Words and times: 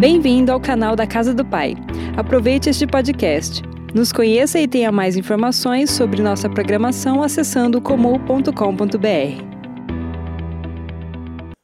Bem-vindo 0.00 0.50
ao 0.50 0.58
canal 0.58 0.96
da 0.96 1.06
Casa 1.06 1.34
do 1.34 1.44
Pai. 1.44 1.74
Aproveite 2.16 2.70
este 2.70 2.86
podcast. 2.86 3.60
Nos 3.94 4.10
conheça 4.10 4.58
e 4.58 4.66
tenha 4.66 4.90
mais 4.90 5.14
informações 5.14 5.90
sobre 5.90 6.22
nossa 6.22 6.48
programação 6.48 7.22
acessando 7.22 7.82
comum.com.br. 7.82 8.48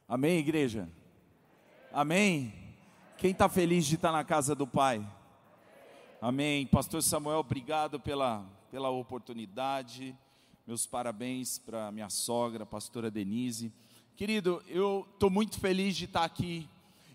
Amém, 0.07 0.39
igreja? 0.39 0.87
Amém? 1.91 2.53
Quem 3.17 3.31
está 3.31 3.49
feliz 3.49 3.87
de 3.87 3.95
estar 3.95 4.13
na 4.13 4.23
casa 4.23 4.55
do 4.55 4.67
Pai? 4.67 5.03
Amém. 6.21 6.67
Pastor 6.67 7.03
Samuel, 7.03 7.39
obrigado 7.39 7.99
pela, 7.99 8.45
pela 8.71 8.91
oportunidade. 8.91 10.15
Meus 10.67 10.85
parabéns 10.85 11.59
para 11.59 11.91
minha 11.91 12.11
sogra, 12.11 12.67
pastora 12.67 13.11
Denise. 13.11 13.73
Querido, 14.15 14.63
eu 14.69 15.09
estou 15.15 15.31
muito 15.31 15.59
feliz 15.59 15.97
de 15.97 16.05
estar 16.05 16.25
aqui 16.25 16.69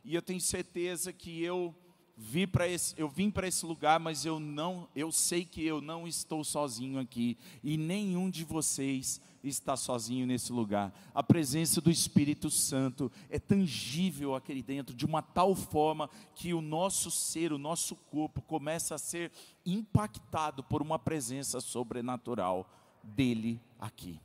e 0.04 0.16
eu 0.16 0.22
tenho 0.22 0.42
certeza 0.42 1.14
que 1.14 1.44
eu 1.44 1.76
vi 2.18 2.46
para 2.46 2.68
esse, 2.68 2.94
eu 2.98 3.10
vim 3.10 3.32
para 3.32 3.48
esse 3.48 3.66
lugar, 3.66 4.00
mas 4.00 4.26
eu 4.26 4.40
não, 4.40 4.88
eu 4.96 5.12
sei 5.12 5.44
que 5.44 5.66
eu 5.66 5.82
não 5.82 6.08
estou 6.08 6.44
sozinho 6.44 7.00
aqui 7.00 7.38
e 7.64 7.78
nenhum 7.78 8.30
de 8.30 8.44
vocês 8.44 9.20
está 9.44 9.76
sozinho 9.76 10.28
nesse 10.28 10.54
lugar. 10.54 10.94
A 11.16 11.24
presença 11.24 11.82
do 11.82 11.90
Espírito 11.90 12.50
Santo 12.52 13.12
é 13.28 13.40
tangível 13.40 14.36
aqui 14.36 14.62
dentro 14.62 14.96
de 14.96 15.04
uma 15.04 15.24
tal 15.24 15.56
forma 15.56 16.10
que 16.36 16.54
o 16.54 16.62
nosso 16.62 17.10
ser, 17.10 17.52
o 17.52 17.58
nosso 17.58 17.96
corpo 17.96 18.42
começa 18.42 18.96
a 18.96 19.00
ser 19.00 19.32
impactado 19.66 20.64
por 20.64 20.82
uma 20.82 21.00
presença 21.00 21.60
sobrenatural 21.60 22.70
dele 23.04 23.60
aqui. 23.80 24.22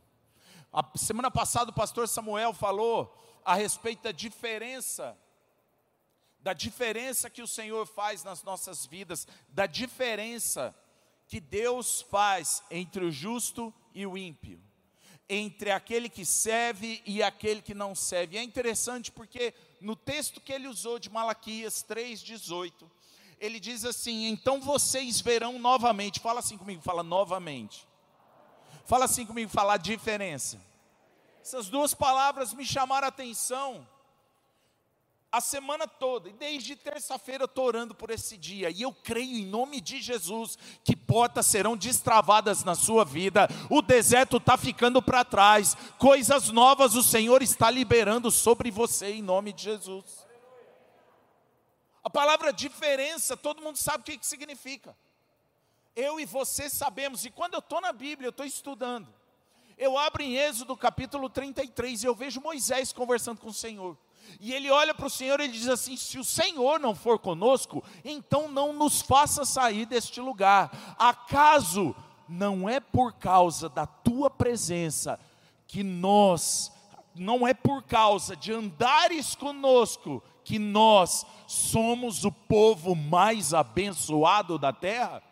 A 0.71 0.87
semana 0.99 1.31
passada 1.31 1.71
o 1.71 1.75
pastor 1.75 2.07
Samuel 2.07 2.53
falou 2.53 3.17
a 3.43 3.55
respeito 3.55 4.03
da 4.03 4.13
diferença 4.13 5.17
da 6.47 6.53
diferença 6.53 7.29
que 7.29 7.43
o 7.43 7.47
Senhor 7.49 7.85
faz 7.89 8.23
nas 8.23 8.45
nossas 8.45 8.87
vidas, 8.87 9.27
da 9.49 9.67
diferença 9.67 10.73
que 11.27 11.41
Deus 11.41 12.03
faz 12.03 12.63
entre 12.71 13.05
o 13.05 13.11
justo 13.11 13.75
e 13.93 14.07
o 14.07 14.17
ímpio, 14.17 14.63
entre 15.29 15.73
aquele 15.73 16.09
que 16.09 16.25
serve 16.25 17.03
e 17.05 17.21
aquele 17.21 17.61
que 17.61 17.75
não 17.75 17.97
serve. 17.97 18.39
É 18.39 18.45
interessante 18.45 19.11
porque 19.11 19.53
no 19.81 19.97
texto 19.97 20.41
que 20.41 20.53
ele 20.53 20.69
usou 20.69 21.01
de 21.01 21.11
Malaquias 21.11 21.83
3:18, 21.83 22.89
ele 23.41 23.59
diz 23.59 23.85
assim: 23.85 24.29
"Então 24.29 24.61
vocês 24.61 25.21
verão 25.21 25.59
novamente". 25.59 26.21
Fala 26.21 26.39
assim 26.39 26.57
comigo, 26.57 26.81
fala 26.81 27.03
novamente. 27.03 27.89
Fala 28.85 29.07
assim 29.07 29.27
comigo, 29.27 29.51
fala 29.51 29.75
a 29.75 29.79
diferença. 29.79 30.65
Essas 31.43 31.67
duas 31.67 31.93
palavras 31.93 32.55
me 32.55 32.65
chamaram 32.65 33.07
a 33.07 33.09
atenção 33.09 33.85
a 35.31 35.41
semana 35.41 35.87
toda, 35.87 36.29
e 36.29 36.33
desde 36.33 36.77
terça-feira 36.77 37.45
eu 37.45 37.47
estou 37.47 37.67
orando 37.67 37.95
por 37.95 38.11
esse 38.11 38.37
dia, 38.37 38.71
e 38.71 38.83
eu 38.83 38.93
creio 38.93 39.39
em 39.39 39.47
nome 39.47 39.81
de 39.81 40.01
Jesus 40.01 40.59
que 40.85 40.97
portas 40.97 41.47
serão 41.47 41.77
destravadas 41.77 42.65
na 42.65 42.75
sua 42.75 43.05
vida, 43.05 43.49
o 43.71 43.83
deserto 43.83 44.39
está 44.39 44.57
ficando 44.57 45.03
para 45.03 45.25
trás, 45.25 45.77
coisas 45.99 46.51
novas 46.51 46.95
o 46.95 47.03
Senhor 47.03 47.43
está 47.43 47.71
liberando 47.71 48.31
sobre 48.31 48.71
você 48.71 49.13
em 49.13 49.23
nome 49.23 49.53
de 49.53 49.65
Jesus. 49.65 50.27
A 52.03 52.09
palavra 52.09 52.53
diferença, 52.53 53.37
todo 53.37 53.63
mundo 53.63 53.77
sabe 53.77 54.03
o 54.03 54.05
que, 54.05 54.19
que 54.19 54.27
significa. 54.27 54.97
Eu 55.95 56.21
e 56.21 56.25
você 56.25 56.71
sabemos, 56.71 57.25
e 57.25 57.31
quando 57.31 57.55
eu 57.55 57.59
estou 57.59 57.81
na 57.81 57.93
Bíblia, 57.93 58.29
eu 58.29 58.31
estou 58.31 58.47
estudando. 58.47 59.13
Eu 59.77 59.99
abro 59.99 60.23
em 60.23 60.37
Êxodo 60.37 60.77
capítulo 60.77 61.29
33 61.29 62.03
e 62.03 62.07
eu 62.07 62.15
vejo 62.15 62.41
Moisés 62.41 62.93
conversando 62.93 63.41
com 63.41 63.49
o 63.49 63.53
Senhor. 63.53 63.99
E 64.41 64.53
ele 64.53 64.71
olha 64.71 64.95
para 64.95 65.07
o 65.07 65.11
Senhor 65.11 65.41
e 65.41 65.49
diz 65.49 65.69
assim: 65.69 65.97
se 65.97 66.19
o 66.19 66.25
Senhor 66.25 66.79
não 66.81 66.95
for 66.95 67.19
conosco, 67.19 67.83
então 68.05 68.49
não 68.49 68.73
nos 68.73 69.01
faça 69.01 69.45
sair 69.45 69.87
deste 69.87 70.21
lugar. 70.21 70.71
Acaso 70.99 71.95
não 72.29 72.69
é 72.69 72.81
por 72.81 73.13
causa 73.15 73.69
da 73.69 73.87
tua 73.87 74.29
presença 74.29 75.19
que 75.67 75.83
nós, 75.83 76.73
não 77.15 77.47
é 77.47 77.55
por 77.55 77.83
causa 77.83 78.37
de 78.37 78.53
andares 78.53 79.35
conosco, 79.35 80.23
que 80.45 80.59
nós 80.59 81.27
somos 81.47 82.25
o 82.25 82.31
povo 82.31 82.95
mais 82.95 83.53
abençoado 83.53 84.59
da 84.59 84.73
terra? 84.73 85.23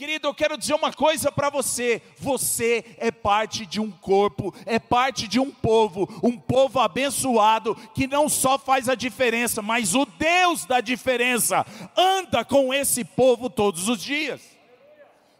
Querido, 0.00 0.28
eu 0.28 0.34
quero 0.34 0.56
dizer 0.56 0.72
uma 0.72 0.90
coisa 0.90 1.30
para 1.30 1.50
você: 1.50 2.00
você 2.16 2.96
é 2.96 3.10
parte 3.10 3.66
de 3.66 3.78
um 3.78 3.90
corpo, 3.90 4.50
é 4.64 4.78
parte 4.78 5.28
de 5.28 5.38
um 5.38 5.50
povo, 5.50 6.08
um 6.22 6.38
povo 6.38 6.80
abençoado 6.80 7.74
que 7.94 8.06
não 8.06 8.26
só 8.26 8.58
faz 8.58 8.88
a 8.88 8.94
diferença, 8.94 9.60
mas 9.60 9.94
o 9.94 10.06
Deus 10.06 10.64
da 10.64 10.80
diferença 10.80 11.66
anda 11.94 12.42
com 12.46 12.72
esse 12.72 13.04
povo 13.04 13.50
todos 13.50 13.90
os 13.90 14.00
dias. 14.02 14.40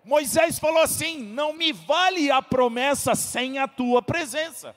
Moisés 0.05 0.59
falou 0.59 0.83
assim: 0.83 1.19
não 1.21 1.55
me 1.55 1.73
vale 1.73 2.31
a 2.31 2.43
promessa 2.43 3.15
sem 3.15 3.59
a 3.59 3.67
tua 3.67 4.03
presença. 4.03 4.77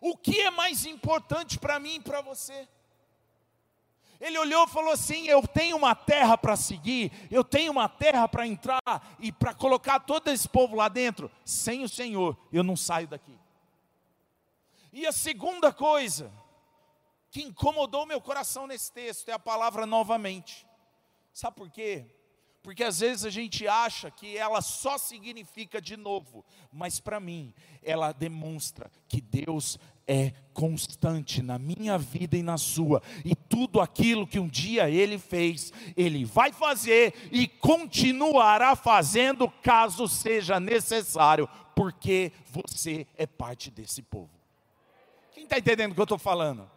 O 0.00 0.16
que 0.16 0.40
é 0.42 0.52
mais 0.52 0.86
importante 0.86 1.58
para 1.58 1.80
mim 1.80 1.96
e 1.96 2.00
para 2.00 2.20
você? 2.20 2.68
Ele 4.20 4.38
olhou 4.38 4.64
e 4.64 4.70
falou 4.70 4.92
assim: 4.92 5.26
Eu 5.26 5.46
tenho 5.46 5.76
uma 5.76 5.94
terra 5.94 6.36
para 6.38 6.56
seguir, 6.56 7.12
eu 7.30 7.44
tenho 7.44 7.72
uma 7.72 7.88
terra 7.88 8.26
para 8.28 8.46
entrar 8.46 8.80
e 9.18 9.30
para 9.30 9.54
colocar 9.54 10.00
todo 10.00 10.28
esse 10.28 10.48
povo 10.48 10.76
lá 10.76 10.88
dentro. 10.88 11.30
Sem 11.44 11.82
o 11.84 11.88
Senhor, 11.88 12.36
eu 12.52 12.62
não 12.62 12.76
saio 12.76 13.08
daqui. 13.08 13.38
E 14.92 15.06
a 15.06 15.12
segunda 15.12 15.72
coisa 15.72 16.32
que 17.30 17.42
incomodou 17.42 18.06
meu 18.06 18.20
coração 18.20 18.66
nesse 18.66 18.90
texto 18.90 19.28
é 19.28 19.32
a 19.32 19.38
palavra 19.38 19.84
novamente. 19.84 20.66
Sabe 21.32 21.56
por 21.56 21.70
quê? 21.70 22.06
Porque 22.62 22.82
às 22.82 22.98
vezes 23.00 23.24
a 23.24 23.30
gente 23.30 23.68
acha 23.68 24.10
que 24.10 24.36
ela 24.36 24.60
só 24.62 24.96
significa 24.98 25.80
de 25.80 25.96
novo, 25.96 26.44
mas 26.72 26.98
para 26.98 27.20
mim 27.20 27.54
ela 27.82 28.10
demonstra 28.10 28.90
que 29.06 29.20
Deus 29.20 29.78
é 30.06 30.32
constante 30.54 31.42
na 31.42 31.58
minha 31.58 31.98
vida 31.98 32.36
e 32.36 32.42
na 32.42 32.56
sua, 32.56 33.02
e 33.24 33.34
tudo 33.34 33.80
aquilo 33.80 34.26
que 34.26 34.38
um 34.38 34.48
dia 34.48 34.88
Ele 34.88 35.18
fez, 35.18 35.72
Ele 35.96 36.24
vai 36.24 36.52
fazer 36.52 37.12
e 37.30 37.46
continuará 37.46 38.74
fazendo, 38.74 39.50
caso 39.62 40.08
seja 40.08 40.58
necessário, 40.58 41.48
porque 41.74 42.32
você 42.46 43.06
é 43.18 43.26
parte 43.26 43.70
desse 43.70 44.00
povo. 44.00 44.30
Quem 45.34 45.44
está 45.44 45.58
entendendo 45.58 45.92
o 45.92 45.94
que 45.94 46.00
eu 46.00 46.04
estou 46.04 46.18
falando? 46.18 46.70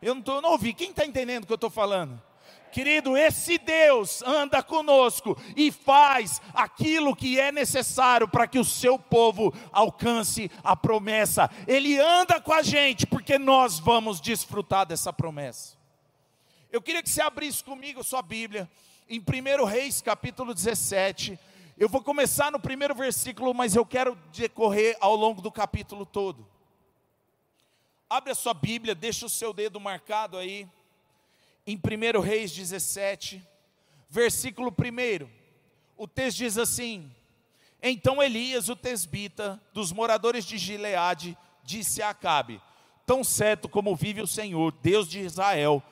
Eu 0.00 0.14
não, 0.14 0.22
tô, 0.22 0.40
não 0.40 0.52
ouvi, 0.52 0.72
quem 0.72 0.90
está 0.90 1.04
entendendo 1.04 1.44
o 1.44 1.46
que 1.46 1.52
eu 1.52 1.56
estou 1.56 1.70
falando? 1.70 2.22
Querido, 2.70 3.16
esse 3.16 3.58
Deus 3.58 4.22
anda 4.22 4.62
conosco 4.62 5.36
e 5.56 5.72
faz 5.72 6.40
aquilo 6.52 7.16
que 7.16 7.40
é 7.40 7.50
necessário 7.50 8.28
para 8.28 8.46
que 8.46 8.58
o 8.58 8.64
seu 8.64 8.98
povo 8.98 9.54
alcance 9.72 10.50
a 10.62 10.76
promessa. 10.76 11.50
Ele 11.66 11.98
anda 11.98 12.40
com 12.40 12.52
a 12.52 12.62
gente 12.62 13.06
porque 13.06 13.38
nós 13.38 13.78
vamos 13.78 14.20
desfrutar 14.20 14.86
dessa 14.86 15.12
promessa. 15.12 15.76
Eu 16.70 16.82
queria 16.82 17.02
que 17.02 17.08
você 17.08 17.22
abrisse 17.22 17.64
comigo 17.64 18.04
sua 18.04 18.20
Bíblia 18.20 18.68
em 19.08 19.18
1 19.18 19.64
Reis, 19.64 20.02
capítulo 20.02 20.52
17. 20.52 21.38
Eu 21.78 21.88
vou 21.88 22.02
começar 22.02 22.52
no 22.52 22.60
primeiro 22.60 22.94
versículo, 22.94 23.54
mas 23.54 23.74
eu 23.74 23.86
quero 23.86 24.14
decorrer 24.32 24.96
ao 25.00 25.16
longo 25.16 25.40
do 25.40 25.50
capítulo 25.50 26.04
todo. 26.04 26.46
Abre 28.10 28.32
a 28.32 28.34
sua 28.34 28.52
Bíblia, 28.52 28.94
deixa 28.94 29.24
o 29.24 29.30
seu 29.30 29.52
dedo 29.52 29.80
marcado 29.80 30.36
aí 30.36 30.68
em 31.70 31.76
1 31.76 32.18
Reis 32.22 32.50
17, 32.50 33.46
versículo 34.08 34.70
1, 34.70 35.28
o 35.98 36.08
texto 36.08 36.38
diz 36.38 36.56
assim: 36.56 37.14
Então 37.82 38.22
Elias, 38.22 38.70
o 38.70 38.76
tesbita, 38.76 39.60
dos 39.74 39.92
moradores 39.92 40.46
de 40.46 40.56
Gileade, 40.56 41.36
disse 41.62 42.00
a 42.00 42.08
Acabe: 42.08 42.58
Tão 43.04 43.22
certo 43.22 43.68
como 43.68 43.94
vive 43.94 44.22
o 44.22 44.26
Senhor, 44.26 44.72
Deus 44.80 45.06
de 45.06 45.20
Israel, 45.20 45.82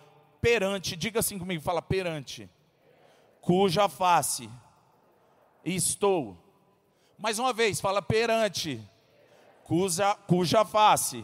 perante, 0.40 0.96
diga 0.96 1.20
assim 1.20 1.38
comigo, 1.38 1.62
fala 1.62 1.82
perante, 1.82 2.48
cuja 3.42 3.86
face 3.86 4.48
estou. 5.62 6.38
Mais 7.18 7.38
uma 7.38 7.52
vez, 7.52 7.82
fala 7.82 8.00
perante, 8.00 8.80
cuja, 9.62 10.14
cuja 10.26 10.64
face 10.64 11.22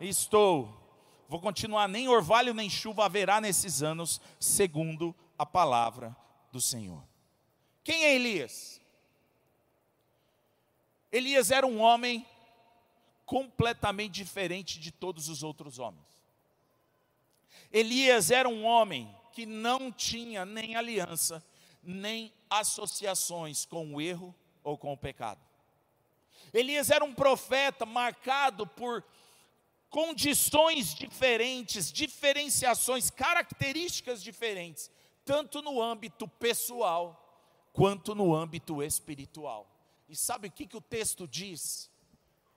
estou 0.00 0.85
Vou 1.28 1.40
continuar, 1.40 1.88
nem 1.88 2.08
orvalho 2.08 2.54
nem 2.54 2.70
chuva 2.70 3.04
haverá 3.04 3.40
nesses 3.40 3.82
anos, 3.82 4.20
segundo 4.38 5.14
a 5.38 5.44
palavra 5.44 6.16
do 6.52 6.60
Senhor. 6.60 7.02
Quem 7.82 8.04
é 8.04 8.14
Elias? 8.14 8.80
Elias 11.10 11.50
era 11.50 11.66
um 11.66 11.80
homem 11.80 12.26
completamente 13.24 14.14
diferente 14.14 14.78
de 14.78 14.90
todos 14.92 15.28
os 15.28 15.42
outros 15.42 15.78
homens. 15.78 16.06
Elias 17.72 18.30
era 18.30 18.48
um 18.48 18.64
homem 18.64 19.12
que 19.32 19.44
não 19.44 19.90
tinha 19.90 20.44
nem 20.44 20.76
aliança, 20.76 21.44
nem 21.82 22.32
associações 22.48 23.64
com 23.64 23.94
o 23.94 24.00
erro 24.00 24.34
ou 24.62 24.78
com 24.78 24.92
o 24.92 24.96
pecado. 24.96 25.40
Elias 26.52 26.90
era 26.90 27.04
um 27.04 27.12
profeta 27.12 27.84
marcado 27.84 28.66
por 28.66 29.04
condições 29.96 30.94
diferentes, 30.94 31.90
diferenciações, 31.90 33.08
características 33.08 34.22
diferentes, 34.22 34.90
tanto 35.24 35.62
no 35.62 35.80
âmbito 35.80 36.28
pessoal 36.28 37.66
quanto 37.72 38.14
no 38.14 38.34
âmbito 38.34 38.82
espiritual. 38.82 39.66
E 40.06 40.14
sabe 40.14 40.48
o 40.48 40.50
que, 40.50 40.66
que 40.66 40.76
o 40.76 40.82
texto 40.82 41.26
diz? 41.26 41.90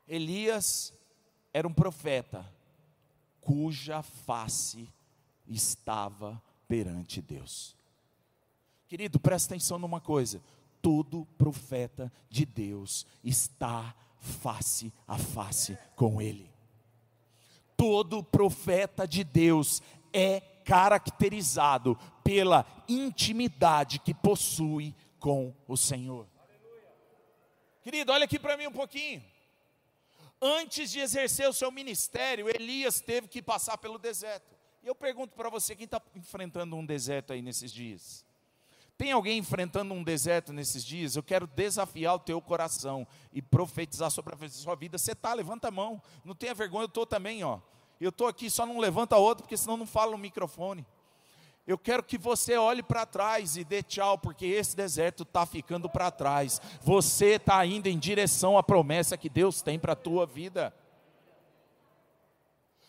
Elias 0.05 0.93
era 1.53 1.65
um 1.65 1.73
profeta 1.73 2.45
cuja 3.39 4.01
face 4.03 4.93
estava 5.47 6.43
perante 6.67 7.21
Deus. 7.21 7.73
Querido, 8.89 9.17
presta 9.17 9.53
atenção 9.53 9.79
numa 9.79 10.01
coisa: 10.01 10.43
todo 10.81 11.25
profeta 11.37 12.11
de 12.29 12.45
Deus 12.45 13.05
está 13.23 13.95
face 14.19 14.91
a 15.07 15.17
face 15.17 15.77
com 15.95 16.21
Ele. 16.21 16.58
Todo 17.79 18.21
profeta 18.21 19.07
de 19.07 19.23
Deus 19.23 19.81
é 20.11 20.41
caracterizado 20.65 21.97
pela 22.21 22.65
intimidade 22.89 23.99
que 23.99 24.13
possui 24.13 24.93
com 25.17 25.55
o 25.65 25.77
Senhor. 25.77 26.27
Querido, 27.81 28.11
olha 28.11 28.25
aqui 28.25 28.37
para 28.37 28.57
mim 28.57 28.67
um 28.67 28.71
pouquinho. 28.73 29.23
Antes 30.41 30.91
de 30.91 30.99
exercer 30.99 31.47
o 31.47 31.53
seu 31.53 31.71
ministério, 31.71 32.49
Elias 32.49 32.99
teve 32.99 33.29
que 33.29 33.41
passar 33.41 33.77
pelo 33.77 33.97
deserto. 33.97 34.53
E 34.83 34.87
eu 34.87 34.93
pergunto 34.93 35.33
para 35.33 35.49
você, 35.49 35.73
quem 35.73 35.85
está 35.85 36.01
enfrentando 36.13 36.75
um 36.75 36.85
deserto 36.85 37.31
aí 37.31 37.41
nesses 37.41 37.71
dias? 37.71 38.25
Tem 38.99 39.13
alguém 39.13 39.37
enfrentando 39.37 39.93
um 39.93 40.03
deserto 40.03 40.51
nesses 40.51 40.83
dias? 40.83 41.15
Eu 41.15 41.23
quero 41.23 41.47
desafiar 41.47 42.15
o 42.15 42.19
teu 42.19 42.41
coração 42.41 43.07
e 43.31 43.41
profetizar 43.41 44.11
sobre 44.11 44.35
a 44.35 44.49
sua 44.49 44.75
vida. 44.75 44.97
Você 44.97 45.13
está, 45.13 45.33
levanta 45.33 45.69
a 45.69 45.71
mão. 45.71 46.01
Não 46.25 46.35
tenha 46.35 46.53
vergonha, 46.53 46.83
eu 46.83 46.87
estou 46.87 47.05
também, 47.05 47.41
ó. 47.41 47.61
Eu 47.97 48.09
estou 48.09 48.27
aqui, 48.27 48.49
só 48.49 48.65
não 48.65 48.77
levanta 48.77 49.15
outro, 49.15 49.43
porque 49.43 49.55
senão 49.55 49.77
não 49.77 49.87
fala 49.87 50.11
no 50.11 50.17
microfone. 50.17 50.85
Eu 51.65 51.77
quero 51.77 52.03
que 52.03 52.17
você 52.17 52.57
olhe 52.57 52.83
para 52.83 53.05
trás 53.05 53.55
e 53.55 53.63
dê 53.63 53.81
tchau, 53.81 54.17
porque 54.17 54.45
esse 54.45 54.75
deserto 54.75 55.23
está 55.23 55.45
ficando 55.45 55.89
para 55.89 56.11
trás. 56.11 56.61
Você 56.81 57.35
está 57.35 57.65
indo 57.65 57.87
em 57.87 57.97
direção 57.97 58.57
à 58.57 58.63
promessa 58.63 59.17
que 59.17 59.29
Deus 59.29 59.61
tem 59.61 59.79
para 59.79 59.93
a 59.93 59.95
tua 59.95 60.25
vida. 60.25 60.75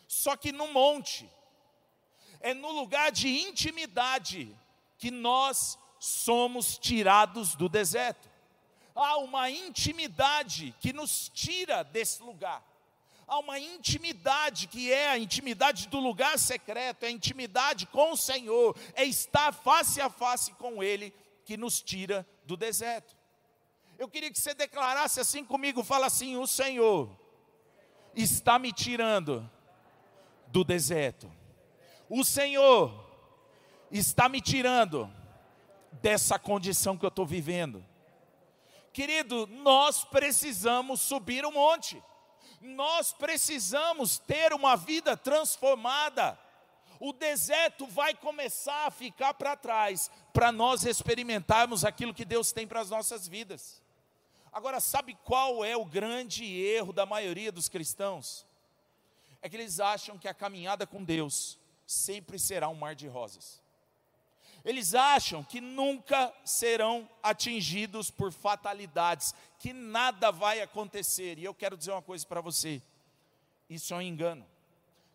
Só 0.09 0.35
que 0.35 0.51
no 0.51 0.73
monte, 0.73 1.31
é 2.41 2.53
no 2.53 2.73
lugar 2.73 3.13
de 3.13 3.29
intimidade 3.29 4.53
que 4.97 5.09
nós 5.09 5.79
somos 6.03 6.79
tirados 6.79 7.53
do 7.53 7.69
deserto. 7.69 8.27
Há 8.95 9.17
uma 9.17 9.51
intimidade 9.51 10.73
que 10.79 10.91
nos 10.91 11.29
tira 11.29 11.83
desse 11.83 12.23
lugar. 12.23 12.65
Há 13.27 13.37
uma 13.37 13.59
intimidade 13.59 14.65
que 14.65 14.91
é 14.91 15.11
a 15.11 15.19
intimidade 15.19 15.87
do 15.87 15.99
lugar 15.99 16.39
secreto, 16.39 17.03
é 17.03 17.07
a 17.07 17.11
intimidade 17.11 17.85
com 17.85 18.13
o 18.13 18.17
Senhor, 18.17 18.75
é 18.95 19.03
estar 19.03 19.53
face 19.53 20.01
a 20.01 20.09
face 20.09 20.53
com 20.53 20.81
Ele 20.81 21.13
que 21.45 21.55
nos 21.55 21.79
tira 21.83 22.27
do 22.45 22.57
deserto. 22.57 23.15
Eu 23.99 24.09
queria 24.09 24.31
que 24.31 24.39
você 24.39 24.55
declarasse 24.55 25.19
assim 25.19 25.45
comigo, 25.45 25.83
fala 25.83 26.07
assim: 26.07 26.35
o 26.35 26.47
Senhor 26.47 27.15
está 28.15 28.57
me 28.57 28.73
tirando 28.73 29.47
do 30.47 30.63
deserto. 30.63 31.31
O 32.09 32.25
Senhor 32.25 32.91
está 33.91 34.27
me 34.27 34.41
tirando 34.41 35.20
dessa 35.91 36.39
condição 36.39 36.97
que 36.97 37.05
eu 37.05 37.09
estou 37.09 37.25
vivendo. 37.25 37.85
Querido, 38.93 39.47
nós 39.47 40.03
precisamos 40.03 41.01
subir 41.01 41.45
o 41.45 41.51
monte, 41.51 42.01
nós 42.59 43.13
precisamos 43.13 44.19
ter 44.19 44.53
uma 44.53 44.75
vida 44.75 45.15
transformada. 45.15 46.37
O 46.99 47.13
deserto 47.13 47.87
vai 47.87 48.13
começar 48.13 48.85
a 48.85 48.91
ficar 48.91 49.33
para 49.33 49.55
trás, 49.55 50.11
para 50.31 50.51
nós 50.51 50.85
experimentarmos 50.85 51.83
aquilo 51.83 52.13
que 52.13 52.25
Deus 52.25 52.51
tem 52.51 52.67
para 52.67 52.79
as 52.81 52.89
nossas 52.89 53.27
vidas. 53.27 53.81
Agora, 54.51 54.79
sabe 54.79 55.17
qual 55.23 55.63
é 55.63 55.75
o 55.75 55.85
grande 55.85 56.45
erro 56.45 56.91
da 56.91 57.05
maioria 57.05 57.51
dos 57.51 57.69
cristãos? 57.69 58.45
É 59.41 59.49
que 59.49 59.55
eles 59.55 59.79
acham 59.79 60.17
que 60.17 60.27
a 60.27 60.33
caminhada 60.33 60.85
com 60.85 61.03
Deus 61.03 61.57
sempre 61.87 62.37
será 62.37 62.67
um 62.67 62.75
mar 62.75 62.93
de 62.93 63.07
rosas. 63.07 63.61
Eles 64.63 64.93
acham 64.93 65.43
que 65.43 65.59
nunca 65.59 66.33
serão 66.45 67.09
atingidos 67.23 68.11
por 68.11 68.31
fatalidades, 68.31 69.33
que 69.57 69.73
nada 69.73 70.31
vai 70.31 70.61
acontecer. 70.61 71.39
E 71.39 71.43
eu 71.43 71.53
quero 71.53 71.75
dizer 71.75 71.91
uma 71.91 72.01
coisa 72.01 72.25
para 72.27 72.41
você: 72.41 72.81
isso 73.69 73.93
é 73.93 73.97
um 73.97 74.01
engano. 74.01 74.45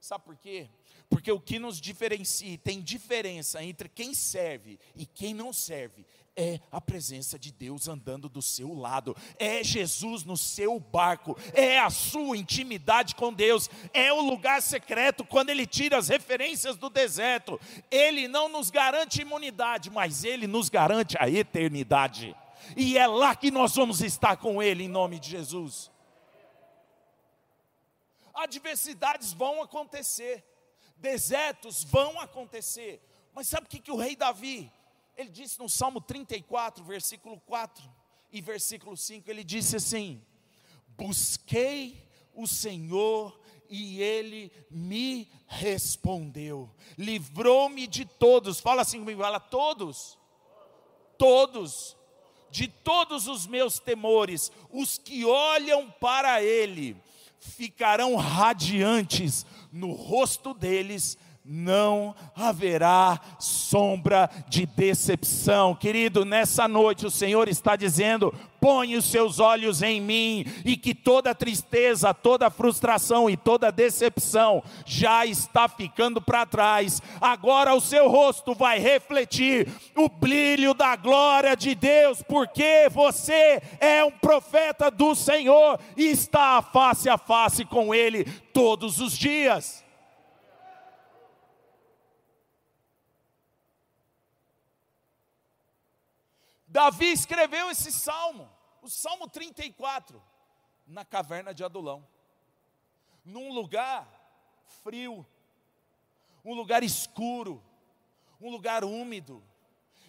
Sabe 0.01 0.25
por 0.25 0.37
quê? 0.37 0.69
Porque 1.09 1.31
o 1.31 1.41
que 1.41 1.59
nos 1.59 1.81
diferencia, 1.81 2.59
tem 2.59 2.81
diferença 2.81 3.63
entre 3.63 3.89
quem 3.89 4.13
serve 4.13 4.79
e 4.95 5.07
quem 5.07 5.33
não 5.33 5.53
serve, 5.53 6.05
é 6.37 6.61
a 6.71 6.81
presença 6.81 7.39
de 7.39 7.51
Deus 7.51 7.89
andando 7.89 8.29
do 8.29 8.43
seu 8.43 8.75
lado, 8.75 9.17
é 9.39 9.65
Jesus 9.65 10.23
no 10.23 10.37
seu 10.37 10.79
barco, 10.79 11.37
é 11.55 11.79
a 11.79 11.89
sua 11.89 12.37
intimidade 12.37 13.15
com 13.15 13.33
Deus, 13.33 13.71
é 13.93 14.13
o 14.13 14.21
lugar 14.21 14.61
secreto 14.61 15.25
quando 15.25 15.49
Ele 15.49 15.67
tira 15.67 15.97
as 15.97 16.09
referências 16.09 16.77
do 16.77 16.91
deserto. 16.91 17.59
Ele 17.91 18.29
não 18.29 18.49
nos 18.49 18.71
garante 18.71 19.23
imunidade, 19.23 19.91
mas 19.91 20.25
Ele 20.25 20.47
nos 20.47 20.69
garante 20.69 21.17
a 21.19 21.29
eternidade, 21.29 22.37
e 22.77 22.99
é 22.99 23.07
lá 23.07 23.35
que 23.35 23.51
nós 23.51 23.75
vamos 23.75 24.03
estar 24.03 24.37
com 24.37 24.63
Ele, 24.63 24.85
em 24.85 24.89
nome 24.89 25.19
de 25.19 25.31
Jesus. 25.31 25.91
Adversidades 28.35 29.33
vão 29.33 29.63
acontecer, 29.63 30.45
desertos 30.99 31.83
vão 31.83 32.21
acontecer, 32.21 33.01
mas 33.33 33.49
sabe 33.49 33.65
o 33.65 33.69
que, 33.69 33.79
que 33.79 33.91
o 33.91 33.97
rei 33.97 34.15
Davi 34.15 34.71
ele 35.17 35.31
disse 35.31 35.59
no 35.59 35.69
Salmo 35.69 36.01
34, 36.01 36.85
versículo 36.85 37.41
4 37.41 37.83
e 38.33 38.41
versículo 38.41 38.97
5, 38.97 39.31
ele 39.31 39.43
disse 39.43 39.77
assim: 39.77 40.23
Busquei 40.97 42.07
o 42.35 42.47
Senhor 42.47 43.41
e 43.69 44.01
ele 44.01 44.53
me 44.71 45.29
respondeu, 45.47 46.71
livrou-me 46.97 47.87
de 47.87 48.05
todos, 48.05 48.61
fala 48.61 48.83
assim 48.83 49.01
comigo, 49.01 49.23
fala 49.23 49.41
todos, 49.41 50.19
todos, 51.19 51.97
de 52.51 52.69
todos 52.69 53.27
os 53.27 53.47
meus 53.47 53.79
temores, 53.79 54.53
os 54.71 54.99
que 54.99 55.25
olham 55.25 55.91
para 55.91 56.43
ele 56.43 56.97
ficarão 57.39 58.17
radiantes 58.17 59.47
no 59.73 59.93
rosto 59.93 60.55
deles 60.55 61.17
não 61.49 62.13
haverá 62.35 63.21
sombra 63.39 64.29
de 64.49 64.67
decepção. 64.67 65.77
Querido, 65.77 66.25
nessa 66.25 66.67
noite 66.67 67.07
o 67.07 67.11
Senhor 67.11 67.49
está 67.49 67.77
dizendo: 67.77 68.35
põe 68.61 68.97
os 68.97 69.05
seus 69.05 69.39
olhos 69.39 69.81
em 69.81 70.01
mim, 70.01 70.45
e 70.65 70.77
que 70.77 70.93
toda 70.93 71.35
tristeza, 71.35 72.13
toda 72.13 72.51
frustração 72.51 73.31
e 73.31 73.37
toda 73.37 73.71
decepção 73.71 74.61
já 74.85 75.25
está 75.25 75.69
ficando 75.69 76.21
para 76.21 76.45
trás. 76.45 77.01
Agora 77.21 77.75
o 77.75 77.81
seu 77.81 78.09
rosto 78.09 78.53
vai 78.53 78.81
refletir 78.81 79.69
o 79.95 80.09
brilho 80.09 80.75
da 80.75 80.97
glória 80.97 81.57
de 81.57 81.77
Deus, 81.77 82.23
porque 82.23 82.89
você 82.91 83.63
é 83.79 84.05
um 84.05 84.11
profeta 84.11 84.91
do 84.91 85.15
Senhor 85.15 85.79
e 85.97 86.07
está 86.07 86.61
face 86.61 87.09
a 87.09 87.17
face 87.17 87.65
com 87.65 87.95
Ele 87.95 88.25
todos 88.53 89.01
os 89.01 89.17
dias. 89.17 89.86
Davi 96.77 97.07
escreveu 97.07 97.71
esse 97.71 97.91
salmo, 97.91 98.47
o 98.83 98.91
Salmo 98.91 99.27
34, 99.27 100.23
na 100.87 101.07
caverna 101.07 101.55
de 101.55 101.65
Adulão, 101.65 102.07
num 103.25 103.51
lugar 103.51 104.07
frio, 104.85 105.27
um 106.45 106.53
lugar 106.53 106.83
escuro, 106.83 107.65
um 108.39 108.51
lugar 108.51 108.85
úmido. 108.85 109.43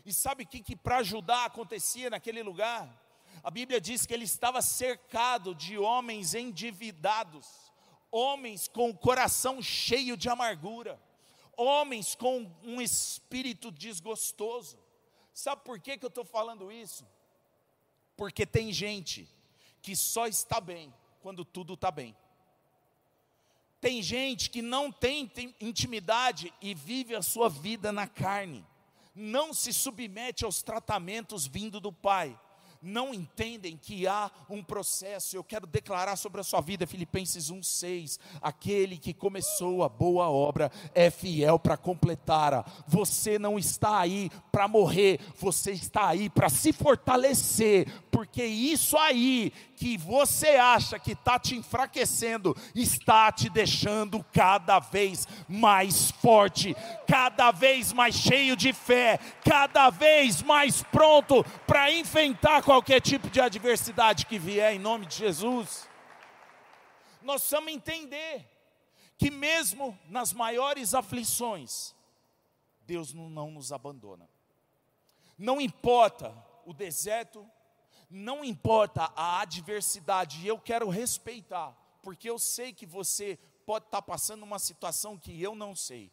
E 0.06 0.12
sabe 0.12 0.44
o 0.44 0.46
que, 0.46 0.62
que 0.62 0.76
para 0.76 0.98
ajudar 0.98 1.46
acontecia 1.46 2.10
naquele 2.10 2.44
lugar? 2.44 3.02
A 3.42 3.50
Bíblia 3.50 3.80
diz 3.80 4.06
que 4.06 4.14
ele 4.14 4.26
estava 4.26 4.62
cercado 4.62 5.56
de 5.56 5.78
homens 5.78 6.34
endividados, 6.34 7.48
homens 8.12 8.68
com 8.68 8.90
o 8.90 8.98
coração 8.98 9.62
cheio 9.62 10.18
de 10.18 10.28
amargura, 10.28 11.02
homens 11.56 12.14
com 12.14 12.52
um 12.62 12.82
espírito 12.82 13.72
desgostoso. 13.72 14.78
Sabe 15.38 15.62
por 15.64 15.80
que, 15.80 16.00
que 16.00 16.04
eu 16.04 16.08
estou 16.08 16.26
falando 16.26 16.72
isso? 16.72 17.08
Porque 18.16 18.44
tem 18.44 18.74
gente 18.74 19.30
que 19.84 19.96
só 19.96 20.26
está 20.26 20.60
bem 20.60 20.92
quando 21.22 21.46
tudo 21.46 21.76
está 21.76 21.92
bem. 21.92 22.18
Tem 23.80 24.02
gente 24.02 24.50
que 24.50 24.64
não 24.64 24.92
tem, 24.92 25.32
intimidade 25.62 26.52
e 26.60 26.74
vive 26.74 27.16
a 27.16 27.22
sua 27.22 27.50
vida 27.50 27.92
na 27.92 28.08
carne, 28.08 28.66
não 29.14 29.54
se 29.54 29.72
submete 29.72 30.44
aos 30.44 30.64
tratamentos 30.64 31.46
vindo 31.46 31.80
do 31.80 31.94
Pai, 31.94 32.36
não 32.88 33.14
entendem 33.14 33.78
que 33.78 34.08
há 34.08 34.32
um 34.50 34.64
processo. 34.64 35.36
Eu 35.36 35.44
quero 35.44 35.68
declarar 35.68 36.16
sobre 36.16 36.40
a 36.40 36.44
sua 36.44 36.62
vida, 36.62 36.88
Filipenses 36.88 37.52
1,6: 37.52 38.18
aquele 38.42 38.98
que 38.98 39.14
começou 39.14 39.84
a 39.84 39.90
boa 39.90 40.30
obra 40.30 40.72
é 40.96 41.12
fiel 41.12 41.60
para 41.60 41.76
completá-la. 41.76 42.66
Você 42.88 43.38
não 43.38 43.60
está 43.60 44.00
aí 44.00 44.32
para 44.52 44.68
morrer, 44.68 45.20
você 45.38 45.72
está 45.72 46.08
aí 46.08 46.30
para 46.30 46.50
se 46.50 46.72
fortalecer, 46.72 47.88
porque 48.10 48.44
isso 48.44 48.98
aí 48.98 49.52
que 49.78 49.96
você 49.96 50.56
acha 50.56 50.98
que 50.98 51.12
está 51.12 51.38
te 51.38 51.56
enfraquecendo, 51.56 52.58
está 52.74 53.32
te 53.32 53.48
deixando 53.48 54.26
cada 54.34 54.80
vez 54.80 55.28
mais 55.48 56.10
forte, 56.10 56.76
cada 57.08 57.52
vez 57.52 57.94
mais 57.94 58.16
cheio 58.16 58.56
de 58.56 58.74
fé, 58.74 59.20
cada 59.46 59.92
vez 59.92 60.42
mais 60.42 60.82
pronto 60.82 61.44
para 61.68 61.92
enfrentar 61.92 62.64
qualquer 62.64 63.00
tipo 63.00 63.30
de 63.30 63.40
adversidade 63.40 64.26
que 64.26 64.40
vier 64.40 64.74
em 64.74 64.80
nome 64.80 65.06
de 65.06 65.16
Jesus. 65.16 65.88
Nós 67.22 67.42
precisamos 67.42 67.72
entender 67.72 68.50
que 69.16 69.30
mesmo 69.30 69.98
nas 70.10 70.34
maiores 70.34 70.96
aflições, 70.96 71.94
Deus 72.82 73.14
não 73.14 73.52
nos 73.52 73.72
abandona. 73.72 74.28
Não 75.38 75.62
importa 75.62 76.34
o 76.66 76.74
deserto, 76.74 77.48
não 78.10 78.44
importa 78.44 79.12
a 79.16 79.42
adversidade, 79.42 80.46
eu 80.46 80.60
quero 80.60 80.90
respeitar, 80.90 81.72
porque 82.02 82.30
eu 82.30 82.40
sei 82.40 82.74
que 82.74 82.86
você 82.86 83.38
pode 83.66 83.86
estar 83.86 84.02
passando 84.02 84.44
uma 84.44 84.60
situação 84.60 85.18
que 85.18 85.42
eu 85.42 85.54
não 85.54 85.76
sei, 85.76 86.12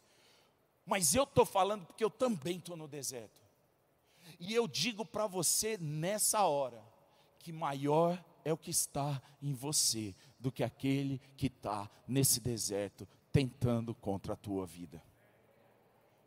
mas 0.85 1.15
eu 1.15 1.23
estou 1.23 1.45
falando 1.45 1.85
porque 1.85 2.03
eu 2.03 2.09
também 2.09 2.57
estou 2.57 2.75
no 2.75 2.87
deserto, 2.87 3.45
e 4.39 4.53
eu 4.53 4.67
digo 4.67 5.05
para 5.05 5.27
você 5.27 5.77
nessa 5.77 6.45
hora, 6.45 6.83
que 7.39 7.51
maior 7.51 8.23
é 8.43 8.51
o 8.51 8.57
que 8.57 8.71
está 8.71 9.21
em 9.41 9.53
você 9.53 10.15
do 10.39 10.51
que 10.51 10.63
aquele 10.63 11.19
que 11.37 11.47
está 11.47 11.89
nesse 12.07 12.39
deserto 12.39 13.07
tentando 13.31 13.93
contra 13.93 14.33
a 14.33 14.37
tua 14.37 14.65
vida. 14.65 15.03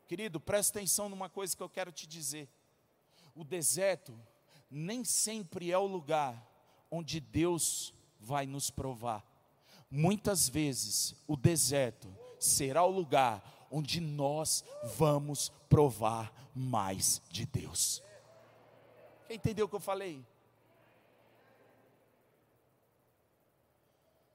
Querido, 0.07 0.39
presta 0.39 0.79
atenção 0.79 1.09
numa 1.09 1.29
coisa 1.29 1.57
que 1.57 1.63
eu 1.63 1.69
quero 1.69 1.91
te 1.91 2.07
dizer. 2.07 2.49
O 3.35 3.45
deserto 3.45 4.19
nem 4.71 5.05
sempre 5.05 5.71
é 5.71 5.79
o 5.79 5.87
lugar 5.87 6.47
onde 6.91 7.21
Deus 7.21 7.95
vai 8.21 8.47
nos 8.47 8.71
provar. 8.71 9.25
Muitas 9.91 10.49
vezes 10.49 11.15
o 11.27 11.37
deserto 11.37 12.15
será 12.39 12.85
o 12.85 12.91
lugar 12.91 13.69
onde 13.71 14.01
nós 14.01 14.65
vamos 14.97 15.51
provar 15.69 16.33
mais 16.55 17.23
de 17.31 17.47
Deus. 17.47 18.03
Quem 19.27 19.37
entendeu 19.37 19.67
o 19.67 19.69
que 19.69 19.77
eu 19.77 19.81
falei? 19.81 20.25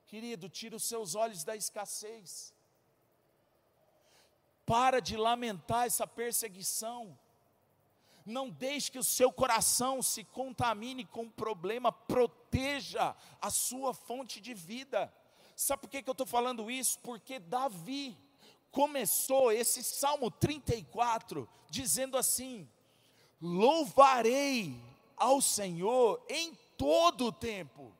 Querido, 0.05 0.47
tira 0.47 0.75
os 0.75 0.83
seus 0.83 1.15
olhos 1.15 1.43
da 1.43 1.55
escassez. 1.55 2.53
Para 4.65 4.99
de 4.99 5.17
lamentar 5.17 5.87
essa 5.87 6.05
perseguição. 6.05 7.17
Não 8.25 8.49
deixe 8.49 8.91
que 8.91 8.99
o 8.99 9.03
seu 9.03 9.31
coração 9.31 10.01
se 10.01 10.23
contamine 10.23 11.05
com 11.05 11.29
problema, 11.29 11.91
proteja 11.91 13.15
a 13.41 13.49
sua 13.49 13.93
fonte 13.93 14.39
de 14.39 14.53
vida. 14.53 15.13
Sabe 15.55 15.81
por 15.81 15.89
que 15.89 16.03
eu 16.07 16.11
estou 16.11 16.25
falando 16.25 16.71
isso? 16.71 16.99
Porque 16.99 17.39
Davi 17.39 18.17
começou 18.71 19.51
esse 19.51 19.83
Salmo 19.83 20.31
34 20.31 21.47
dizendo 21.69 22.17
assim: 22.17 22.67
Louvarei 23.41 24.79
ao 25.17 25.41
Senhor 25.41 26.23
em 26.29 26.57
todo 26.77 27.27
o 27.27 27.31
tempo. 27.31 27.93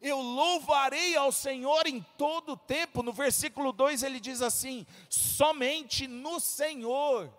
Eu 0.00 0.20
louvarei 0.20 1.16
ao 1.16 1.32
Senhor 1.32 1.86
em 1.86 2.04
todo 2.16 2.52
o 2.52 2.56
tempo. 2.56 3.02
No 3.02 3.12
versículo 3.12 3.72
2 3.72 4.02
ele 4.02 4.20
diz 4.20 4.42
assim: 4.42 4.86
Somente 5.08 6.06
no 6.06 6.38
Senhor 6.38 7.32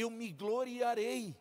eu 0.00 0.10
me 0.10 0.30
gloriarei. 0.30 1.34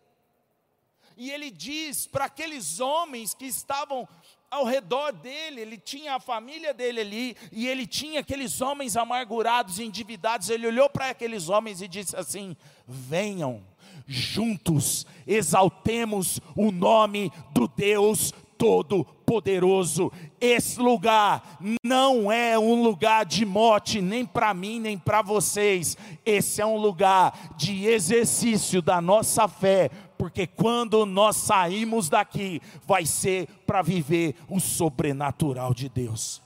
E 1.16 1.32
ele 1.32 1.50
diz 1.50 2.06
para 2.06 2.26
aqueles 2.26 2.80
homens 2.80 3.34
que 3.34 3.46
estavam 3.46 4.08
ao 4.50 4.64
redor 4.64 5.12
dele, 5.12 5.62
ele 5.62 5.78
tinha 5.78 6.16
a 6.16 6.20
família 6.20 6.74
dele 6.74 7.02
ali, 7.02 7.38
e 7.52 7.68
ele 7.68 7.86
tinha 7.86 8.22
aqueles 8.22 8.62
homens 8.62 8.96
amargurados 8.96 9.80
endividados. 9.80 10.50
Ele 10.50 10.68
olhou 10.68 10.90
para 10.90 11.10
aqueles 11.10 11.50
homens 11.50 11.82
e 11.82 11.88
disse 11.88 12.16
assim: 12.16 12.56
Venham, 12.88 13.62
juntos, 14.06 15.06
exaltemos 15.26 16.40
o 16.56 16.72
nome 16.72 17.32
do 17.52 17.68
Deus 17.68 18.34
Todo-Poderoso. 18.58 20.12
Esse 20.42 20.80
lugar 20.80 21.60
não 21.84 22.32
é 22.32 22.58
um 22.58 22.82
lugar 22.82 23.26
de 23.26 23.46
morte, 23.46 24.02
nem 24.02 24.26
para 24.26 24.54
mim, 24.54 24.80
nem 24.80 24.98
para 24.98 25.22
vocês. 25.22 25.96
Esse 26.26 26.62
é 26.62 26.66
um 26.66 26.78
lugar 26.78 27.56
de 27.56 27.86
exercício 27.86 28.82
da 28.82 29.00
nossa 29.00 29.48
fé, 29.48 29.90
porque 30.18 30.48
quando 30.48 31.06
nós 31.06 31.38
saímos 31.38 32.10
daqui, 32.10 32.62
vai 32.86 33.06
ser 33.06 33.48
para 33.66 33.82
viver 33.82 34.36
o 34.50 34.60
sobrenatural 34.60 35.74
de 35.74 35.90
Deus. 35.90 36.42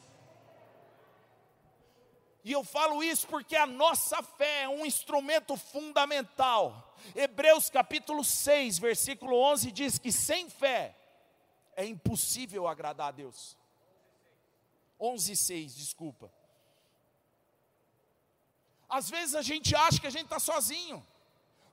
E 2.44 2.52
eu 2.52 2.64
falo 2.64 3.04
isso 3.04 3.28
porque 3.28 3.56
a 3.56 3.68
nossa 3.68 4.22
fé 4.24 4.64
é 4.64 4.70
um 4.70 4.84
instrumento 4.84 5.56
fundamental. 5.56 6.96
Hebreus 7.16 7.70
capítulo 7.70 8.24
6, 8.24 8.80
versículo 8.80 9.36
11 9.38 9.72
diz 9.72 10.00
que 10.00 10.12
sem 10.12 10.50
fé 10.50 10.96
é 11.76 11.86
impossível 11.86 12.68
agradar 12.68 13.10
a 13.10 13.12
Deus. 13.12 13.58
11,6, 15.00 15.76
desculpa. 15.76 16.32
Às 18.88 19.10
vezes 19.10 19.36
a 19.36 19.42
gente 19.42 19.76
acha 19.76 20.00
que 20.00 20.08
a 20.08 20.12
gente 20.12 20.26
está 20.26 20.40
sozinho. 20.40 21.06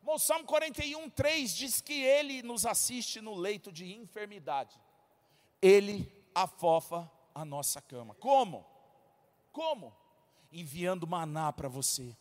O 0.06 0.18
Salmo 0.18 0.46
41, 0.46 1.10
3 1.10 1.54
diz 1.54 1.80
que 1.82 2.02
Ele 2.02 2.42
nos 2.42 2.64
assiste 2.64 3.20
no 3.20 3.34
leito 3.34 3.70
de 3.70 3.94
enfermidade. 3.94 4.80
Ele 5.60 6.10
afofa 6.34 7.10
a 7.34 7.44
nossa 7.44 7.82
cama. 7.82 8.14
Como? 8.14 8.64
Como? 9.52 9.94
Enviando 10.50 11.06
maná 11.06 11.52
para 11.52 11.68
você, 11.68 12.16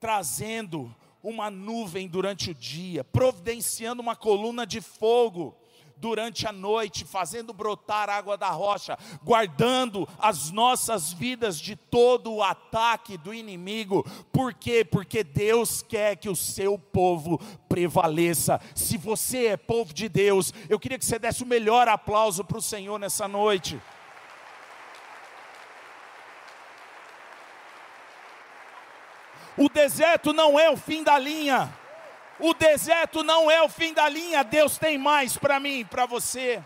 trazendo 0.00 0.92
uma 1.22 1.48
nuvem 1.48 2.08
durante 2.08 2.50
o 2.50 2.54
dia, 2.54 3.04
providenciando 3.04 4.02
uma 4.02 4.16
coluna 4.16 4.66
de 4.66 4.80
fogo 4.80 5.56
durante 5.96 6.46
a 6.46 6.52
noite, 6.52 7.04
fazendo 7.04 7.52
brotar 7.52 8.08
água 8.10 8.36
da 8.36 8.50
rocha, 8.50 8.98
guardando 9.22 10.08
as 10.18 10.50
nossas 10.50 11.12
vidas 11.12 11.58
de 11.58 11.76
todo 11.76 12.32
o 12.32 12.42
ataque 12.42 13.16
do 13.16 13.32
inimigo. 13.32 14.04
Por 14.32 14.52
quê? 14.52 14.84
Porque 14.84 15.24
Deus 15.24 15.82
quer 15.82 16.16
que 16.16 16.28
o 16.28 16.36
seu 16.36 16.78
povo 16.78 17.38
prevaleça. 17.68 18.60
Se 18.74 18.96
você 18.96 19.46
é 19.46 19.56
povo 19.56 19.92
de 19.92 20.08
Deus, 20.08 20.52
eu 20.68 20.78
queria 20.78 20.98
que 20.98 21.04
você 21.04 21.18
desse 21.18 21.42
o 21.42 21.46
melhor 21.46 21.88
aplauso 21.88 22.44
para 22.44 22.58
o 22.58 22.62
Senhor 22.62 22.98
nessa 22.98 23.26
noite. 23.26 23.80
O 29.56 29.68
deserto 29.68 30.32
não 30.32 30.58
é 30.58 30.68
o 30.68 30.76
fim 30.76 31.04
da 31.04 31.18
linha. 31.18 31.72
O 32.40 32.52
deserto 32.52 33.22
não 33.22 33.50
é 33.50 33.62
o 33.62 33.68
fim 33.68 33.92
da 33.92 34.08
linha, 34.08 34.42
Deus 34.42 34.76
tem 34.76 34.98
mais 34.98 35.36
para 35.36 35.60
mim 35.60 35.80
e 35.80 35.84
para 35.84 36.04
você. 36.04 36.62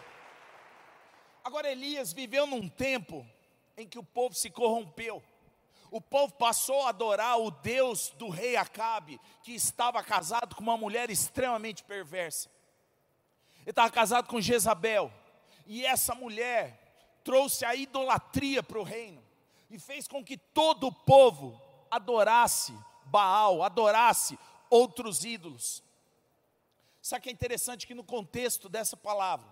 Agora, 1.44 1.70
Elias 1.70 2.12
viveu 2.12 2.46
num 2.46 2.68
tempo 2.68 3.26
em 3.76 3.87
que 3.87 3.98
o 3.98 4.02
povo 4.02 4.34
se 4.34 4.50
corrompeu. 4.50 5.22
O 5.90 6.00
povo 6.00 6.32
passou 6.34 6.84
a 6.84 6.90
adorar 6.90 7.38
o 7.38 7.50
Deus 7.50 8.10
do 8.18 8.28
rei 8.28 8.56
Acabe, 8.56 9.20
que 9.42 9.52
estava 9.52 10.02
casado 10.02 10.54
com 10.54 10.62
uma 10.62 10.76
mulher 10.76 11.10
extremamente 11.10 11.84
perversa. 11.84 12.50
Ele 13.60 13.70
estava 13.70 13.90
casado 13.90 14.26
com 14.26 14.40
Jezabel, 14.40 15.12
e 15.66 15.84
essa 15.84 16.14
mulher 16.14 16.78
trouxe 17.22 17.64
a 17.64 17.75
idolatria 17.75 18.62
para 18.62 18.78
o 18.78 18.82
reino, 18.82 19.22
e 19.70 19.78
fez 19.78 20.08
com 20.08 20.25
que 20.25 20.37
todo 20.37 20.87
o 20.87 20.92
povo 20.92 21.60
adorasse 21.90 22.75
Baal, 23.08 23.62
adorasse 23.62 24.38
outros 24.70 25.25
ídolos. 25.25 25.82
Sabe 27.02 27.22
que 27.22 27.28
é 27.28 27.32
interessante 27.32 27.87
que 27.87 27.94
no 27.94 28.04
contexto 28.04 28.68
dessa 28.68 28.96
palavra, 28.96 29.48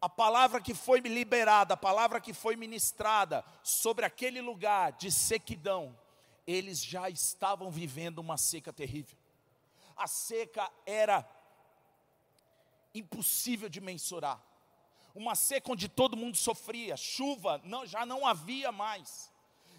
a 0.00 0.08
palavra 0.08 0.60
que 0.60 0.74
foi 0.74 1.00
liberada, 1.00 1.74
a 1.74 1.76
palavra 1.76 2.20
que 2.20 2.32
foi 2.32 2.56
ministrada 2.56 3.44
sobre 3.62 4.04
aquele 4.04 4.40
lugar 4.40 4.92
de 4.92 5.10
sequidão, 5.10 5.96
eles 6.46 6.82
já 6.82 7.08
estavam 7.08 7.70
vivendo 7.70 8.18
uma 8.18 8.36
seca 8.36 8.72
terrível. 8.72 9.16
A 9.96 10.06
seca 10.06 10.70
era 10.84 11.28
impossível 12.94 13.68
de 13.68 13.80
mensurar. 13.80 14.42
Uma 15.14 15.34
seca 15.34 15.70
onde 15.72 15.88
todo 15.88 16.16
mundo 16.16 16.36
sofria, 16.36 16.96
chuva 16.96 17.60
não, 17.64 17.86
já 17.86 18.04
não 18.04 18.26
havia 18.26 18.72
mais 18.72 19.31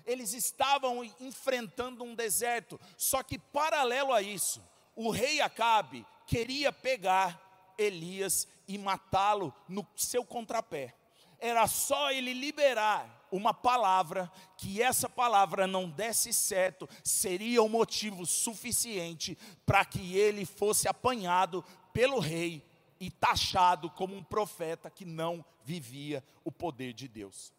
eles 0.05 0.33
estavam 0.33 1.03
enfrentando 1.19 2.03
um 2.03 2.15
deserto. 2.15 2.79
Só 2.97 3.23
que, 3.23 3.37
paralelo 3.37 4.13
a 4.13 4.21
isso, 4.21 4.61
o 4.95 5.09
rei 5.09 5.41
Acabe 5.41 6.05
queria 6.25 6.71
pegar 6.71 7.73
Elias 7.77 8.47
e 8.67 8.77
matá-lo 8.77 9.53
no 9.67 9.85
seu 9.95 10.23
contrapé. 10.23 10.93
Era 11.39 11.67
só 11.67 12.11
ele 12.11 12.33
liberar 12.33 13.27
uma 13.31 13.53
palavra, 13.53 14.31
que 14.55 14.81
essa 14.81 15.09
palavra 15.09 15.65
não 15.65 15.89
desse 15.89 16.31
certo, 16.31 16.87
seria 17.03 17.63
o 17.63 17.65
um 17.65 17.69
motivo 17.69 18.27
suficiente 18.27 19.35
para 19.65 19.83
que 19.83 20.15
ele 20.15 20.45
fosse 20.45 20.87
apanhado 20.87 21.65
pelo 21.91 22.19
rei 22.19 22.63
e 22.99 23.09
taxado 23.09 23.89
como 23.89 24.15
um 24.15 24.23
profeta 24.23 24.89
que 24.89 25.03
não 25.03 25.43
vivia 25.63 26.23
o 26.43 26.51
poder 26.51 26.93
de 26.93 27.07
Deus. 27.07 27.51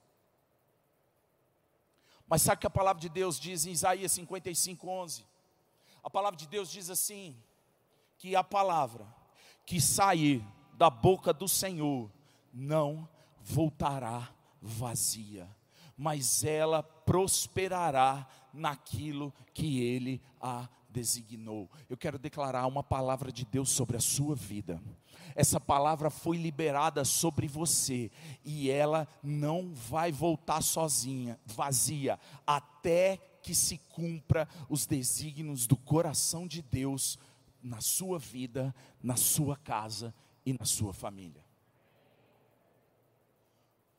Mas 2.26 2.42
sabe 2.42 2.60
que 2.60 2.66
a 2.66 2.70
palavra 2.70 3.00
de 3.00 3.08
Deus 3.08 3.38
diz 3.38 3.66
em 3.66 3.72
Isaías 3.72 4.12
55, 4.12 4.88
11? 4.88 5.26
A 6.02 6.10
palavra 6.10 6.38
de 6.38 6.46
Deus 6.46 6.70
diz 6.70 6.90
assim: 6.90 7.36
que 8.18 8.34
a 8.34 8.42
palavra 8.42 9.06
que 9.66 9.80
sair 9.80 10.44
da 10.74 10.90
boca 10.90 11.32
do 11.32 11.48
Senhor 11.48 12.10
não 12.52 13.08
voltará 13.40 14.30
vazia, 14.60 15.48
mas 15.96 16.44
ela 16.44 16.82
prosperará 16.82 18.26
naquilo 18.52 19.32
que 19.52 19.82
ele 19.82 20.22
a 20.40 20.68
designou. 20.94 21.68
Eu 21.90 21.96
quero 21.96 22.18
declarar 22.18 22.66
uma 22.68 22.82
palavra 22.82 23.32
de 23.32 23.44
Deus 23.44 23.68
sobre 23.70 23.96
a 23.96 24.00
sua 24.00 24.36
vida. 24.36 24.80
Essa 25.34 25.58
palavra 25.58 26.08
foi 26.08 26.36
liberada 26.36 27.04
sobre 27.04 27.48
você 27.48 28.12
e 28.44 28.70
ela 28.70 29.08
não 29.22 29.74
vai 29.74 30.12
voltar 30.12 30.62
sozinha, 30.62 31.38
vazia, 31.44 32.18
até 32.46 33.16
que 33.42 33.54
se 33.54 33.78
cumpra 33.90 34.48
os 34.68 34.86
desígnios 34.86 35.66
do 35.66 35.76
coração 35.76 36.46
de 36.46 36.62
Deus 36.62 37.18
na 37.60 37.80
sua 37.80 38.18
vida, 38.18 38.72
na 39.02 39.16
sua 39.16 39.56
casa 39.56 40.14
e 40.46 40.52
na 40.52 40.64
sua 40.64 40.92
família. 40.92 41.44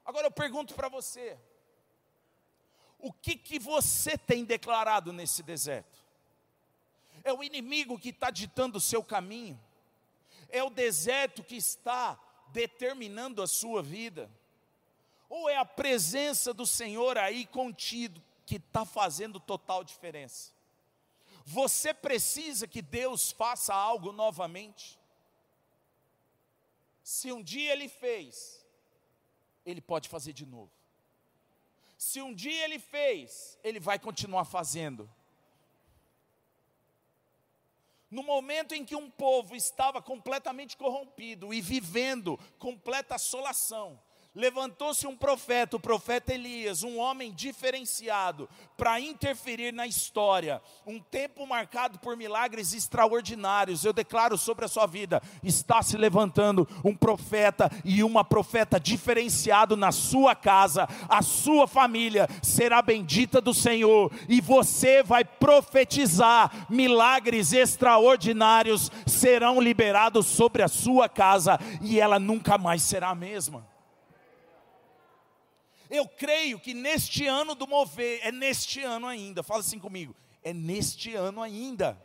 Agora 0.06 0.28
eu 0.28 0.32
pergunto 0.32 0.74
para 0.74 0.88
você: 0.88 1.38
o 2.98 3.12
que 3.12 3.36
que 3.36 3.60
você 3.60 4.18
tem 4.18 4.46
declarado 4.46 5.12
nesse 5.12 5.44
deserto? 5.44 6.05
É 7.25 7.34
o 7.34 7.44
inimigo 7.44 7.98
que 7.98 8.10
está 8.10 8.29
ditando 8.29 8.77
o 8.77 8.82
seu 8.82 9.03
caminho? 9.03 9.60
É 10.48 10.63
o 10.63 10.70
deserto 10.70 11.44
que 11.44 11.55
está 11.55 12.20
determinando 12.50 13.41
a 13.41 13.48
sua 13.48 13.82
vida? 13.82 14.29
Ou 15.27 15.50
é 15.50 15.58
a 15.58 15.65
presença 15.65 16.53
do 16.53 16.67
Senhor 16.67 17.17
aí 17.17 17.48
contido 17.48 18.24
que 18.46 18.58
está 18.58 18.86
fazendo 18.86 19.39
total 19.39 19.84
diferença? 19.84 20.53
Você 21.44 21.96
precisa 21.96 22.67
que 22.67 22.79
Deus 22.79 23.32
faça 23.32 23.74
algo 23.74 24.12
novamente. 24.12 25.00
Se 27.03 27.32
um 27.32 27.41
dia 27.41 27.74
Ele 27.74 27.89
fez, 27.89 28.63
Ele 29.65 29.82
pode 29.82 30.08
fazer 30.08 30.32
de 30.32 30.46
novo. 30.46 30.72
Se 31.98 32.22
um 32.22 32.36
dia 32.36 32.63
Ele 32.65 32.77
fez, 32.77 33.58
Ele 33.63 33.79
vai 33.79 33.98
continuar 33.98 34.46
fazendo. 34.46 35.10
No 38.10 38.24
momento 38.24 38.74
em 38.74 38.86
que 38.86 38.96
um 38.96 39.10
povo 39.10 39.56
estava 39.56 40.02
completamente 40.02 40.78
corrompido 40.78 41.54
e 41.54 41.62
vivendo 41.62 42.40
completa 42.60 43.16
assolação, 43.16 44.00
levantou-se 44.36 45.08
um 45.08 45.15
profeta, 45.15 45.77
o 45.77 45.80
profeta 45.80 46.34
Elias, 46.34 46.84
um 46.84 47.00
homem 47.00 47.32
diferenciado, 47.32 48.50
para 48.75 49.00
interferir 49.00 49.72
na 49.72 49.88
história, 49.88 50.62
um 50.86 51.00
tempo 51.00 51.48
marcado 51.48 51.98
por 52.00 52.18
milagres 52.18 52.74
extraordinários. 52.74 53.86
Eu 53.86 53.94
declaro 53.94 54.38
sobre 54.38 54.65
a 54.65 54.68
sua 54.68 54.86
vida: 54.86 55.22
está 55.42 55.82
se 55.82 55.96
levantando 55.96 56.68
um 56.84 56.94
profeta 56.94 57.72
e 57.86 58.04
uma 58.04 58.24
profeta 58.24 58.80
diferenciado 58.80 59.77
na 59.77 59.92
sua 59.92 60.36
casa, 60.36 60.88
a 61.08 61.22
sua 61.22 61.68
família 61.68 62.27
será 62.44 62.82
bendita 62.82 63.39
do 63.39 63.54
Senhor, 63.54 64.12
e 64.27 64.42
você 64.42 65.01
vai 65.01 65.24
profetizar, 65.24 66.68
milagres 66.70 67.54
extraordinários 67.54 68.91
serão 69.06 69.62
liberados 69.62 70.26
sobre 70.26 70.62
a 70.62 70.67
sua 70.67 71.08
casa, 71.08 71.58
e 71.82 72.00
ela 72.00 72.19
nunca 72.19 72.58
mais 72.58 72.82
será 72.82 73.10
a 73.10 73.15
mesma. 73.15 73.75
Eu 75.89 76.08
creio 76.08 76.60
que 76.60 76.74
neste 76.74 77.26
ano 77.28 77.56
do 77.56 77.67
mover, 77.67 78.19
é 78.24 78.32
neste 78.32 78.82
ano 78.82 79.08
ainda, 79.08 79.43
fala 79.43 79.60
assim 79.60 79.80
comigo, 79.80 80.15
é 80.43 80.54
neste 80.54 81.13
ano 81.15 81.41
ainda. 81.41 82.02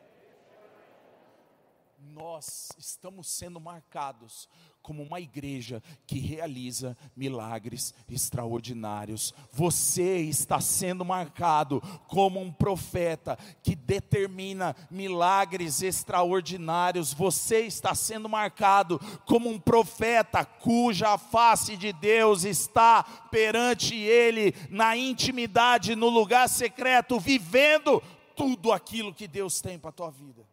Nós 1.99 2.71
estamos 2.79 3.29
sendo 3.29 3.61
marcados 3.61 4.49
como 4.83 5.03
uma 5.03 5.21
igreja 5.21 5.83
que 6.07 6.19
realiza 6.19 6.97
milagres 7.15 7.95
extraordinários. 8.09 9.35
Você 9.53 10.19
está 10.19 10.61
sendo 10.61 11.05
marcado 11.05 11.81
como 12.09 12.41
um 12.41 12.51
profeta 12.53 13.39
que 13.63 13.75
determina 13.75 14.75
milagres 14.91 15.83
extraordinários. 15.83 17.13
Você 17.13 17.61
está 17.61 17.95
sendo 17.95 18.29
marcado 18.29 18.99
como 19.27 19.49
um 19.49 19.59
profeta 19.59 20.45
cuja 20.45 21.19
face 21.19 21.77
de 21.77 21.93
Deus 21.93 22.45
está 22.45 23.03
perante 23.31 23.95
ele 23.95 24.55
na 24.69 24.97
intimidade, 24.97 25.95
no 25.95 26.09
lugar 26.09 26.49
secreto, 26.49 27.21
vivendo 27.21 28.03
tudo 28.35 28.73
aquilo 28.73 29.15
que 29.15 29.29
Deus 29.29 29.61
tem 29.61 29.79
para 29.79 29.91
a 29.91 29.93
tua 29.93 30.11
vida. 30.11 30.50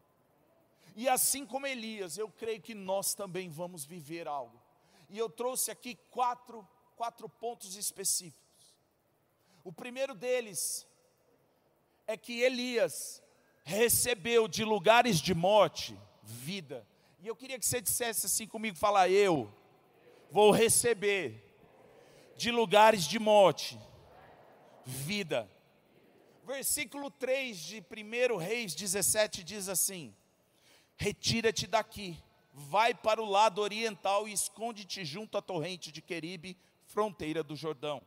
E 0.97 1.07
assim 1.07 1.45
como 1.45 1.67
Elias, 1.67 2.17
eu 2.17 2.27
creio 2.27 2.59
que 2.59 2.73
nós 2.73 3.13
também 3.13 3.49
vamos 3.49 3.85
viver 3.85 4.27
algo. 4.27 4.59
E 5.07 5.15
eu 5.15 5.29
trouxe 5.29 5.69
aqui 5.69 5.93
quatro, 6.09 6.67
quatro 6.95 7.29
pontos 7.29 7.75
específicos. 7.75 8.75
O 9.63 9.71
primeiro 9.71 10.15
deles 10.15 10.87
é 12.07 12.17
que 12.17 12.41
Elias 12.41 13.21
recebeu 13.63 14.47
de 14.47 14.63
lugares 14.63 15.19
de 15.19 15.35
morte 15.35 15.95
vida. 16.23 16.83
E 17.19 17.27
eu 17.27 17.35
queria 17.35 17.59
que 17.59 17.65
você 17.67 17.79
dissesse 17.79 18.25
assim 18.25 18.47
comigo, 18.47 18.75
falar 18.75 19.07
eu 19.07 19.53
vou 20.31 20.49
receber 20.49 21.43
de 22.35 22.49
lugares 22.49 23.03
de 23.03 23.19
morte 23.19 23.79
vida. 24.83 25.47
Versículo 26.43 27.11
3 27.11 27.55
de 27.55 27.85
1 28.31 28.37
Reis 28.37 28.73
17 28.73 29.43
diz 29.43 29.69
assim: 29.69 30.15
retira-te 30.97 31.67
daqui, 31.67 32.17
vai 32.53 32.93
para 32.93 33.21
o 33.21 33.29
lado 33.29 33.61
oriental 33.61 34.27
e 34.27 34.33
esconde-te 34.33 35.05
junto 35.05 35.37
à 35.37 35.41
torrente 35.41 35.91
de 35.91 36.01
Queribe, 36.01 36.57
fronteira 36.87 37.43
do 37.43 37.55
Jordão. 37.55 38.01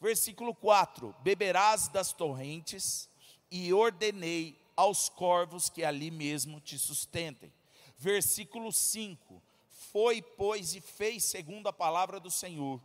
Versículo 0.00 0.54
4: 0.54 1.14
Beberás 1.22 1.88
das 1.88 2.12
torrentes, 2.12 3.08
e 3.50 3.72
ordenei 3.72 4.60
aos 4.76 5.08
corvos 5.08 5.68
que 5.68 5.82
ali 5.82 6.10
mesmo 6.10 6.60
te 6.60 6.78
sustentem. 6.78 7.52
Versículo 7.96 8.70
5: 8.70 9.42
Foi, 9.90 10.22
pois, 10.22 10.74
e 10.74 10.80
fez 10.80 11.24
segundo 11.24 11.66
a 11.66 11.72
palavra 11.72 12.20
do 12.20 12.30
Senhor. 12.30 12.80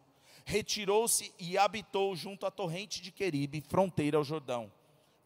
Retirou-se 0.45 1.34
e 1.39 1.58
habitou 1.58 2.15
junto 2.15 2.45
à 2.45 2.51
torrente 2.51 3.01
de 3.01 3.12
Queribe, 3.12 3.62
fronteira 3.62 4.17
ao 4.17 4.23
Jordão. 4.23 4.71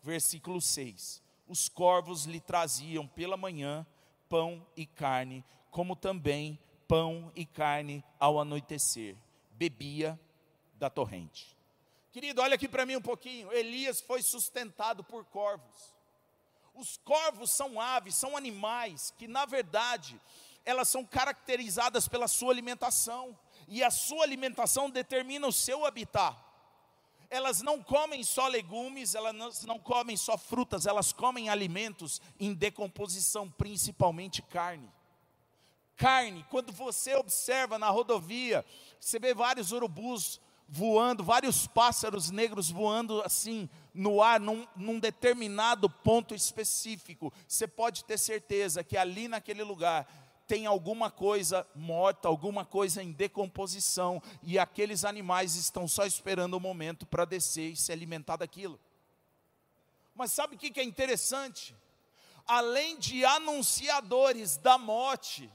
Versículo 0.04 0.60
6: 0.60 1.22
Os 1.48 1.70
corvos 1.70 2.26
lhe 2.26 2.40
traziam 2.40 3.08
pela 3.08 3.38
manhã 3.38 3.86
pão 4.30 4.66
e 4.76 4.86
carne, 4.86 5.44
como 5.72 5.96
também 5.96 6.60
pão 6.88 7.32
e 7.36 7.46
carne 7.46 8.04
ao 8.20 8.40
anoitecer. 8.40 9.16
Bebia 9.52 10.20
da 10.76 10.90
torrente. 10.90 11.56
Querido, 12.12 12.42
olha 12.42 12.56
aqui 12.56 12.68
para 12.68 12.86
mim 12.86 12.96
um 12.96 13.02
pouquinho. 13.02 13.52
Elias 13.52 14.02
foi 14.02 14.22
sustentado 14.22 15.04
por 15.04 15.26
corvos. 15.26 15.96
Os 16.74 16.98
corvos 16.98 17.52
são 17.52 17.82
aves, 17.82 18.16
são 18.16 18.38
animais 18.38 19.14
que, 19.18 19.28
na 19.28 19.46
verdade, 19.46 20.20
elas 20.64 20.90
são 20.90 21.04
caracterizadas 21.04 22.08
pela 22.08 22.28
sua 22.28 22.52
alimentação. 22.52 23.38
E 23.68 23.84
a 23.84 23.90
sua 23.90 24.24
alimentação 24.24 24.90
determina 24.90 25.48
o 25.48 25.52
seu 25.52 25.86
habitat 25.86 26.47
elas 27.30 27.62
não 27.62 27.82
comem 27.82 28.24
só 28.24 28.48
legumes, 28.48 29.16
elas 29.16 29.66
não 29.66 29.80
comem 29.80 30.16
só 30.16 30.38
frutas, 30.38 30.86
elas 30.86 31.12
comem 31.12 31.50
alimentos 31.50 32.22
em 32.40 32.54
decomposição, 32.54 33.50
principalmente 33.50 34.42
carne. 34.42 34.90
Carne, 35.96 36.46
quando 36.50 36.72
você 36.72 37.16
observa 37.16 37.80
na 37.80 37.90
rodovia, 37.90 38.64
você 39.00 39.20
vê 39.20 39.34
vários 39.34 39.72
urubus 39.72 40.40
voando, 40.70 41.24
vários 41.24 41.66
pássaros 41.66 42.30
negros 42.30 42.70
voando 42.70 43.22
assim 43.24 43.70
no 43.94 44.22
ar, 44.22 44.40
num, 44.40 44.68
num, 44.76 45.00
determinado 45.00 45.90
ponto 45.90 46.36
específico. 46.36 47.34
Você 47.48 47.68
pode 47.68 48.04
ter 48.04 48.18
certeza 48.18 48.84
que 48.84 48.98
ali 48.98 49.28
naquele 49.28 49.64
lugar 49.64 50.08
tem 50.48 50.66
alguma 50.66 51.12
coisa 51.12 51.68
morta, 51.76 52.28
alguma 52.28 52.66
coisa 52.66 53.04
em 53.04 53.12
decomposição, 53.12 54.22
e 54.42 54.58
aqueles 54.58 55.04
animais 55.04 55.56
estão 55.56 55.88
só 55.88 56.06
esperando 56.06 56.54
o 56.54 56.60
momento 56.60 57.06
para 57.06 57.26
descer 57.26 57.74
e 57.74 57.76
se 57.76 57.92
alimentar 57.92 58.38
daquilo. 58.38 58.80
Mas 60.16 60.32
sabe 60.32 60.56
o 60.56 60.58
que 60.58 60.80
é 60.80 60.84
interessante? 60.84 61.76
Além 62.48 62.98
de 62.98 63.26
anunciadores 63.26 64.58
da 64.58 64.78
morte, 64.78 65.52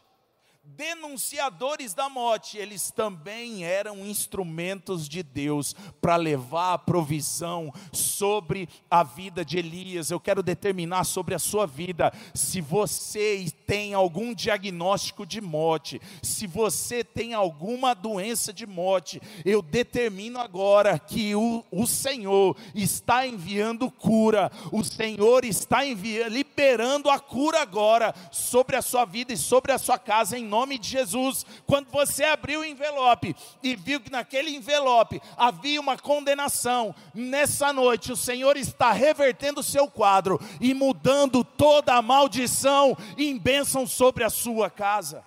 denunciadores 0.64 1.92
da 1.92 2.09
morte, 2.09 2.57
eles 2.57 2.90
também 2.90 3.64
eram 3.64 4.07
instrumentos 4.07 5.09
de 5.09 5.22
Deus 5.22 5.75
para 6.01 6.14
levar 6.14 6.75
a 6.75 6.79
provisão 6.79 7.72
sobre 7.92 8.68
a 8.88 9.03
vida 9.03 9.44
de 9.44 9.59
Elias. 9.59 10.11
Eu 10.11 10.20
quero 10.20 10.42
determinar 10.42 11.05
sobre 11.05 11.35
a 11.35 11.38
sua 11.38 11.66
vida, 11.66 12.12
se 12.33 12.61
você 12.61 13.53
tem 13.66 13.92
algum 13.92 14.33
diagnóstico 14.33 15.27
de 15.27 15.40
morte, 15.40 16.01
se 16.22 16.46
você 16.46 17.03
tem 17.03 17.35
alguma 17.35 17.92
doença 17.92 18.53
de 18.53 18.66
morte, 18.66 19.20
eu 19.44 19.62
determino 19.62 20.38
agora 20.38 20.98
que 20.98 21.35
o, 21.35 21.64
o 21.72 21.87
Senhor 21.87 22.57
está 22.75 23.27
enviando 23.27 23.90
cura, 23.90 24.51
o 24.70 24.85
Senhor 24.85 25.44
está 25.44 25.85
enviando, 25.85 26.33
liberando 26.33 27.11
a 27.11 27.18
cura 27.18 27.61
agora 27.61 28.14
sobre 28.31 28.77
a 28.77 28.83
sua 28.83 29.05
vida 29.05 29.33
e 29.33 29.37
sobre 29.37 29.72
a 29.72 29.79
sua 29.79 29.98
casa 29.98 30.38
em 30.38 30.51
nome 30.52 30.76
de 30.76 30.86
Jesus. 30.86 31.46
Quando 31.66 31.88
você 31.88 32.24
abriu 32.24 32.60
o 32.60 32.64
envelope 32.64 33.34
e 33.62 33.74
viu 33.74 33.98
que 33.98 34.12
naquele 34.12 34.54
envelope 34.54 35.22
havia 35.34 35.80
uma 35.80 35.96
condenação, 35.96 36.94
nessa 37.14 37.72
noite 37.72 38.12
o 38.12 38.16
Senhor 38.16 38.58
está 38.58 38.92
revertendo 38.92 39.60
o 39.60 39.64
seu 39.64 39.88
quadro 39.88 40.38
e 40.60 40.74
mudando 40.74 41.42
toda 41.42 41.94
a 41.94 42.02
maldição 42.02 42.94
em 43.16 43.38
bênção 43.38 43.86
sobre 43.86 44.24
a 44.24 44.28
sua 44.28 44.68
casa. 44.68 45.24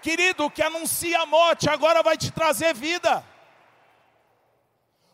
Querido, 0.00 0.48
que 0.48 0.62
anuncia 0.62 1.20
a 1.20 1.26
morte 1.26 1.68
agora 1.68 2.04
vai 2.04 2.16
te 2.16 2.30
trazer 2.30 2.72
vida. 2.72 3.22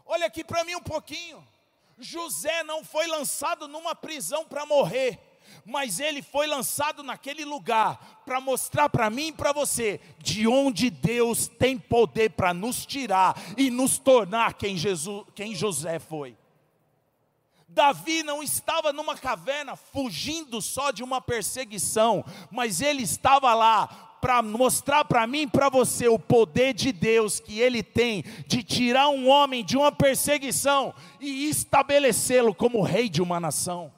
Olha 0.05 0.27
aqui 0.27 0.44
para 0.44 0.62
mim 0.62 0.77
um 0.77 0.83
pouquinho. 0.83 1.56
José 1.99 2.63
não 2.63 2.85
foi 2.85 3.07
lançado 3.07 3.67
numa 3.67 3.95
prisão 3.95 4.45
para 4.45 4.67
morrer, 4.67 5.19
mas 5.65 5.99
ele 5.99 6.23
foi 6.23 6.47
lançado 6.47 7.03
naquele 7.03 7.45
lugar 7.45 8.23
para 8.25 8.41
mostrar 8.41 8.89
para 8.89 9.09
mim 9.11 9.29
e 9.29 9.33
para 9.33 9.53
você 9.53 10.01
de 10.19 10.47
onde 10.47 10.91
Deus 10.91 11.49
tem 11.49 11.79
poder 11.79 12.31
para 12.31 12.53
nos 12.53 12.85
tirar 12.85 13.35
e 13.57 13.71
nos 13.71 13.99
tornar 13.99 14.55
quem, 14.55 14.77
Jesus, 14.77 15.25
quem 15.35 15.55
José 15.55 15.99
foi. 15.99 16.37
Davi 17.69 18.23
não 18.23 18.43
estava 18.43 18.93
numa 18.93 19.17
caverna 19.19 19.77
fugindo 19.77 20.63
só 20.63 20.91
de 20.91 21.03
uma 21.03 21.21
perseguição, 21.21 22.25
mas 22.51 22.81
ele 22.81 23.03
estava 23.03 23.53
lá 23.53 24.06
para 24.27 24.43
mostrar 24.43 25.05
para 25.05 25.25
mim 25.25 25.43
e 25.43 25.47
para 25.47 25.69
você 25.69 26.09
o 26.09 26.19
poder 26.19 26.75
de 26.75 26.91
Deus 26.91 27.39
que 27.39 27.61
Ele 27.61 27.81
tem 27.81 28.25
de 28.49 28.61
tirar 28.61 29.09
um 29.09 29.29
homem 29.29 29.65
de 29.65 29.77
uma 29.77 29.93
perseguição 29.93 30.93
e 31.21 31.49
estabelecê-lo 31.49 32.53
como 32.53 32.83
rei 32.83 33.09
de 33.09 33.23
uma 33.23 33.39
nação. 33.39 33.95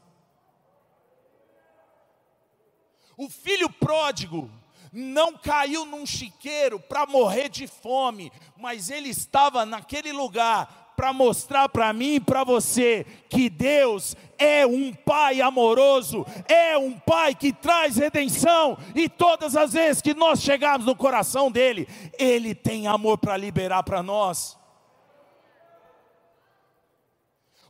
O 3.17 3.31
filho 3.31 3.71
pródigo 3.71 4.51
não 4.93 5.33
caiu 5.33 5.87
num 5.87 6.05
chiqueiro 6.05 6.79
para 6.79 7.07
morrer 7.07 7.49
de 7.49 7.67
fome, 7.67 8.31
mas 8.55 8.91
ele 8.91 9.09
estava 9.09 9.65
naquele 9.65 10.13
lugar 10.13 10.88
para 10.99 11.13
mostrar 11.13 11.69
para 11.69 11.93
mim 11.93 12.15
e 12.15 12.21
para 12.21 12.43
você 12.43 13.07
que 13.29 13.49
Deus 13.49 14.17
é 14.37 14.67
um 14.67 14.93
Pai 14.93 15.41
amoroso, 15.41 16.27
é 16.49 16.77
um 16.77 16.99
Pai 16.99 17.37
que 17.37 17.53
traz 17.53 17.99
redenção, 17.99 18.77
e 18.97 19.09
todas 19.09 19.55
as 19.55 19.75
vezes 19.75 20.03
que 20.03 20.13
nós 20.13 20.43
chegarmos 20.43 20.85
no 20.85 20.97
coração 20.97 21.53
dEle, 21.53 21.87
Ele 22.19 22.53
tem 22.53 22.89
amor 22.89 23.17
para 23.17 23.37
liberar 23.37 23.85
para 23.85 24.03
nós. 24.03 24.59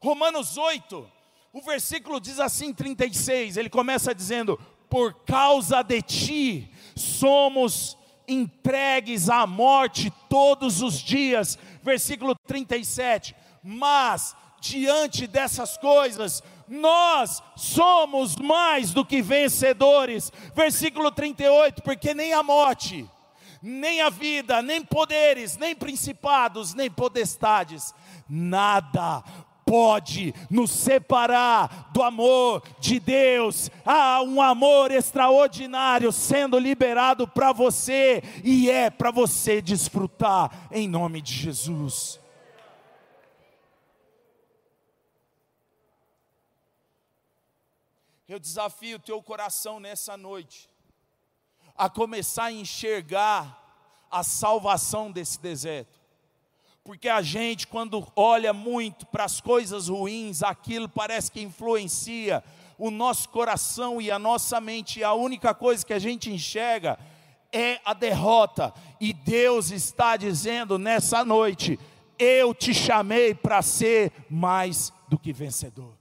Romanos 0.00 0.56
8, 0.56 1.06
o 1.52 1.60
versículo 1.60 2.18
diz 2.22 2.40
assim, 2.40 2.72
36, 2.72 3.58
ele 3.58 3.68
começa 3.68 4.14
dizendo: 4.14 4.58
Por 4.88 5.12
causa 5.26 5.82
de 5.82 6.00
ti 6.00 6.72
somos 6.96 7.98
entregues 8.28 9.30
à 9.30 9.46
morte 9.46 10.12
todos 10.28 10.82
os 10.82 11.00
dias. 11.00 11.58
Versículo 11.82 12.34
37. 12.46 13.34
Mas 13.62 14.36
diante 14.60 15.26
dessas 15.26 15.76
coisas, 15.78 16.42
nós 16.68 17.42
somos 17.56 18.36
mais 18.36 18.92
do 18.92 19.04
que 19.04 19.22
vencedores. 19.22 20.30
Versículo 20.54 21.10
38, 21.10 21.82
porque 21.82 22.12
nem 22.12 22.32
a 22.32 22.42
morte, 22.42 23.08
nem 23.62 24.00
a 24.02 24.10
vida, 24.10 24.60
nem 24.62 24.84
poderes, 24.84 25.56
nem 25.56 25.74
principados, 25.74 26.74
nem 26.74 26.90
potestades, 26.90 27.94
nada 28.28 29.24
pode 29.68 30.34
nos 30.48 30.70
separar 30.70 31.90
do 31.92 32.02
amor 32.02 32.62
de 32.80 32.98
Deus. 32.98 33.70
Há 33.84 34.22
um 34.22 34.40
amor 34.40 34.90
extraordinário 34.90 36.10
sendo 36.10 36.58
liberado 36.58 37.28
para 37.28 37.52
você 37.52 38.22
e 38.42 38.70
é 38.70 38.88
para 38.88 39.10
você 39.10 39.60
desfrutar 39.60 40.68
em 40.72 40.88
nome 40.88 41.20
de 41.20 41.34
Jesus. 41.34 42.18
Eu 48.26 48.38
desafio 48.38 48.96
o 48.96 49.00
teu 49.00 49.22
coração 49.22 49.78
nessa 49.78 50.16
noite 50.16 50.68
a 51.76 51.88
começar 51.90 52.44
a 52.44 52.52
enxergar 52.52 53.68
a 54.10 54.22
salvação 54.22 55.12
desse 55.12 55.38
deserto. 55.40 55.97
Porque 56.88 57.10
a 57.10 57.20
gente, 57.20 57.66
quando 57.66 58.10
olha 58.16 58.54
muito 58.54 59.04
para 59.04 59.24
as 59.24 59.42
coisas 59.42 59.88
ruins, 59.88 60.42
aquilo 60.42 60.88
parece 60.88 61.30
que 61.30 61.38
influencia 61.38 62.42
o 62.78 62.90
nosso 62.90 63.28
coração 63.28 64.00
e 64.00 64.10
a 64.10 64.18
nossa 64.18 64.58
mente, 64.58 65.00
e 65.00 65.04
a 65.04 65.12
única 65.12 65.52
coisa 65.52 65.84
que 65.84 65.92
a 65.92 65.98
gente 65.98 66.30
enxerga 66.30 66.98
é 67.52 67.78
a 67.84 67.92
derrota. 67.92 68.72
E 68.98 69.12
Deus 69.12 69.70
está 69.70 70.16
dizendo 70.16 70.78
nessa 70.78 71.22
noite: 71.26 71.78
eu 72.18 72.54
te 72.54 72.72
chamei 72.72 73.34
para 73.34 73.60
ser 73.60 74.10
mais 74.30 74.90
do 75.08 75.18
que 75.18 75.30
vencedor. 75.30 75.92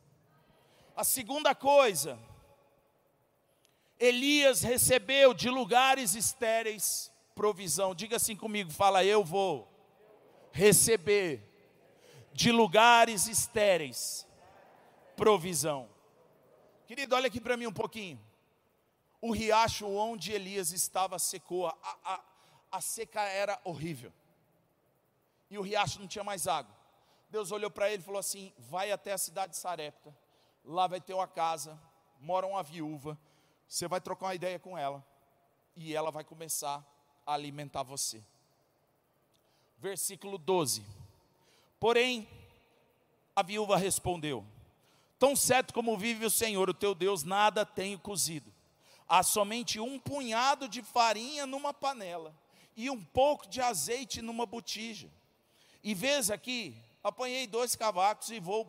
A 0.96 1.04
segunda 1.04 1.54
coisa, 1.54 2.18
Elias 4.00 4.62
recebeu 4.62 5.34
de 5.34 5.50
lugares 5.50 6.16
estéreis 6.16 7.12
provisão. 7.36 7.94
Diga 7.94 8.16
assim 8.16 8.38
comigo, 8.38 8.72
fala 8.72 9.04
eu 9.04 9.22
vou 9.22 9.76
receber 10.58 11.48
de 12.34 12.52
lugares 12.52 13.28
estéreis 13.28 14.26
provisão. 15.16 15.88
Querido, 16.88 17.16
olha 17.16 17.28
aqui 17.28 17.40
para 17.40 17.56
mim 17.56 17.68
um 17.68 17.74
pouquinho. 17.74 18.20
O 19.22 19.32
riacho 19.32 19.86
onde 19.88 20.32
Elias 20.32 20.72
estava 20.72 21.20
secou, 21.20 21.68
a, 21.68 21.76
a, 22.04 22.22
a 22.72 22.82
seca 22.82 23.22
era 23.22 23.60
horrível. 23.64 24.12
E 25.48 25.60
o 25.60 25.62
riacho 25.62 26.00
não 26.00 26.08
tinha 26.08 26.24
mais 26.24 26.48
água. 26.48 26.76
Deus 27.30 27.52
olhou 27.52 27.70
para 27.70 27.92
ele 27.92 28.02
e 28.02 28.06
falou 28.06 28.20
assim: 28.20 28.52
Vai 28.58 28.92
até 28.92 29.14
a 29.14 29.18
cidade 29.18 29.52
de 29.52 29.58
Sarepta, 29.60 30.16
lá 30.66 30.88
vai 30.88 31.00
ter 31.00 31.14
uma 31.14 31.28
casa, 31.28 31.80
mora 32.20 32.48
uma 32.48 32.64
viúva, 32.64 33.16
você 33.68 33.88
vai 33.88 34.02
trocar 34.02 34.28
uma 34.28 34.36
ideia 34.36 34.58
com 34.58 34.76
ela, 34.76 35.06
e 35.76 35.94
ela 35.96 36.10
vai 36.10 36.24
começar 36.24 36.84
a 37.26 37.34
alimentar 37.34 37.84
você 37.84 38.24
versículo 39.78 40.38
12. 40.38 40.84
Porém, 41.80 42.28
a 43.36 43.44
viúva 43.44 43.78
respondeu: 43.78 44.46
Tão 45.20 45.36
certo 45.36 45.74
como 45.74 45.98
vive 45.98 46.26
o 46.26 46.32
Senhor, 46.32 46.70
o 46.70 46.74
teu 46.74 46.96
Deus, 46.96 47.24
nada 47.24 47.66
tenho 47.66 48.00
cozido. 48.00 48.52
Há 49.08 49.24
somente 49.24 49.80
um 49.80 49.98
punhado 50.00 50.68
de 50.68 50.82
farinha 50.82 51.46
numa 51.46 51.74
panela 51.74 52.36
e 52.76 52.90
um 52.90 53.02
pouco 53.02 53.48
de 53.48 53.62
azeite 53.62 54.22
numa 54.22 54.46
botija. 54.46 55.10
E 55.84 55.94
vês 55.94 56.30
aqui, 56.30 56.76
apanhei 57.04 57.48
dois 57.48 57.76
cavacos 57.76 58.30
e 58.30 58.40
vou 58.40 58.66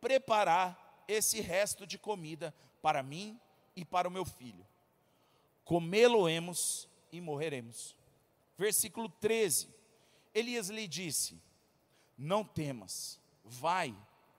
preparar 0.00 1.04
esse 1.06 1.40
resto 1.40 1.86
de 1.86 1.98
comida 1.98 2.54
para 2.80 3.02
mim 3.02 3.38
e 3.76 3.84
para 3.84 4.08
o 4.08 4.10
meu 4.10 4.24
filho. 4.24 4.66
Comê-lo-emos 5.64 6.88
e 7.12 7.20
morreremos. 7.20 7.94
Versículo 8.56 9.08
13. 9.08 9.68
Elias 10.34 10.68
lhe 10.68 10.86
disse: 10.86 11.40
Não 12.16 12.44
temas, 12.44 13.18
vai 13.44 13.94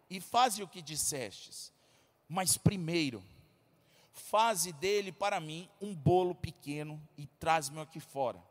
e 0.10 0.20
faze 0.20 0.62
o 0.62 0.68
que 0.68 0.82
dissestes, 0.82 1.72
mas 2.28 2.58
primeiro, 2.58 3.24
faze 4.12 4.72
dele 4.72 5.12
para 5.12 5.40
mim 5.40 5.70
um 5.82 5.94
bolo 5.94 6.36
pequeno 6.36 7.02
e 7.18 7.26
traz-me 7.26 7.80
aqui 7.80 8.00
fora. 8.00 8.42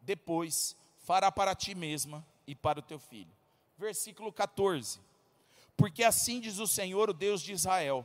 Depois, 0.00 0.76
fará 0.98 1.30
para 1.30 1.54
ti 1.54 1.74
mesma 1.74 2.26
e 2.46 2.54
para 2.54 2.78
o 2.78 2.82
teu 2.82 2.98
filho. 2.98 3.32
Versículo 3.78 4.32
14: 4.32 5.00
Porque 5.76 6.02
assim 6.02 6.40
diz 6.40 6.58
o 6.58 6.66
Senhor, 6.66 7.10
o 7.10 7.14
Deus 7.14 7.40
de 7.40 7.52
Israel: 7.52 8.04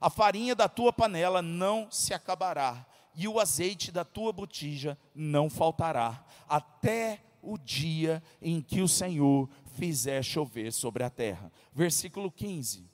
A 0.00 0.10
farinha 0.10 0.54
da 0.54 0.68
tua 0.68 0.92
panela 0.92 1.42
não 1.42 1.90
se 1.90 2.12
acabará, 2.12 2.86
e 3.14 3.28
o 3.28 3.38
azeite 3.38 3.92
da 3.92 4.04
tua 4.04 4.32
botija 4.32 4.98
não 5.14 5.50
faltará, 5.50 6.24
até 6.48 7.22
o 7.42 7.58
dia 7.58 8.22
em 8.40 8.62
que 8.62 8.80
o 8.80 8.88
Senhor 8.88 9.48
fizer 9.74 10.22
chover 10.22 10.72
sobre 10.72 11.02
a 11.02 11.10
terra. 11.10 11.52
Versículo 11.74 12.30
15: 12.30 12.92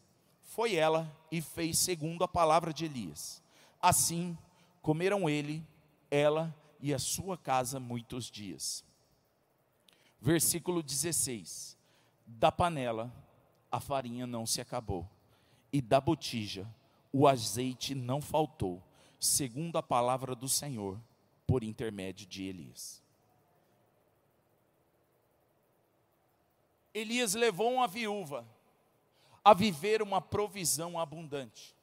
foi 0.59 0.75
ela 0.75 1.17
e 1.31 1.41
fez 1.41 1.79
segundo 1.79 2.25
a 2.25 2.27
palavra 2.27 2.73
de 2.73 2.85
Elias. 2.85 3.41
Assim 3.81 4.37
comeram 4.83 5.31
ele, 5.31 5.65
ela 6.11 6.53
e 6.81 6.93
a 6.93 6.99
sua 6.99 7.39
casa 7.39 7.79
muitos 7.79 8.29
dias. 8.29 8.85
Versículo 10.21 10.83
16: 10.83 11.79
Da 12.27 12.51
panela 12.51 13.15
a 13.71 13.79
farinha 13.79 14.27
não 14.27 14.45
se 14.45 14.61
acabou, 14.61 15.09
e 15.73 15.81
da 15.81 16.01
botija 16.01 16.67
o 17.13 17.29
azeite 17.29 17.95
não 17.95 18.21
faltou, 18.21 18.83
segundo 19.21 19.79
a 19.79 19.83
palavra 19.83 20.35
do 20.35 20.49
Senhor, 20.49 21.01
por 21.47 21.63
intermédio 21.63 22.27
de 22.27 22.43
Elias. 22.43 23.01
Elias 26.99 27.35
levou 27.35 27.73
uma 27.73 27.87
viúva 27.87 28.47
a 29.45 29.55
viver 29.55 30.03
uma 30.03 30.21
provisão 30.21 30.99
abundante, 30.99 31.75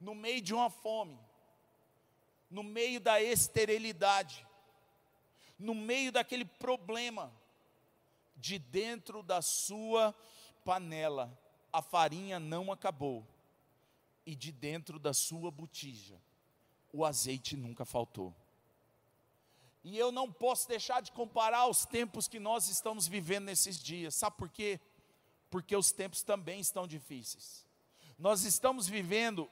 no 0.00 0.14
meio 0.14 0.40
de 0.40 0.52
uma 0.52 0.68
fome, 0.68 1.18
no 2.50 2.62
meio 2.62 3.00
da 3.00 3.22
esterilidade, 3.22 4.46
no 5.58 5.74
meio 5.74 6.12
daquele 6.12 6.44
problema, 6.44 7.32
de 8.36 8.58
dentro 8.58 9.22
da 9.22 9.40
sua 9.40 10.14
panela, 10.64 11.38
a 11.72 11.80
farinha 11.80 12.38
não 12.38 12.70
acabou, 12.70 13.26
e 14.26 14.34
de 14.34 14.50
dentro 14.50 14.98
da 14.98 15.14
sua 15.14 15.50
botija, 15.50 16.20
o 16.92 17.04
azeite 17.04 17.56
nunca 17.56 17.84
faltou. 17.84 18.34
E 19.88 19.96
eu 19.96 20.10
não 20.10 20.32
posso 20.32 20.66
deixar 20.66 21.00
de 21.00 21.12
comparar 21.12 21.68
os 21.68 21.86
tempos 21.86 22.26
que 22.26 22.40
nós 22.40 22.68
estamos 22.68 23.06
vivendo 23.06 23.44
nesses 23.44 23.78
dias, 23.78 24.16
sabe 24.16 24.36
por 24.36 24.48
quê? 24.50 24.80
Porque 25.48 25.76
os 25.76 25.92
tempos 25.92 26.24
também 26.24 26.58
estão 26.58 26.88
difíceis. 26.88 27.64
Nós 28.18 28.42
estamos 28.42 28.88
vivendo 28.88 29.48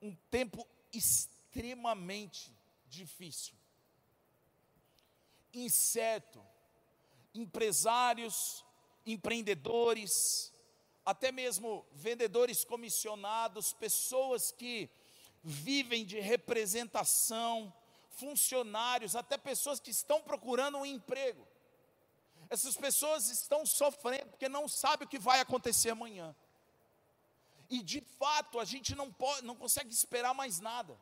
um 0.00 0.14
tempo 0.30 0.66
extremamente 0.90 2.50
difícil, 2.88 3.54
incerto, 5.52 6.42
empresários, 7.34 8.64
empreendedores, 9.04 10.50
até 11.04 11.30
mesmo 11.30 11.84
vendedores 11.92 12.64
comissionados, 12.64 13.74
pessoas 13.74 14.50
que 14.50 14.88
vivem 15.44 16.06
de 16.06 16.18
representação, 16.18 17.70
funcionários, 18.18 19.16
até 19.16 19.36
pessoas 19.36 19.80
que 19.80 19.90
estão 19.90 20.20
procurando 20.20 20.78
um 20.78 20.86
emprego. 20.86 21.46
Essas 22.50 22.76
pessoas 22.76 23.28
estão 23.28 23.64
sofrendo 23.66 24.30
porque 24.30 24.48
não 24.48 24.66
sabem 24.66 25.06
o 25.06 25.10
que 25.10 25.18
vai 25.18 25.40
acontecer 25.40 25.90
amanhã. 25.90 26.34
E 27.68 27.82
de 27.82 28.00
fato, 28.00 28.58
a 28.58 28.64
gente 28.64 28.94
não 28.94 29.12
pode, 29.12 29.44
não 29.44 29.54
consegue 29.54 29.92
esperar 29.92 30.34
mais 30.34 30.58
nada. 30.58 30.98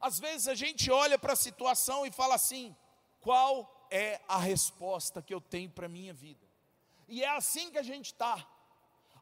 Às 0.00 0.18
vezes 0.18 0.48
a 0.48 0.54
gente 0.54 0.90
olha 0.90 1.18
para 1.18 1.34
a 1.34 1.36
situação 1.36 2.06
e 2.06 2.10
fala 2.10 2.34
assim: 2.34 2.74
qual 3.20 3.86
é 3.90 4.20
a 4.26 4.38
resposta 4.38 5.22
que 5.22 5.34
eu 5.34 5.40
tenho 5.40 5.70
para 5.70 5.86
a 5.86 5.88
minha 5.88 6.14
vida? 6.14 6.46
E 7.06 7.22
é 7.22 7.28
assim 7.28 7.70
que 7.70 7.78
a 7.78 7.82
gente 7.82 8.06
está. 8.06 8.46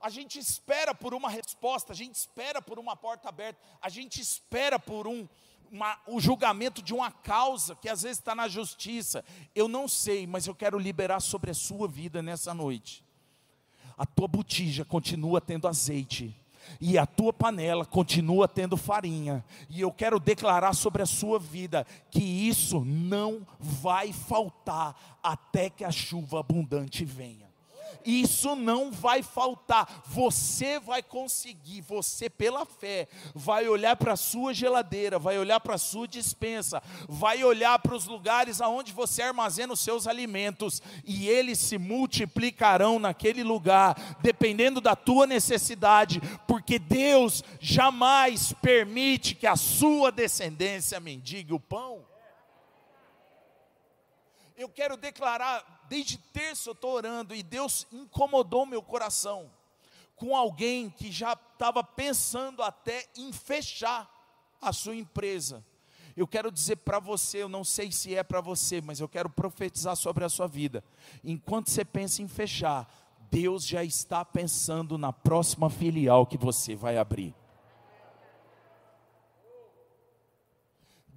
A 0.00 0.08
gente 0.10 0.38
espera 0.38 0.92
por 0.92 1.14
uma 1.14 1.30
resposta, 1.30 1.92
a 1.92 1.96
gente 1.96 2.16
espera 2.16 2.60
por 2.60 2.78
uma 2.78 2.96
porta 2.96 3.28
aberta, 3.28 3.60
a 3.80 3.88
gente 3.88 4.20
espera 4.20 4.76
por 4.76 5.06
um, 5.06 5.28
uma, 5.72 5.98
o 6.06 6.20
julgamento 6.20 6.82
de 6.82 6.92
uma 6.92 7.10
causa 7.10 7.74
que 7.74 7.88
às 7.88 8.02
vezes 8.02 8.18
está 8.18 8.34
na 8.34 8.46
justiça. 8.46 9.24
Eu 9.54 9.66
não 9.66 9.88
sei, 9.88 10.26
mas 10.26 10.46
eu 10.46 10.54
quero 10.54 10.78
liberar 10.78 11.20
sobre 11.20 11.50
a 11.50 11.54
sua 11.54 11.88
vida 11.88 12.22
nessa 12.22 12.52
noite. 12.52 13.02
A 13.96 14.04
tua 14.04 14.28
botija 14.28 14.84
continua 14.84 15.40
tendo 15.40 15.66
azeite, 15.66 16.36
e 16.80 16.96
a 16.96 17.06
tua 17.06 17.32
panela 17.32 17.84
continua 17.84 18.46
tendo 18.46 18.76
farinha, 18.76 19.44
e 19.68 19.80
eu 19.80 19.90
quero 19.92 20.20
declarar 20.20 20.74
sobre 20.74 21.02
a 21.02 21.06
sua 21.06 21.38
vida 21.38 21.86
que 22.10 22.22
isso 22.22 22.84
não 22.84 23.46
vai 23.58 24.12
faltar 24.12 25.18
até 25.22 25.70
que 25.70 25.84
a 25.84 25.90
chuva 25.90 26.40
abundante 26.40 27.04
venha 27.04 27.41
isso 28.04 28.54
não 28.54 28.90
vai 28.90 29.22
faltar. 29.22 30.02
Você 30.06 30.78
vai 30.78 31.02
conseguir, 31.02 31.80
você 31.80 32.28
pela 32.28 32.64
fé, 32.64 33.08
vai 33.34 33.68
olhar 33.68 33.96
para 33.96 34.12
a 34.12 34.16
sua 34.16 34.54
geladeira, 34.54 35.18
vai 35.18 35.38
olhar 35.38 35.60
para 35.60 35.74
a 35.74 35.78
sua 35.78 36.06
dispensa, 36.08 36.82
vai 37.08 37.44
olhar 37.44 37.78
para 37.78 37.94
os 37.94 38.06
lugares 38.06 38.60
aonde 38.60 38.92
você 38.92 39.22
armazena 39.22 39.72
os 39.72 39.80
seus 39.80 40.06
alimentos, 40.06 40.82
e 41.04 41.28
eles 41.28 41.58
se 41.58 41.78
multiplicarão 41.78 42.98
naquele 42.98 43.42
lugar, 43.42 44.18
dependendo 44.20 44.80
da 44.80 44.96
tua 44.96 45.26
necessidade, 45.26 46.20
porque 46.46 46.78
Deus 46.78 47.42
jamais 47.60 48.52
permite 48.52 49.34
que 49.34 49.46
a 49.46 49.56
sua 49.56 50.10
descendência 50.10 50.98
mendigue 51.00 51.52
o 51.52 51.60
pão. 51.60 52.04
Eu 54.56 54.68
quero 54.68 54.96
declarar 54.96 55.81
desde 55.92 56.16
terça 56.16 56.70
eu 56.70 56.72
estou 56.72 56.92
orando 56.92 57.34
e 57.34 57.42
Deus 57.42 57.86
incomodou 57.92 58.64
meu 58.64 58.82
coração 58.82 59.50
com 60.16 60.34
alguém 60.34 60.88
que 60.88 61.12
já 61.12 61.34
estava 61.34 61.84
pensando 61.84 62.62
até 62.62 63.06
em 63.14 63.30
fechar 63.30 64.10
a 64.58 64.72
sua 64.72 64.96
empresa. 64.96 65.62
Eu 66.16 66.26
quero 66.26 66.50
dizer 66.50 66.76
para 66.76 66.98
você, 66.98 67.42
eu 67.42 67.48
não 67.48 67.62
sei 67.62 67.92
se 67.92 68.14
é 68.14 68.22
para 68.22 68.40
você, 68.40 68.80
mas 68.80 69.00
eu 69.00 69.08
quero 69.08 69.28
profetizar 69.28 69.94
sobre 69.94 70.24
a 70.24 70.30
sua 70.30 70.46
vida. 70.46 70.82
Enquanto 71.22 71.68
você 71.68 71.84
pensa 71.84 72.22
em 72.22 72.28
fechar, 72.28 72.90
Deus 73.30 73.66
já 73.66 73.84
está 73.84 74.24
pensando 74.24 74.96
na 74.96 75.12
próxima 75.12 75.68
filial 75.68 76.24
que 76.24 76.38
você 76.38 76.74
vai 76.74 76.96
abrir. 76.96 77.34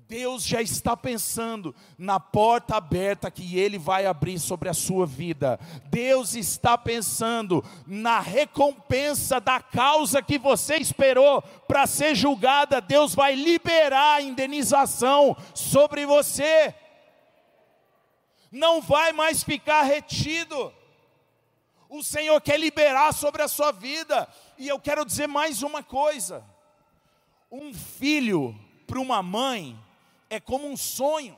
Deus 0.07 0.45
já 0.45 0.61
está 0.61 0.95
pensando 0.95 1.73
na 1.97 2.19
porta 2.19 2.75
aberta 2.75 3.31
que 3.31 3.57
Ele 3.57 3.79
vai 3.79 4.05
abrir 4.05 4.37
sobre 4.37 4.69
a 4.69 4.73
sua 4.73 5.05
vida. 5.05 5.59
Deus 5.85 6.35
está 6.35 6.77
pensando 6.77 7.63
na 7.87 8.19
recompensa 8.19 9.39
da 9.39 9.59
causa 9.59 10.21
que 10.21 10.37
você 10.37 10.75
esperou 10.75 11.41
para 11.67 11.87
ser 11.87 12.13
julgada. 12.13 12.79
Deus 12.79 13.15
vai 13.15 13.33
liberar 13.33 14.17
a 14.17 14.21
indenização 14.21 15.35
sobre 15.55 16.05
você. 16.05 16.75
Não 18.51 18.81
vai 18.81 19.11
mais 19.11 19.43
ficar 19.43 19.81
retido. 19.81 20.71
O 21.89 22.03
Senhor 22.03 22.39
quer 22.41 22.59
liberar 22.59 23.11
sobre 23.11 23.41
a 23.41 23.47
sua 23.47 23.71
vida. 23.71 24.27
E 24.55 24.67
eu 24.67 24.79
quero 24.79 25.03
dizer 25.03 25.27
mais 25.27 25.63
uma 25.63 25.81
coisa: 25.81 26.45
um 27.51 27.73
filho 27.73 28.55
para 28.85 28.99
uma 28.99 29.23
mãe 29.23 29.83
é 30.29 30.39
como 30.39 30.67
um 30.67 30.77
sonho. 30.77 31.35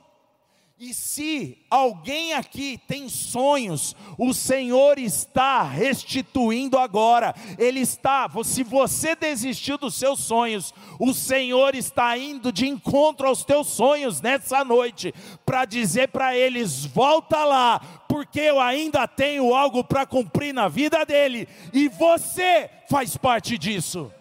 E 0.79 0.93
se 0.93 1.65
alguém 1.71 2.33
aqui 2.33 2.79
tem 2.87 3.09
sonhos, 3.09 3.95
o 4.15 4.31
Senhor 4.31 4.99
está 4.99 5.63
restituindo 5.63 6.77
agora. 6.77 7.33
Ele 7.57 7.79
está, 7.79 8.29
se 8.43 8.61
você 8.61 9.15
desistiu 9.15 9.79
dos 9.79 9.95
seus 9.95 10.19
sonhos, 10.19 10.71
o 10.99 11.15
Senhor 11.15 11.73
está 11.73 12.15
indo 12.15 12.51
de 12.51 12.67
encontro 12.67 13.27
aos 13.27 13.43
teus 13.43 13.69
sonhos 13.69 14.21
nessa 14.21 14.63
noite, 14.63 15.15
para 15.43 15.65
dizer 15.65 16.09
para 16.09 16.37
eles: 16.37 16.85
volta 16.85 17.43
lá, 17.43 17.79
porque 18.07 18.41
eu 18.41 18.59
ainda 18.59 19.07
tenho 19.07 19.55
algo 19.55 19.83
para 19.83 20.05
cumprir 20.05 20.53
na 20.53 20.67
vida 20.67 21.03
dele, 21.03 21.47
e 21.73 21.87
você 21.89 22.69
faz 22.87 23.17
parte 23.17 23.57
disso. 23.57 24.11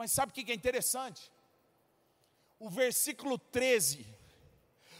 Mas 0.00 0.12
sabe 0.12 0.30
o 0.30 0.34
que 0.34 0.50
é 0.50 0.54
interessante? 0.54 1.30
O 2.58 2.70
versículo 2.70 3.36
13. 3.36 4.06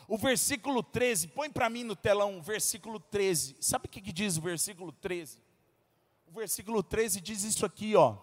O 0.06 0.18
versículo 0.18 0.82
13, 0.82 1.28
põe 1.28 1.48
para 1.48 1.70
mim 1.70 1.84
no 1.84 1.96
telão 1.96 2.36
o 2.36 2.42
versículo 2.42 3.00
13. 3.00 3.56
Sabe 3.62 3.86
o 3.86 3.88
que 3.88 4.12
diz 4.12 4.36
o 4.36 4.42
versículo 4.42 4.92
13? 4.92 5.38
O 6.26 6.32
versículo 6.32 6.82
13 6.82 7.18
diz 7.18 7.44
isso 7.44 7.64
aqui, 7.64 7.96
ó. 7.96 8.18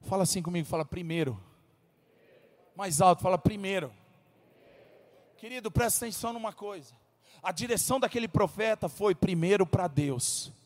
Fala 0.00 0.22
assim 0.22 0.40
comigo, 0.40 0.66
fala 0.66 0.82
primeiro. 0.86 1.38
Mais 2.74 3.02
alto, 3.02 3.22
fala 3.22 3.36
primeiro. 3.36 3.94
Querido, 5.36 5.70
presta 5.70 6.06
atenção 6.06 6.32
numa 6.32 6.54
coisa. 6.54 6.94
A 7.42 7.52
direção 7.52 8.00
daquele 8.00 8.28
profeta 8.28 8.88
foi 8.88 9.14
primeiro 9.14 9.66
para 9.66 9.86
Deus 9.86 10.56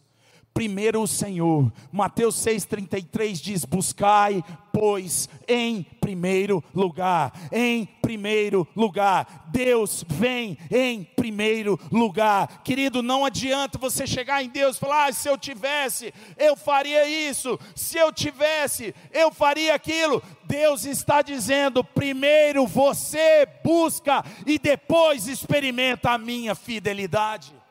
primeiro 0.54 1.02
o 1.02 1.08
Senhor. 1.08 1.72
Mateus 1.90 2.36
6,33 2.36 3.40
diz: 3.40 3.64
Buscai, 3.64 4.44
pois, 4.72 5.28
em 5.46 5.82
primeiro 6.00 6.62
lugar, 6.74 7.32
em 7.52 7.84
primeiro 8.00 8.66
lugar, 8.74 9.48
Deus 9.48 10.04
vem 10.08 10.58
em 10.70 11.04
primeiro 11.04 11.78
lugar. 11.90 12.62
Querido, 12.64 13.02
não 13.02 13.24
adianta 13.24 13.78
você 13.78 14.06
chegar 14.06 14.42
em 14.42 14.48
Deus 14.48 14.76
e 14.76 14.80
falar: 14.80 15.08
ah, 15.08 15.12
se 15.12 15.28
eu 15.28 15.36
tivesse, 15.36 16.12
eu 16.36 16.56
faria 16.56 17.06
isso, 17.06 17.58
se 17.74 17.98
eu 17.98 18.12
tivesse, 18.12 18.94
eu 19.12 19.30
faria 19.30 19.74
aquilo. 19.74 20.22
Deus 20.44 20.84
está 20.84 21.22
dizendo: 21.22 21.84
primeiro 21.84 22.66
você 22.66 23.46
busca 23.64 24.24
e 24.46 24.58
depois 24.58 25.28
experimenta 25.28 26.10
a 26.10 26.18
minha 26.18 26.54
fidelidade. 26.54 27.61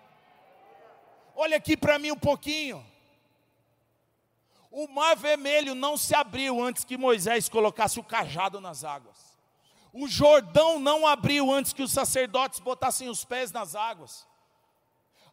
Olha 1.35 1.57
aqui 1.57 1.75
para 1.75 1.97
mim 1.97 2.11
um 2.11 2.17
pouquinho. 2.17 2.85
O 4.69 4.87
mar 4.87 5.15
vermelho 5.15 5.75
não 5.75 5.97
se 5.97 6.15
abriu 6.15 6.61
antes 6.61 6.85
que 6.85 6.97
Moisés 6.97 7.49
colocasse 7.49 7.99
o 7.99 8.03
cajado 8.03 8.61
nas 8.61 8.83
águas. 8.83 9.17
O 9.93 10.07
Jordão 10.07 10.79
não 10.79 11.05
abriu 11.05 11.51
antes 11.51 11.73
que 11.73 11.83
os 11.83 11.91
sacerdotes 11.91 12.59
botassem 12.59 13.09
os 13.09 13.25
pés 13.25 13.51
nas 13.51 13.75
águas. 13.75 14.25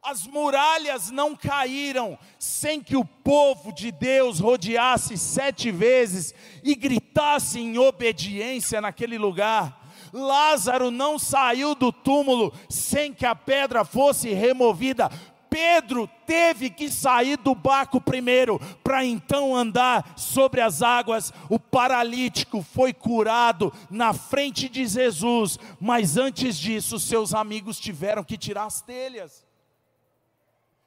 As 0.02 0.26
muralhas 0.26 1.10
não 1.10 1.36
caíram 1.36 2.18
sem 2.38 2.80
que 2.80 2.96
o 2.96 3.04
povo 3.04 3.72
de 3.72 3.92
Deus 3.92 4.40
rodeasse 4.40 5.16
sete 5.16 5.70
vezes 5.70 6.34
e 6.62 6.74
gritasse 6.74 7.60
em 7.60 7.78
obediência 7.78 8.80
naquele 8.80 9.18
lugar. 9.18 9.86
Lázaro 10.12 10.90
não 10.90 11.18
saiu 11.18 11.74
do 11.74 11.92
túmulo 11.92 12.52
sem 12.68 13.12
que 13.12 13.26
a 13.26 13.34
pedra 13.34 13.84
fosse 13.84 14.32
removida 14.32 15.10
Pedro 15.50 16.08
teve 16.26 16.70
que 16.70 16.90
sair 16.90 17.36
do 17.36 17.54
barco 17.54 18.00
primeiro, 18.00 18.58
para 18.82 19.04
então 19.04 19.54
andar 19.54 20.14
sobre 20.16 20.60
as 20.60 20.82
águas. 20.82 21.32
O 21.48 21.58
paralítico 21.58 22.62
foi 22.62 22.92
curado 22.92 23.72
na 23.90 24.12
frente 24.12 24.68
de 24.68 24.86
Jesus, 24.86 25.58
mas 25.80 26.16
antes 26.16 26.56
disso, 26.56 26.98
seus 26.98 27.34
amigos 27.34 27.78
tiveram 27.80 28.22
que 28.22 28.36
tirar 28.36 28.64
as 28.64 28.80
telhas. 28.80 29.46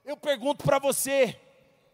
Eu 0.06 0.18
pergunto 0.18 0.64
para 0.64 0.80
você: 0.80 1.40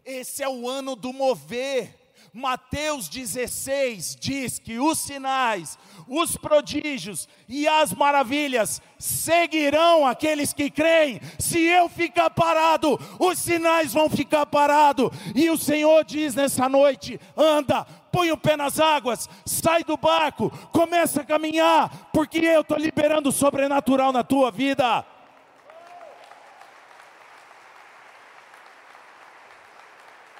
esse 0.04 0.42
é 0.42 0.48
o 0.48 0.68
ano 0.68 0.96
do 0.96 1.12
mover. 1.12 1.97
Mateus 2.32 3.08
16 3.08 4.16
diz 4.20 4.58
que 4.58 4.78
os 4.78 4.98
sinais, 4.98 5.78
os 6.06 6.36
prodígios 6.36 7.28
e 7.48 7.66
as 7.66 7.92
maravilhas 7.92 8.82
seguirão 8.98 10.06
aqueles 10.06 10.52
que 10.52 10.70
creem. 10.70 11.20
Se 11.38 11.60
eu 11.60 11.88
ficar 11.88 12.30
parado, 12.30 12.98
os 13.18 13.38
sinais 13.38 13.92
vão 13.92 14.10
ficar 14.10 14.46
parados. 14.46 15.10
E 15.34 15.48
o 15.50 15.56
Senhor 15.56 16.04
diz 16.04 16.34
nessa 16.34 16.68
noite: 16.68 17.20
anda, 17.36 17.84
põe 18.12 18.30
o 18.30 18.36
pé 18.36 18.56
nas 18.56 18.78
águas, 18.78 19.28
sai 19.44 19.82
do 19.84 19.96
barco, 19.96 20.50
começa 20.72 21.22
a 21.22 21.24
caminhar, 21.24 22.10
porque 22.12 22.38
eu 22.38 22.60
estou 22.60 22.78
liberando 22.78 23.30
o 23.30 23.32
sobrenatural 23.32 24.12
na 24.12 24.22
tua 24.22 24.50
vida. 24.50 25.04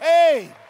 Ei! 0.00 0.67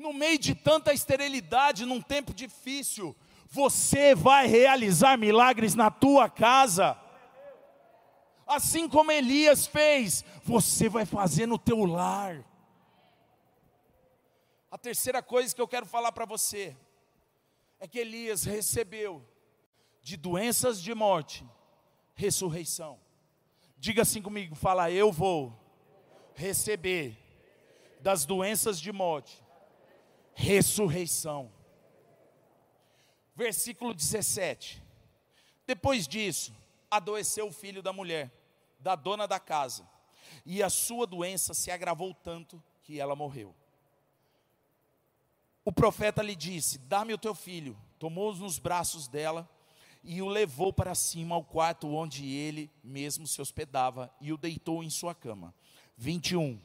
No 0.00 0.14
meio 0.14 0.38
de 0.38 0.54
tanta 0.54 0.94
esterilidade, 0.94 1.84
num 1.84 2.00
tempo 2.00 2.32
difícil, 2.32 3.14
você 3.50 4.14
vai 4.14 4.46
realizar 4.46 5.18
milagres 5.18 5.74
na 5.74 5.90
tua 5.90 6.28
casa. 6.28 6.98
Assim 8.46 8.88
como 8.88 9.12
Elias 9.12 9.66
fez, 9.66 10.24
você 10.42 10.88
vai 10.88 11.04
fazer 11.04 11.46
no 11.46 11.58
teu 11.58 11.84
lar. 11.84 12.42
A 14.70 14.78
terceira 14.78 15.22
coisa 15.22 15.54
que 15.54 15.60
eu 15.60 15.68
quero 15.68 15.84
falar 15.84 16.12
para 16.12 16.24
você 16.24 16.74
é 17.78 17.86
que 17.86 17.98
Elias 17.98 18.44
recebeu 18.44 19.22
de 20.02 20.16
doenças 20.16 20.80
de 20.80 20.94
morte, 20.94 21.44
ressurreição. 22.14 22.98
Diga 23.76 24.02
assim 24.02 24.22
comigo, 24.22 24.54
fala 24.54 24.90
eu 24.90 25.12
vou 25.12 25.54
receber 26.34 27.18
das 28.00 28.24
doenças 28.24 28.80
de 28.80 28.90
morte, 28.92 29.42
ressurreição. 30.34 31.52
Versículo 33.34 33.94
17. 33.94 34.82
Depois 35.66 36.06
disso, 36.06 36.52
adoeceu 36.90 37.46
o 37.46 37.52
filho 37.52 37.82
da 37.82 37.92
mulher, 37.92 38.30
da 38.78 38.94
dona 38.94 39.26
da 39.26 39.38
casa, 39.38 39.88
e 40.44 40.62
a 40.62 40.68
sua 40.68 41.06
doença 41.06 41.54
se 41.54 41.70
agravou 41.70 42.12
tanto 42.12 42.62
que 42.82 42.98
ela 42.98 43.14
morreu. 43.14 43.54
O 45.64 45.72
profeta 45.72 46.22
lhe 46.22 46.34
disse: 46.34 46.78
Dá-me 46.78 47.14
o 47.14 47.18
teu 47.18 47.34
filho. 47.34 47.78
Tomou-os 47.98 48.40
nos 48.40 48.58
braços 48.58 49.06
dela 49.06 49.48
e 50.02 50.22
o 50.22 50.28
levou 50.28 50.72
para 50.72 50.94
cima 50.94 51.34
ao 51.34 51.44
quarto 51.44 51.88
onde 51.88 52.26
ele 52.26 52.70
mesmo 52.82 53.26
se 53.26 53.40
hospedava 53.40 54.12
e 54.20 54.32
o 54.32 54.38
deitou 54.38 54.82
em 54.82 54.90
sua 54.90 55.14
cama. 55.14 55.54
21 55.96 56.58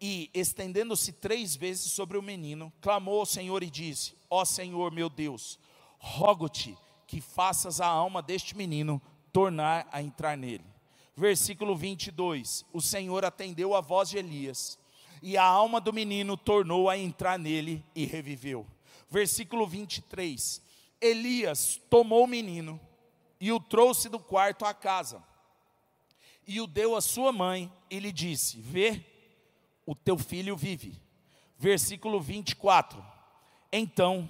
e, 0.00 0.30
estendendo-se 0.34 1.12
três 1.12 1.56
vezes 1.56 1.92
sobre 1.92 2.18
o 2.18 2.22
menino, 2.22 2.72
clamou 2.80 3.20
ao 3.20 3.26
Senhor 3.26 3.62
e 3.62 3.70
disse: 3.70 4.14
Ó 4.28 4.44
Senhor 4.44 4.92
meu 4.92 5.08
Deus, 5.08 5.58
rogo-te 5.98 6.76
que 7.06 7.20
faças 7.20 7.80
a 7.80 7.86
alma 7.86 8.20
deste 8.20 8.56
menino 8.56 9.00
tornar 9.32 9.88
a 9.92 10.02
entrar 10.02 10.36
nele. 10.36 10.64
Versículo 11.14 11.74
22: 11.74 12.64
O 12.72 12.80
Senhor 12.80 13.24
atendeu 13.24 13.74
a 13.74 13.80
voz 13.80 14.10
de 14.10 14.18
Elias, 14.18 14.78
e 15.22 15.36
a 15.36 15.44
alma 15.44 15.80
do 15.80 15.92
menino 15.92 16.36
tornou 16.36 16.90
a 16.90 16.98
entrar 16.98 17.38
nele 17.38 17.84
e 17.94 18.04
reviveu. 18.04 18.66
Versículo 19.08 19.66
23: 19.66 20.60
Elias 21.00 21.80
tomou 21.88 22.24
o 22.24 22.28
menino 22.28 22.80
e 23.40 23.52
o 23.52 23.60
trouxe 23.60 24.08
do 24.08 24.18
quarto 24.18 24.64
à 24.64 24.74
casa, 24.74 25.22
e 26.46 26.60
o 26.60 26.66
deu 26.66 26.94
à 26.94 27.00
sua 27.00 27.32
mãe, 27.32 27.72
e 27.90 27.98
lhe 27.98 28.12
disse: 28.12 28.60
Vê, 28.60 29.04
o 29.86 29.94
teu 29.94 30.18
filho 30.18 30.56
vive. 30.56 31.00
Versículo 31.56 32.20
24. 32.20 33.02
Então 33.72 34.28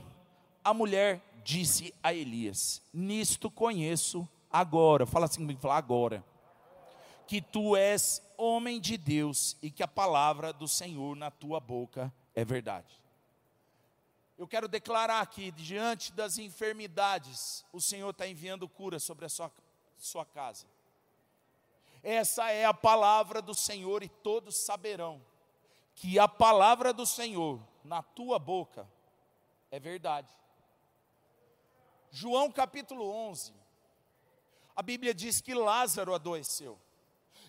a 0.63 0.75
mulher 0.75 1.23
disse 1.43 1.95
a 2.03 2.13
Elias: 2.13 2.83
Nisto 2.93 3.51
conheço 3.51 4.29
agora. 4.51 5.07
Fala 5.07 5.25
assim 5.25 5.41
comigo, 5.41 5.61
fala 5.61 5.77
agora. 5.77 6.25
Que 7.27 7.41
tu 7.41 7.75
és 7.75 8.23
homem 8.37 8.81
de 8.81 8.97
Deus 8.97 9.57
e 9.61 9.71
que 9.71 9.83
a 9.83 9.89
palavra 9.89 10.53
do 10.53 10.69
Senhor 10.69 11.17
na 11.17 11.31
tua 11.31 11.59
boca 11.59 12.13
é 12.35 12.45
verdade. 12.45 13.01
Eu 14.39 14.47
quero 14.47 14.69
declarar 14.69 15.27
que 15.27 15.51
diante 15.51 16.13
das 16.13 16.37
enfermidades, 16.37 17.65
o 17.73 17.81
Senhor 17.81 18.11
está 18.11 18.29
enviando 18.29 18.69
cura 18.69 18.99
sobre 18.99 19.25
a 19.25 19.29
sua, 19.29 19.51
sua 19.97 20.27
casa. 20.27 20.67
Essa 22.03 22.51
é 22.51 22.65
a 22.65 22.75
palavra 22.75 23.41
do 23.41 23.55
Senhor 23.55 24.03
e 24.03 24.09
todos 24.09 24.57
saberão 24.57 25.21
que 25.97 26.19
a 26.19 26.29
palavra 26.29 26.93
do 26.93 27.07
Senhor 27.07 27.59
na 27.83 28.03
tua 28.03 28.39
boca 28.39 28.87
é 29.71 29.81
verdade. 29.81 30.33
João 32.11 32.53
capítulo 32.53 33.11
11, 33.11 33.53
a 34.77 34.83
Bíblia 34.83 35.15
diz 35.15 35.41
que 35.41 35.55
Lázaro 35.55 36.15
adoeceu. 36.15 36.79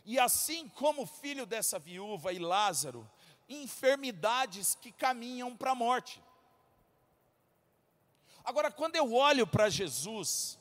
E 0.06 0.18
assim 0.18 0.70
como 0.70 1.04
o 1.04 1.08
filho 1.08 1.46
dessa 1.46 1.78
viúva 1.78 2.32
e 2.32 2.40
Lázaro, 2.40 3.08
enfermidades 3.50 4.76
que 4.76 4.94
caminham 4.94 5.56
para 5.56 5.72
a 5.72 5.76
morte. 5.76 6.24
Agora, 8.46 8.72
quando 8.72 8.96
eu 8.96 9.14
olho 9.14 9.46
para 9.46 9.70
Jesus, 9.70 10.58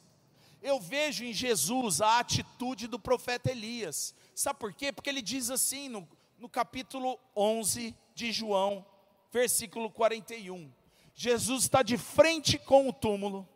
eu 0.61 0.81
vejo 0.81 1.25
em 1.25 1.33
Jesus 1.33 2.01
a 2.01 2.19
atitude 2.19 2.89
do 2.89 2.99
profeta 2.99 3.53
Elias. 3.53 4.13
Sabe 4.35 4.59
por 4.59 4.73
quê? 4.73 4.91
Porque 4.93 5.09
ele 5.09 5.23
diz 5.23 5.51
assim 5.51 5.89
no, 5.89 6.09
no 6.39 6.49
capítulo 6.49 7.19
11 7.35 7.95
de 8.15 8.33
João, 8.33 8.85
versículo 9.31 9.91
41. 9.91 10.73
Jesus 11.15 11.63
está 11.65 11.83
de 11.83 11.97
frente 11.97 12.59
com 12.59 12.89
o 12.89 12.93
túmulo 12.93 13.49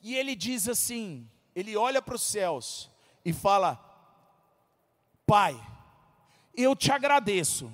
e 0.00 0.14
ele 0.14 0.34
diz 0.34 0.68
assim: 0.68 1.28
ele 1.54 1.76
olha 1.76 2.00
para 2.00 2.14
os 2.14 2.22
céus 2.22 2.90
e 3.24 3.32
fala: 3.32 3.76
Pai, 5.26 5.54
eu 6.54 6.74
te 6.76 6.90
agradeço, 6.90 7.72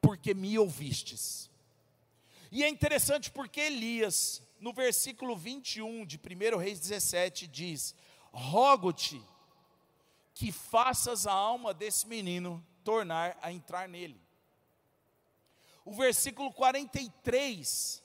porque 0.00 0.34
me 0.34 0.58
ouvistes. 0.58 1.50
E 2.50 2.64
é 2.64 2.68
interessante 2.68 3.30
porque 3.30 3.60
Elias, 3.60 4.42
no 4.58 4.72
versículo 4.72 5.36
21 5.36 6.06
de 6.06 6.18
1 6.18 6.56
Reis 6.56 6.80
17, 6.80 7.46
diz: 7.46 7.94
Rogo-te 8.32 9.22
que 10.32 10.52
faças 10.52 11.26
a 11.26 11.32
alma 11.32 11.74
desse 11.74 12.06
menino 12.06 12.64
tornar 12.88 13.36
a 13.42 13.52
entrar 13.52 13.86
nele. 13.86 14.18
O 15.84 15.92
versículo 15.92 16.50
43 16.50 18.02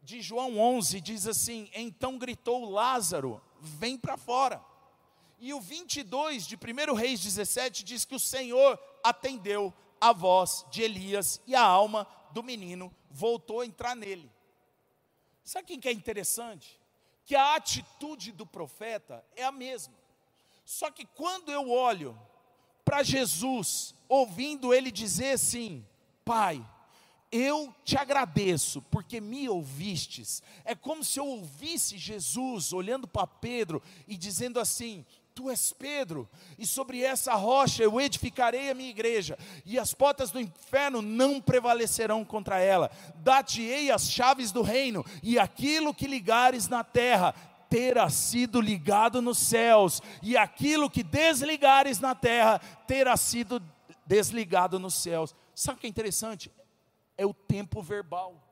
de 0.00 0.22
João 0.22 0.56
11 0.56 1.00
diz 1.00 1.26
assim: 1.26 1.68
Então 1.74 2.16
gritou 2.16 2.70
Lázaro, 2.70 3.42
vem 3.60 3.98
para 3.98 4.16
fora. 4.16 4.64
E 5.40 5.52
o 5.52 5.60
22 5.60 6.46
de 6.46 6.54
1 6.54 6.94
Reis 6.94 7.18
17 7.24 7.82
diz 7.82 8.04
que 8.04 8.14
o 8.14 8.20
Senhor 8.20 8.78
atendeu 9.02 9.74
a 10.00 10.12
voz 10.12 10.64
de 10.70 10.82
Elias 10.82 11.42
e 11.44 11.52
a 11.56 11.64
alma 11.64 12.06
do 12.30 12.40
menino 12.40 12.94
voltou 13.10 13.62
a 13.62 13.66
entrar 13.66 13.96
nele. 13.96 14.30
Sabe 15.42 15.74
o 15.74 15.80
que 15.80 15.88
é 15.88 15.92
interessante? 15.92 16.80
Que 17.24 17.34
a 17.34 17.56
atitude 17.56 18.30
do 18.30 18.46
profeta 18.46 19.26
é 19.34 19.42
a 19.42 19.50
mesma. 19.50 19.94
Só 20.64 20.88
que 20.88 21.04
quando 21.04 21.50
eu 21.50 21.68
olho 21.68 22.16
para 22.84 23.02
Jesus, 23.02 23.94
ouvindo 24.08 24.74
ele 24.74 24.90
dizer 24.90 25.32
assim: 25.32 25.84
Pai, 26.24 26.64
eu 27.30 27.74
te 27.82 27.96
agradeço 27.96 28.82
porque 28.90 29.20
me 29.20 29.48
ouvistes. 29.48 30.42
É 30.64 30.74
como 30.74 31.02
se 31.02 31.18
eu 31.18 31.26
ouvisse 31.26 31.96
Jesus 31.96 32.72
olhando 32.72 33.08
para 33.08 33.26
Pedro 33.26 33.82
e 34.06 34.16
dizendo 34.16 34.60
assim: 34.60 35.04
Tu 35.34 35.48
és 35.48 35.72
Pedro, 35.72 36.28
e 36.58 36.66
sobre 36.66 37.02
essa 37.02 37.34
rocha 37.34 37.82
eu 37.82 37.98
edificarei 37.98 38.70
a 38.70 38.74
minha 38.74 38.90
igreja, 38.90 39.38
e 39.64 39.78
as 39.78 39.94
portas 39.94 40.30
do 40.30 40.38
inferno 40.38 41.00
não 41.00 41.40
prevalecerão 41.40 42.22
contra 42.22 42.60
ela. 42.60 42.90
Dar-te-ei 43.16 43.90
as 43.90 44.10
chaves 44.10 44.52
do 44.52 44.60
reino, 44.60 45.02
e 45.22 45.38
aquilo 45.38 45.94
que 45.94 46.06
ligares 46.06 46.68
na 46.68 46.84
terra 46.84 47.34
terá 47.72 48.10
sido 48.10 48.60
ligado 48.60 49.22
nos 49.22 49.38
céus, 49.38 50.02
e 50.22 50.36
aquilo 50.36 50.90
que 50.90 51.02
desligares 51.02 51.98
na 51.98 52.14
terra 52.14 52.58
terá 52.86 53.16
sido 53.16 53.62
desligado 54.04 54.78
nos 54.78 54.92
céus. 54.92 55.34
Sabe 55.54 55.78
o 55.78 55.80
que 55.80 55.86
é 55.86 55.88
interessante? 55.88 56.52
É 57.16 57.24
o 57.24 57.32
tempo 57.32 57.80
verbal. 57.80 58.46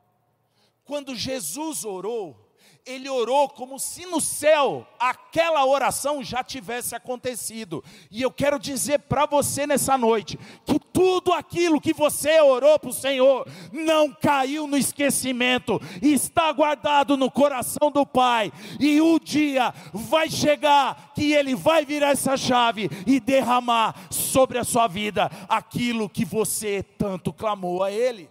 Quando 0.87 1.15
Jesus 1.15 1.85
orou, 1.85 2.50
ele 2.87 3.09
orou 3.09 3.49
como 3.49 3.79
se 3.79 4.07
no 4.07 4.21
céu 4.21 4.87
aquela 4.99 5.65
oração 5.65 6.23
já 6.23 6.43
tivesse 6.43 6.95
acontecido. 6.95 7.83
E 8.11 8.23
eu 8.23 8.31
quero 8.31 8.59
dizer 8.59 9.01
para 9.01 9.27
você 9.27 9.67
nessa 9.67 9.97
noite 9.97 10.39
que 10.65 10.79
tudo 10.79 11.33
aquilo 11.33 11.81
que 11.81 11.93
você 11.93 12.41
orou 12.41 12.79
para 12.79 12.91
o 12.91 12.93
Senhor 12.93 13.47
não 13.73 14.13
caiu 14.13 14.67
no 14.67 14.77
esquecimento, 14.77 15.81
está 16.03 16.53
guardado 16.53 17.17
no 17.17 17.31
coração 17.31 17.91
do 17.91 18.05
Pai. 18.05 18.53
E 18.79 19.01
o 19.01 19.19
dia 19.19 19.73
vai 19.93 20.29
chegar 20.29 21.13
que 21.15 21.33
Ele 21.33 21.55
vai 21.55 21.85
virar 21.85 22.11
essa 22.11 22.37
chave 22.37 22.91
e 23.07 23.21
derramar 23.21 23.95
sobre 24.11 24.59
a 24.59 24.65
sua 24.65 24.87
vida 24.87 25.31
aquilo 25.49 26.09
que 26.09 26.25
você 26.25 26.83
tanto 26.83 27.33
clamou 27.33 27.83
a 27.83 27.91
Ele. 27.91 28.29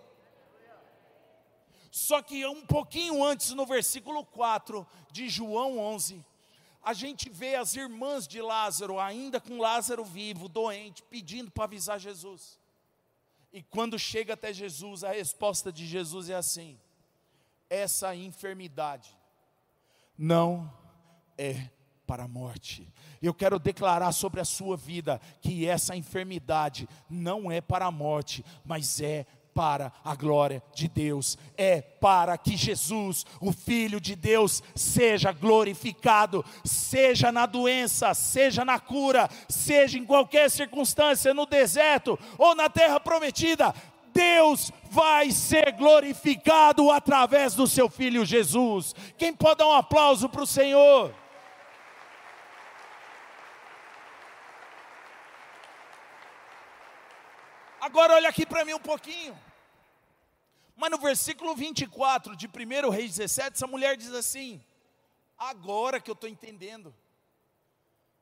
Só 2.00 2.22
que 2.22 2.46
um 2.46 2.66
pouquinho 2.66 3.22
antes, 3.22 3.52
no 3.52 3.66
versículo 3.66 4.24
4 4.24 4.88
de 5.12 5.28
João 5.28 5.78
11, 5.78 6.26
a 6.82 6.94
gente 6.94 7.30
vê 7.30 7.56
as 7.56 7.76
irmãs 7.76 8.26
de 8.26 8.42
Lázaro, 8.42 8.98
ainda 8.98 9.42
com 9.42 9.58
Lázaro 9.58 10.06
vivo, 10.06 10.48
doente, 10.48 11.04
pedindo 11.04 11.52
para 11.52 11.66
avisar 11.66 12.00
Jesus. 12.00 12.58
E 13.52 13.62
quando 13.62 14.00
chega 14.00 14.34
até 14.34 14.54
Jesus, 14.54 15.04
a 15.04 15.12
resposta 15.12 15.74
de 15.74 15.86
Jesus 15.86 16.30
é 16.30 16.36
assim: 16.36 16.80
essa 17.70 18.16
enfermidade 18.16 19.14
não 20.18 20.74
é 21.38 21.70
para 22.08 22.24
a 22.24 22.28
morte. 22.30 22.88
Eu 23.22 23.34
quero 23.34 23.60
declarar 23.60 24.14
sobre 24.14 24.40
a 24.40 24.46
sua 24.46 24.78
vida 24.78 25.20
que 25.42 25.68
essa 25.68 25.98
enfermidade 25.98 26.88
não 27.10 27.52
é 27.52 27.60
para 27.60 27.86
a 27.86 27.92
morte, 27.92 28.44
mas 28.64 29.02
é 29.02 29.28
para 29.54 29.92
a 30.04 30.16
glória 30.16 30.64
de 30.74 30.88
Deus, 30.88 31.38
é 31.58 31.82
para 31.82 32.38
que 32.38 32.56
Jesus, 32.56 33.26
o 33.42 33.52
Filho 33.52 34.00
de 34.00 34.16
Deus, 34.16 34.64
seja 34.76 35.32
glorificado, 35.32 36.44
seja 36.64 37.32
na 37.32 37.46
doença, 37.46 38.14
seja 38.14 38.64
na 38.64 38.80
cura, 38.80 39.30
seja 39.48 39.98
em 39.98 40.06
qualquer 40.06 40.50
circunstância, 40.50 41.34
no 41.34 41.46
deserto 41.46 42.18
ou 42.38 42.56
na 42.56 42.70
terra 42.70 43.00
prometida, 43.00 43.74
Deus 44.14 44.72
vai 44.90 45.32
ser 45.32 45.72
glorificado 45.74 46.92
através 46.92 47.54
do 47.54 47.68
seu 47.68 47.90
Filho 47.90 48.26
Jesus. 48.26 48.96
Quem 49.18 49.34
pode 49.34 49.60
dar 49.60 49.68
um 49.68 49.74
aplauso 49.74 50.28
para 50.28 50.44
o 50.44 50.48
Senhor? 50.48 51.14
Agora 57.90 58.14
olha 58.14 58.30
aqui 58.30 58.46
para 58.46 58.64
mim 58.64 58.74
um 58.74 58.80
pouquinho. 58.80 59.36
Mas 60.76 60.92
no 60.92 61.00
versículo 61.00 61.56
24 61.56 62.36
de 62.36 62.46
1 62.46 62.90
Reis 62.92 63.16
17, 63.16 63.56
essa 63.56 63.66
mulher 63.66 63.98
diz 63.98 64.14
assim: 64.14 64.64
Agora 65.36 66.00
que 66.00 66.12
eu 66.12 66.14
estou 66.14 66.30
entendendo, 66.30 66.94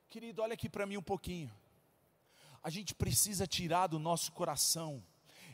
querido, 0.08 0.42
olha 0.42 0.54
aqui 0.54 0.70
para 0.70 0.86
mim 0.86 0.96
um 0.96 1.04
pouquinho. 1.04 1.54
A 2.64 2.70
gente 2.70 2.96
precisa 2.96 3.46
tirar 3.46 3.88
do 3.88 4.00
nosso 4.00 4.32
coração 4.32 5.04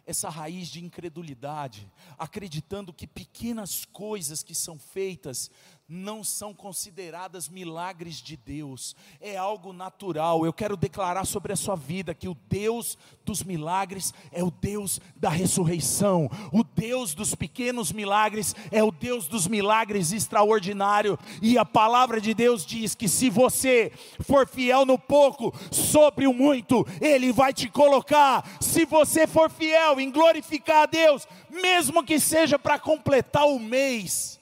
essa 0.05 0.29
raiz 0.29 0.67
de 0.67 0.83
incredulidade, 0.83 1.91
acreditando 2.15 2.93
que 2.93 3.07
pequenas 3.07 3.83
coisas 3.83 4.43
que 4.43 4.53
são 4.53 4.77
feitas 4.77 5.49
não 5.93 6.23
são 6.23 6.53
consideradas 6.53 7.47
milagres 7.47 8.15
de 8.15 8.35
Deus, 8.35 8.95
é 9.21 9.37
algo 9.37 9.71
natural. 9.71 10.45
Eu 10.45 10.51
quero 10.51 10.75
declarar 10.75 11.25
sobre 11.25 11.53
a 11.53 11.55
sua 11.55 11.75
vida 11.75 12.15
que 12.15 12.27
o 12.27 12.35
Deus 12.49 12.97
dos 13.23 13.43
milagres 13.43 14.13
é 14.31 14.43
o 14.43 14.49
Deus 14.49 14.99
da 15.15 15.29
ressurreição, 15.29 16.29
o 16.51 16.63
Deus 16.63 17.13
dos 17.13 17.35
pequenos 17.35 17.91
milagres 17.91 18.55
é 18.71 18.83
o 18.83 18.91
Deus 18.91 19.27
dos 19.27 19.47
milagres 19.47 20.11
extraordinário, 20.11 21.17
e 21.41 21.57
a 21.57 21.65
palavra 21.65 22.19
de 22.19 22.33
Deus 22.33 22.65
diz 22.65 22.95
que 22.95 23.07
se 23.07 23.29
você 23.29 23.91
for 24.21 24.47
fiel 24.47 24.85
no 24.85 24.97
pouco, 24.97 25.53
sobre 25.71 26.25
o 26.25 26.33
muito, 26.33 26.85
Ele 26.99 27.31
vai 27.31 27.53
te 27.53 27.69
colocar, 27.69 28.43
se 28.59 28.85
você 28.85 29.27
for 29.27 29.49
fiel 29.49 29.99
em 29.99 30.11
glorificar 30.11 30.83
a 30.83 30.85
Deus, 30.87 31.27
mesmo 31.49 32.03
que 32.03 32.19
seja 32.19 32.57
para 32.57 32.79
completar 32.79 33.45
o 33.45 33.59
mês 33.59 34.41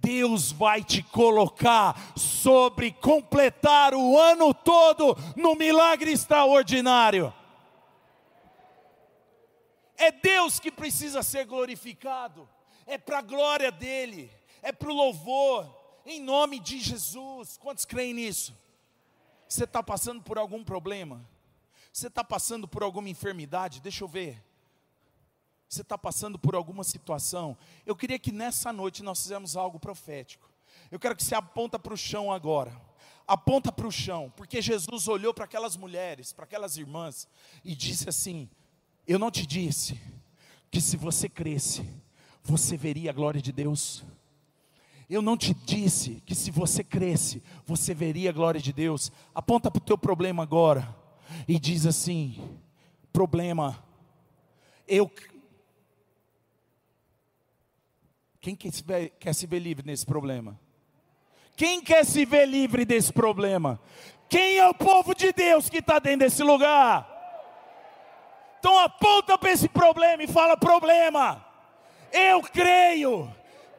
Deus 0.00 0.50
vai 0.50 0.82
te 0.82 1.02
colocar 1.02 2.16
sobre 2.16 2.92
completar 2.92 3.94
o 3.94 4.18
ano 4.18 4.52
todo 4.54 5.16
no 5.36 5.54
milagre 5.54 6.12
extraordinário. 6.12 7.32
É 9.96 10.10
Deus 10.10 10.58
que 10.58 10.70
precisa 10.70 11.22
ser 11.22 11.44
glorificado, 11.44 12.48
é 12.86 12.96
para 12.96 13.18
a 13.18 13.22
glória 13.22 13.70
dEle, 13.70 14.30
é 14.62 14.72
para 14.72 14.90
o 14.90 14.94
louvor, 14.94 15.68
em 16.06 16.20
nome 16.20 16.58
de 16.58 16.80
Jesus. 16.80 17.58
Quantos 17.58 17.84
creem 17.84 18.14
nisso? 18.14 18.56
Você 19.46 19.64
está 19.64 19.82
passando 19.82 20.22
por 20.22 20.38
algum 20.38 20.64
problema? 20.64 21.28
Você 21.92 22.06
está 22.06 22.24
passando 22.24 22.66
por 22.66 22.82
alguma 22.82 23.08
enfermidade? 23.08 23.80
Deixa 23.80 24.04
eu 24.04 24.08
ver 24.08 24.49
você 25.70 25.82
está 25.82 25.96
passando 25.96 26.36
por 26.36 26.56
alguma 26.56 26.82
situação, 26.82 27.56
eu 27.86 27.94
queria 27.94 28.18
que 28.18 28.32
nessa 28.32 28.72
noite 28.72 29.04
nós 29.04 29.22
fizemos 29.22 29.56
algo 29.56 29.78
profético. 29.78 30.50
Eu 30.90 30.98
quero 30.98 31.14
que 31.14 31.22
você 31.22 31.36
aponta 31.36 31.78
para 31.78 31.94
o 31.94 31.96
chão 31.96 32.32
agora. 32.32 32.72
Aponta 33.24 33.70
para 33.70 33.86
o 33.86 33.92
chão, 33.92 34.32
porque 34.36 34.60
Jesus 34.60 35.06
olhou 35.06 35.32
para 35.32 35.44
aquelas 35.44 35.76
mulheres, 35.76 36.32
para 36.32 36.44
aquelas 36.44 36.76
irmãs, 36.76 37.28
e 37.64 37.76
disse 37.76 38.08
assim: 38.08 38.50
Eu 39.06 39.16
não 39.16 39.30
te 39.30 39.46
disse 39.46 40.00
que 40.72 40.80
se 40.80 40.96
você 40.96 41.28
cresce, 41.28 41.88
você 42.42 42.76
veria 42.76 43.10
a 43.10 43.14
glória 43.14 43.40
de 43.40 43.52
Deus. 43.52 44.02
Eu 45.08 45.22
não 45.22 45.36
te 45.36 45.54
disse 45.54 46.20
que 46.26 46.34
se 46.34 46.50
você 46.50 46.82
cresce, 46.82 47.40
você 47.64 47.94
veria 47.94 48.30
a 48.30 48.32
glória 48.32 48.60
de 48.60 48.72
Deus. 48.72 49.12
Aponta 49.32 49.70
para 49.70 49.80
o 49.80 49.84
teu 49.84 49.96
problema 49.96 50.42
agora 50.42 50.96
e 51.46 51.60
diz 51.60 51.86
assim: 51.86 52.58
problema, 53.12 53.80
eu 54.88 55.08
Quem 58.40 58.56
quer 58.56 58.72
se, 58.72 58.82
ver, 58.82 59.10
quer 59.20 59.34
se 59.34 59.46
ver 59.46 59.58
livre 59.58 59.84
nesse 59.86 60.06
problema? 60.06 60.58
Quem 61.56 61.82
quer 61.82 62.06
se 62.06 62.24
ver 62.24 62.46
livre 62.46 62.84
desse 62.86 63.12
problema? 63.12 63.78
Quem 64.28 64.56
é 64.56 64.66
o 64.66 64.72
povo 64.72 65.14
de 65.14 65.32
Deus 65.32 65.68
que 65.68 65.78
está 65.78 65.98
dentro 65.98 66.20
desse 66.20 66.42
lugar? 66.42 67.06
Então 68.58 68.78
aponta 68.78 69.36
para 69.36 69.50
esse 69.50 69.68
problema 69.68 70.22
e 70.22 70.26
fala: 70.26 70.56
problema, 70.56 71.44
eu 72.12 72.40
creio 72.42 73.30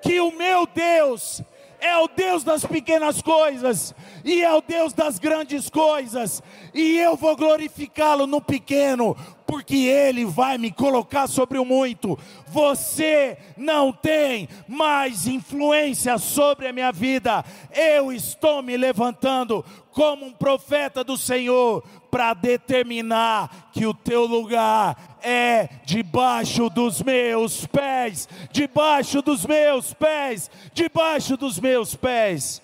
que 0.02 0.20
o 0.20 0.32
meu 0.32 0.68
Deus 0.68 1.42
é 1.82 1.98
o 1.98 2.08
Deus 2.08 2.44
das 2.44 2.64
pequenas 2.64 3.22
coisas 3.22 3.94
e 4.24 4.42
é 4.42 4.54
o 4.54 4.62
Deus 4.62 4.94
das 4.94 5.18
grandes 5.18 5.70
coisas, 5.70 6.44
e 6.74 6.98
eu 7.00 7.18
vou 7.18 7.36
glorificá-lo 7.36 8.28
no 8.28 8.40
pequeno, 8.40 9.18
porque 9.48 9.76
Ele 9.76 10.24
vai 10.24 10.60
me 10.60 10.72
colocar 10.72 11.28
sobre 11.28 11.58
o 11.58 11.66
muito. 11.66 12.18
Você 12.48 13.38
não 13.58 13.92
tem 13.92 14.48
mais 14.68 15.26
influência 15.26 16.18
sobre 16.20 16.68
a 16.68 16.74
minha 16.74 16.92
vida, 16.92 17.44
eu 17.74 18.14
estou 18.14 18.62
me 18.62 18.78
levantando 18.78 19.66
como 19.92 20.26
um 20.26 20.32
profeta 20.32 21.04
do 21.04 21.18
Senhor 21.18 21.84
para 22.12 22.34
determinar 22.34 23.72
que 23.72 23.86
o 23.86 23.94
teu 23.94 24.26
lugar 24.26 25.18
é 25.24 25.68
debaixo 25.86 26.70
dos 26.70 27.02
meus 27.02 27.66
pés, 27.66 28.28
debaixo 28.52 29.22
dos 29.22 29.46
meus 29.46 29.94
pés, 29.94 30.52
debaixo 30.74 31.38
dos 31.38 31.58
meus 31.58 31.96
pés. 31.96 32.62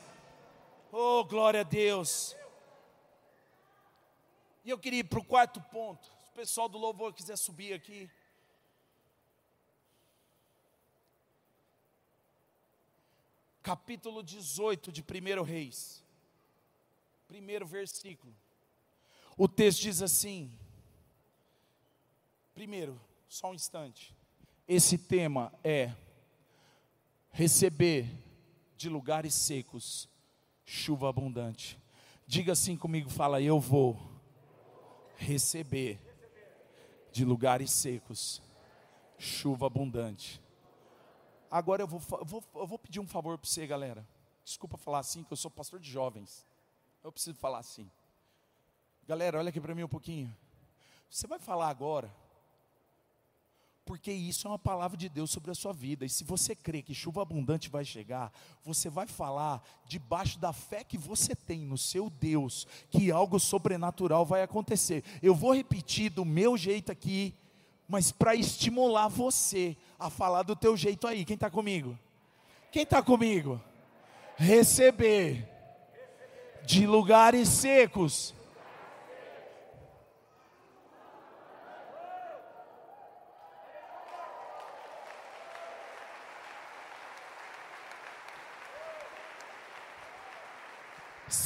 Oh, 0.92 1.24
glória 1.24 1.62
a 1.62 1.64
Deus. 1.64 2.36
E 4.66 4.70
eu 4.70 4.78
queria 4.78 5.00
ir 5.00 5.06
para 5.06 5.20
o 5.20 5.24
quarto 5.24 5.62
ponto. 5.72 6.06
Se 6.24 6.30
o 6.30 6.34
pessoal 6.34 6.68
do 6.68 6.78
louvor 6.78 7.14
quiser 7.14 7.38
subir 7.38 7.74
aqui. 7.74 8.10
Capítulo 13.64 14.22
18 14.22 14.92
de 14.92 15.02
1 15.02 15.44
Reis. 15.44 16.04
Primeiro 17.28 17.66
versículo. 17.66 18.34
O 19.38 19.48
texto 19.48 19.82
diz 19.82 20.02
assim: 20.02 20.52
Primeiro, 22.56 23.00
só 23.30 23.52
um 23.52 23.54
instante. 23.54 24.16
Esse 24.68 24.98
tema 24.98 25.54
é 25.64 25.94
receber 27.30 28.10
de 28.76 28.90
lugares 28.90 29.36
secos 29.36 30.10
chuva 30.66 31.08
abundante. 31.08 31.80
Diga 32.26 32.54
assim 32.54 32.76
comigo, 32.76 33.10
fala, 33.10 33.40
eu 33.40 33.60
vou 33.60 33.98
receber 35.16 36.00
de 37.12 37.24
lugares 37.24 37.72
secos 37.72 38.42
chuva 39.20 39.68
abundante. 39.68 40.42
Agora 41.50 41.84
eu 41.84 41.88
vou, 41.88 42.00
vou, 42.00 42.44
eu 42.56 42.68
vou 42.68 42.80
pedir 42.80 43.00
um 43.00 43.08
favor 43.08 43.38
para 43.38 43.48
você, 43.48 43.66
galera. 43.66 44.06
Desculpa 44.44 44.78
falar 44.78 45.00
assim, 45.00 45.24
que 45.24 45.32
eu 45.32 45.38
sou 45.38 45.50
pastor 45.50 45.80
de 45.80 45.90
jovens. 45.90 46.46
Eu 47.04 47.12
preciso 47.12 47.38
falar 47.38 47.60
assim. 47.60 47.90
Galera, 49.08 49.40
olha 49.40 49.50
aqui 49.50 49.62
para 49.62 49.74
mim 49.74 49.84
um 49.84 49.88
pouquinho. 49.88 50.36
Você 51.10 51.28
vai 51.28 51.40
falar 51.40 51.70
agora 51.70 52.14
porque 53.86 54.12
isso 54.12 54.46
é 54.46 54.52
uma 54.52 54.60
palavra 54.60 54.98
de 54.98 55.08
Deus 55.08 55.32
sobre 55.32 55.50
a 55.50 55.56
sua 55.56 55.72
vida. 55.72 56.06
E 56.06 56.10
se 56.10 56.26
você 56.26 56.54
crê 56.54 56.82
que 56.82 56.94
chuva 56.94 57.22
abundante 57.22 57.70
vai 57.70 57.86
chegar, 57.86 58.34
você 58.62 58.90
vai 58.90 59.08
falar 59.08 59.64
debaixo 59.86 60.38
da 60.38 60.52
fé 60.52 60.84
que 60.84 60.98
você 60.98 61.34
tem 61.34 61.62
no 61.62 61.78
seu 61.78 62.10
Deus, 62.10 62.68
que 62.90 63.10
algo 63.10 63.40
sobrenatural 63.40 64.26
vai 64.26 64.44
acontecer. 64.44 65.06
Eu 65.24 65.34
vou 65.34 65.56
repetir 65.56 66.12
do 66.12 66.26
meu 66.26 66.58
jeito 66.58 66.92
aqui, 66.92 67.34
mas 67.88 68.12
para 68.12 68.36
estimular 68.36 69.08
você 69.08 69.78
a 69.98 70.10
falar 70.10 70.44
do 70.44 70.54
teu 70.54 70.76
jeito 70.76 71.08
aí. 71.08 71.24
Quem 71.24 71.36
está 71.36 71.50
comigo? 71.50 71.98
Quem 72.70 72.84
está 72.84 73.02
comigo? 73.02 73.62
Receber 74.36 75.48
de 76.66 76.86
lugares 76.86 77.48
secos 77.48 78.36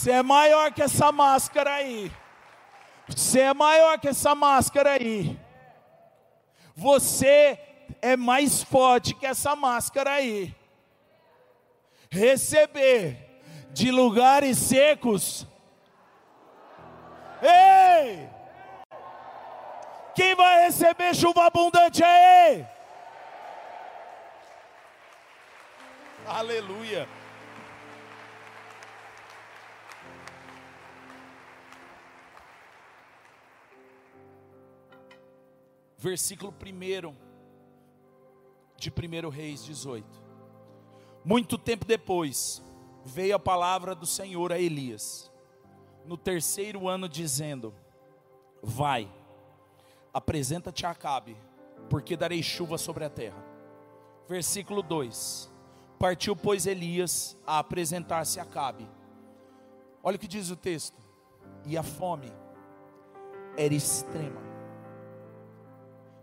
Você 0.01 0.09
é 0.09 0.23
maior 0.23 0.73
que 0.73 0.81
essa 0.81 1.11
máscara 1.11 1.75
aí. 1.75 2.11
Você 3.07 3.41
é 3.41 3.53
maior 3.53 3.99
que 3.99 4.07
essa 4.07 4.33
máscara 4.33 4.93
aí. 4.93 5.39
Você 6.75 7.59
é 8.01 8.17
mais 8.17 8.63
forte 8.63 9.13
que 9.13 9.27
essa 9.27 9.55
máscara 9.55 10.13
aí. 10.13 10.55
Receber 12.09 13.43
de 13.69 13.91
lugares 13.91 14.57
secos. 14.57 15.45
Ei! 17.39 18.27
Quem 20.15 20.33
vai 20.33 20.63
receber 20.63 21.13
chuva 21.13 21.45
abundante 21.45 22.03
aí? 22.03 22.65
Aleluia. 26.25 27.20
Versículo 36.01 36.51
1 36.51 37.15
de 38.75 38.89
1 38.89 39.29
Reis 39.29 39.63
18. 39.63 40.03
Muito 41.23 41.59
tempo 41.59 41.85
depois, 41.85 42.63
veio 43.05 43.35
a 43.35 43.39
palavra 43.39 43.93
do 43.93 44.07
Senhor 44.07 44.51
a 44.51 44.57
Elias, 44.57 45.31
no 46.03 46.17
terceiro 46.17 46.87
ano, 46.89 47.07
dizendo: 47.07 47.71
Vai, 48.63 49.07
apresenta-te 50.11 50.87
a 50.87 50.89
Acabe, 50.89 51.37
porque 51.87 52.17
darei 52.17 52.41
chuva 52.41 52.79
sobre 52.79 53.05
a 53.05 53.09
terra. 53.09 53.45
Versículo 54.27 54.81
2: 54.81 55.51
Partiu, 55.99 56.35
pois, 56.35 56.65
Elias 56.65 57.37
a 57.45 57.59
apresentar-se 57.59 58.39
a 58.39 58.43
Acabe. 58.43 58.89
Olha 60.01 60.15
o 60.15 60.19
que 60.19 60.27
diz 60.27 60.49
o 60.49 60.55
texto: 60.55 60.97
E 61.63 61.77
a 61.77 61.83
fome 61.83 62.33
era 63.55 63.75
extrema 63.75 64.50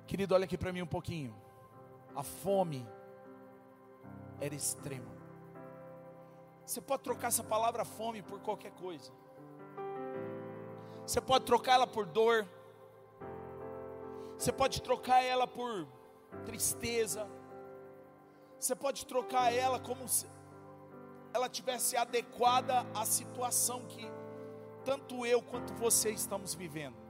Querido, 0.08 0.34
olha 0.34 0.46
aqui 0.46 0.56
para 0.56 0.72
mim 0.72 0.80
um 0.80 0.86
pouquinho. 0.86 1.36
A 2.16 2.22
fome 2.22 2.88
era 4.40 4.54
extrema. 4.54 5.14
Você 6.64 6.80
pode 6.80 7.02
trocar 7.02 7.28
essa 7.28 7.44
palavra 7.44 7.84
fome 7.84 8.22
por 8.22 8.40
qualquer 8.40 8.72
coisa. 8.72 9.12
Você 11.06 11.20
pode 11.20 11.44
trocar 11.44 11.74
ela 11.74 11.86
por 11.86 12.06
dor. 12.06 12.48
Você 14.38 14.50
pode 14.50 14.80
trocar 14.80 15.22
ela 15.22 15.46
por 15.46 15.86
tristeza. 16.46 17.28
Você 18.58 18.74
pode 18.74 19.04
trocar 19.04 19.52
ela 19.52 19.78
como 19.78 20.08
se 20.08 20.26
ela 21.34 21.50
tivesse 21.50 21.98
adequada 21.98 22.86
à 22.94 23.04
situação 23.04 23.84
que 23.84 24.10
tanto 24.86 25.26
eu 25.26 25.42
quanto 25.42 25.74
você 25.74 26.10
estamos 26.10 26.54
vivendo. 26.54 27.07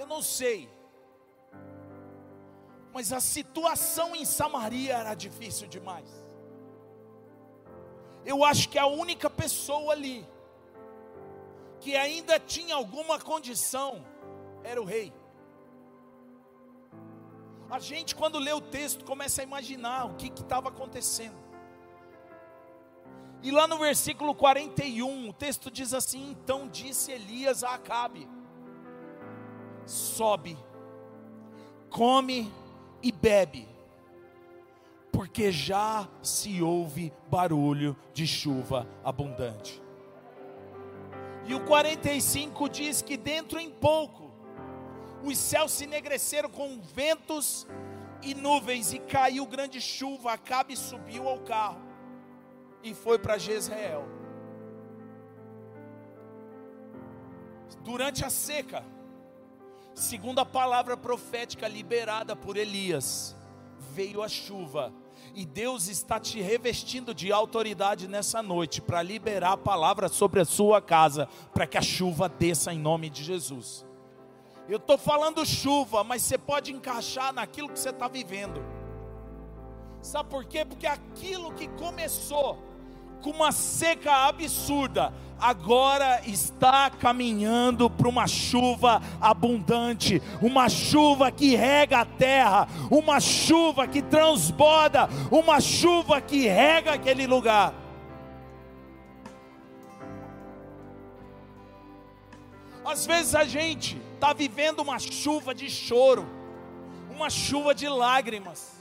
Eu 0.00 0.06
não 0.06 0.22
sei. 0.22 0.58
Mas 2.94 3.12
a 3.12 3.20
situação 3.20 4.16
em 4.16 4.24
Samaria 4.24 4.94
era 4.94 5.14
difícil 5.14 5.68
demais. 5.68 6.08
Eu 8.24 8.42
acho 8.42 8.70
que 8.70 8.78
a 8.78 8.86
única 8.86 9.28
pessoa 9.28 9.92
ali 9.92 10.26
que 11.80 11.96
ainda 11.96 12.40
tinha 12.40 12.74
alguma 12.74 13.18
condição 13.18 14.06
era 14.64 14.80
o 14.80 14.86
rei. 14.86 15.12
A 17.70 17.78
gente, 17.78 18.16
quando 18.16 18.38
lê 18.38 18.52
o 18.52 18.60
texto, 18.60 19.04
começa 19.04 19.42
a 19.42 19.44
imaginar 19.44 20.06
o 20.06 20.14
que 20.14 20.28
estava 20.28 20.70
acontecendo. 20.70 21.38
E 23.42 23.50
lá 23.50 23.66
no 23.66 23.78
versículo 23.78 24.34
41, 24.34 25.28
o 25.28 25.32
texto 25.32 25.70
diz 25.70 25.92
assim: 25.92 26.30
Então 26.30 26.68
disse 26.68 27.12
Elias 27.12 27.62
a 27.62 27.74
Acabe: 27.74 28.28
sobe, 29.90 30.56
come 31.90 32.50
e 33.02 33.10
bebe, 33.10 33.66
porque 35.10 35.50
já 35.50 36.08
se 36.22 36.62
ouve 36.62 37.12
barulho 37.28 37.96
de 38.14 38.26
chuva 38.26 38.86
abundante. 39.02 39.82
E 41.44 41.54
o 41.54 41.64
45 41.64 42.68
diz 42.68 43.02
que 43.02 43.16
dentro 43.16 43.58
em 43.58 43.70
pouco 43.70 44.30
os 45.24 45.36
céus 45.36 45.72
se 45.72 45.84
enegreceram 45.84 46.48
com 46.48 46.80
ventos 46.80 47.66
e 48.22 48.34
nuvens, 48.34 48.92
e 48.92 48.98
caiu 49.00 49.44
grande 49.44 49.80
chuva. 49.80 50.32
Acabe 50.32 50.76
subiu 50.76 51.28
ao 51.28 51.40
carro 51.40 51.80
e 52.82 52.94
foi 52.94 53.18
para 53.18 53.38
Jezreel. 53.38 54.04
Durante 57.82 58.24
a 58.24 58.30
seca, 58.30 58.84
Segundo 59.94 60.38
a 60.38 60.46
palavra 60.46 60.96
profética 60.96 61.68
liberada 61.68 62.34
por 62.34 62.56
Elias, 62.56 63.36
veio 63.92 64.22
a 64.22 64.28
chuva. 64.28 64.92
E 65.34 65.44
Deus 65.44 65.88
está 65.88 66.18
te 66.18 66.40
revestindo 66.40 67.14
de 67.14 67.30
autoridade 67.30 68.08
nessa 68.08 68.42
noite 68.42 68.80
para 68.80 69.02
liberar 69.02 69.52
a 69.52 69.56
palavra 69.56 70.08
sobre 70.08 70.40
a 70.40 70.44
sua 70.44 70.80
casa, 70.80 71.28
para 71.52 71.66
que 71.66 71.78
a 71.78 71.82
chuva 71.82 72.28
desça 72.28 72.72
em 72.72 72.78
nome 72.78 73.10
de 73.10 73.22
Jesus. 73.22 73.86
Eu 74.68 74.76
estou 74.76 74.96
falando 74.96 75.44
chuva, 75.44 76.02
mas 76.02 76.22
você 76.22 76.38
pode 76.38 76.72
encaixar 76.72 77.32
naquilo 77.32 77.68
que 77.68 77.78
você 77.78 77.90
está 77.90 78.08
vivendo. 78.08 78.64
Sabe 80.00 80.30
por 80.30 80.44
quê? 80.44 80.64
Porque 80.64 80.86
aquilo 80.86 81.52
que 81.52 81.68
começou 81.68 82.58
com 83.22 83.30
uma 83.30 83.52
seca 83.52 84.28
absurda, 84.28 85.12
agora 85.40 86.20
está 86.26 86.90
caminhando 86.90 87.88
para 87.88 88.08
uma 88.08 88.26
chuva 88.26 89.00
abundante, 89.20 90.22
uma 90.40 90.68
chuva 90.68 91.30
que 91.30 91.56
rega 91.56 92.00
a 92.00 92.04
terra, 92.04 92.68
uma 92.90 93.20
chuva 93.20 93.86
que 93.86 94.02
transborda, 94.02 95.08
uma 95.30 95.60
chuva 95.60 96.20
que 96.20 96.46
rega 96.46 96.92
aquele 96.92 97.26
lugar. 97.26 97.74
Às 102.84 103.06
vezes 103.06 103.34
a 103.34 103.44
gente 103.44 104.00
está 104.14 104.32
vivendo 104.32 104.80
uma 104.80 104.98
chuva 104.98 105.54
de 105.54 105.70
choro, 105.70 106.26
uma 107.10 107.30
chuva 107.30 107.74
de 107.74 107.88
lágrimas 107.88 108.80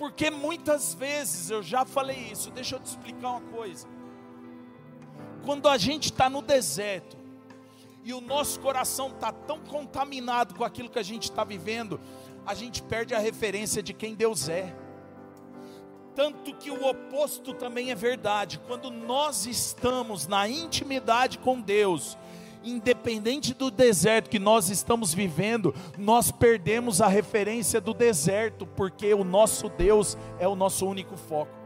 porque 0.00 0.30
muitas 0.30 0.94
vezes, 0.94 1.50
eu 1.50 1.62
já 1.62 1.84
falei 1.84 2.16
isso, 2.32 2.50
deixa 2.50 2.76
eu 2.76 2.80
te 2.80 2.86
explicar 2.86 3.32
uma 3.32 3.42
coisa. 3.42 3.86
Quando 5.44 5.68
a 5.68 5.78
gente 5.78 6.06
está 6.06 6.28
no 6.28 6.42
deserto 6.42 7.16
e 8.04 8.12
o 8.12 8.20
nosso 8.20 8.60
coração 8.60 9.08
está 9.08 9.32
tão 9.32 9.58
contaminado 9.60 10.54
com 10.54 10.64
aquilo 10.64 10.88
que 10.90 10.98
a 10.98 11.02
gente 11.02 11.24
está 11.24 11.44
vivendo, 11.44 12.00
a 12.46 12.54
gente 12.54 12.82
perde 12.82 13.14
a 13.14 13.18
referência 13.18 13.82
de 13.82 13.92
quem 13.92 14.14
Deus 14.14 14.48
é. 14.48 14.74
Tanto 16.14 16.54
que 16.56 16.70
o 16.70 16.86
oposto 16.86 17.54
também 17.54 17.90
é 17.90 17.94
verdade. 17.94 18.60
Quando 18.66 18.90
nós 18.90 19.46
estamos 19.46 20.26
na 20.26 20.48
intimidade 20.48 21.38
com 21.38 21.60
Deus, 21.60 22.18
independente 22.62 23.54
do 23.54 23.70
deserto 23.70 24.28
que 24.28 24.38
nós 24.38 24.68
estamos 24.68 25.14
vivendo, 25.14 25.74
nós 25.96 26.30
perdemos 26.30 27.00
a 27.00 27.06
referência 27.06 27.80
do 27.80 27.94
deserto, 27.94 28.66
porque 28.66 29.14
o 29.14 29.24
nosso 29.24 29.68
Deus 29.68 30.16
é 30.38 30.46
o 30.46 30.56
nosso 30.56 30.86
único 30.86 31.16
foco. 31.16 31.59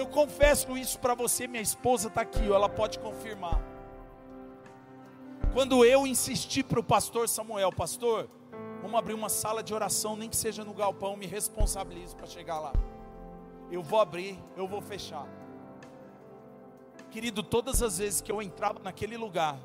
Eu 0.00 0.06
confesso 0.06 0.78
isso 0.78 0.98
para 0.98 1.14
você, 1.14 1.46
minha 1.46 1.62
esposa 1.62 2.08
está 2.08 2.22
aqui, 2.22 2.50
ela 2.50 2.70
pode 2.70 2.98
confirmar. 2.98 3.60
Quando 5.52 5.84
eu 5.84 6.06
insisti 6.06 6.62
para 6.62 6.80
o 6.80 6.82
pastor 6.82 7.28
Samuel, 7.28 7.70
pastor, 7.70 8.26
vamos 8.80 8.98
abrir 8.98 9.12
uma 9.12 9.28
sala 9.28 9.62
de 9.62 9.74
oração, 9.74 10.16
nem 10.16 10.30
que 10.30 10.36
seja 10.36 10.64
no 10.64 10.72
galpão, 10.72 11.18
me 11.18 11.26
responsabilizo 11.26 12.16
para 12.16 12.26
chegar 12.26 12.58
lá. 12.60 12.72
Eu 13.70 13.82
vou 13.82 14.00
abrir, 14.00 14.42
eu 14.56 14.66
vou 14.66 14.80
fechar. 14.80 15.28
Querido, 17.10 17.42
todas 17.42 17.82
as 17.82 17.98
vezes 17.98 18.22
que 18.22 18.32
eu 18.32 18.40
entrava 18.40 18.78
naquele 18.78 19.18
lugar, 19.18 19.58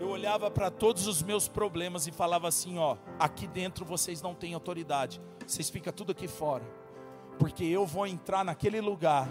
eu 0.00 0.08
olhava 0.08 0.50
para 0.50 0.70
todos 0.70 1.06
os 1.06 1.22
meus 1.22 1.46
problemas 1.46 2.06
e 2.06 2.10
falava 2.10 2.48
assim: 2.48 2.78
ó, 2.78 2.96
aqui 3.18 3.46
dentro 3.46 3.84
vocês 3.84 4.22
não 4.22 4.34
têm 4.34 4.54
autoridade, 4.54 5.20
vocês 5.46 5.68
ficam 5.68 5.92
tudo 5.92 6.12
aqui 6.12 6.26
fora, 6.26 6.64
porque 7.40 7.64
eu 7.64 7.86
vou 7.86 8.06
entrar 8.06 8.44
naquele 8.44 8.82
lugar, 8.82 9.26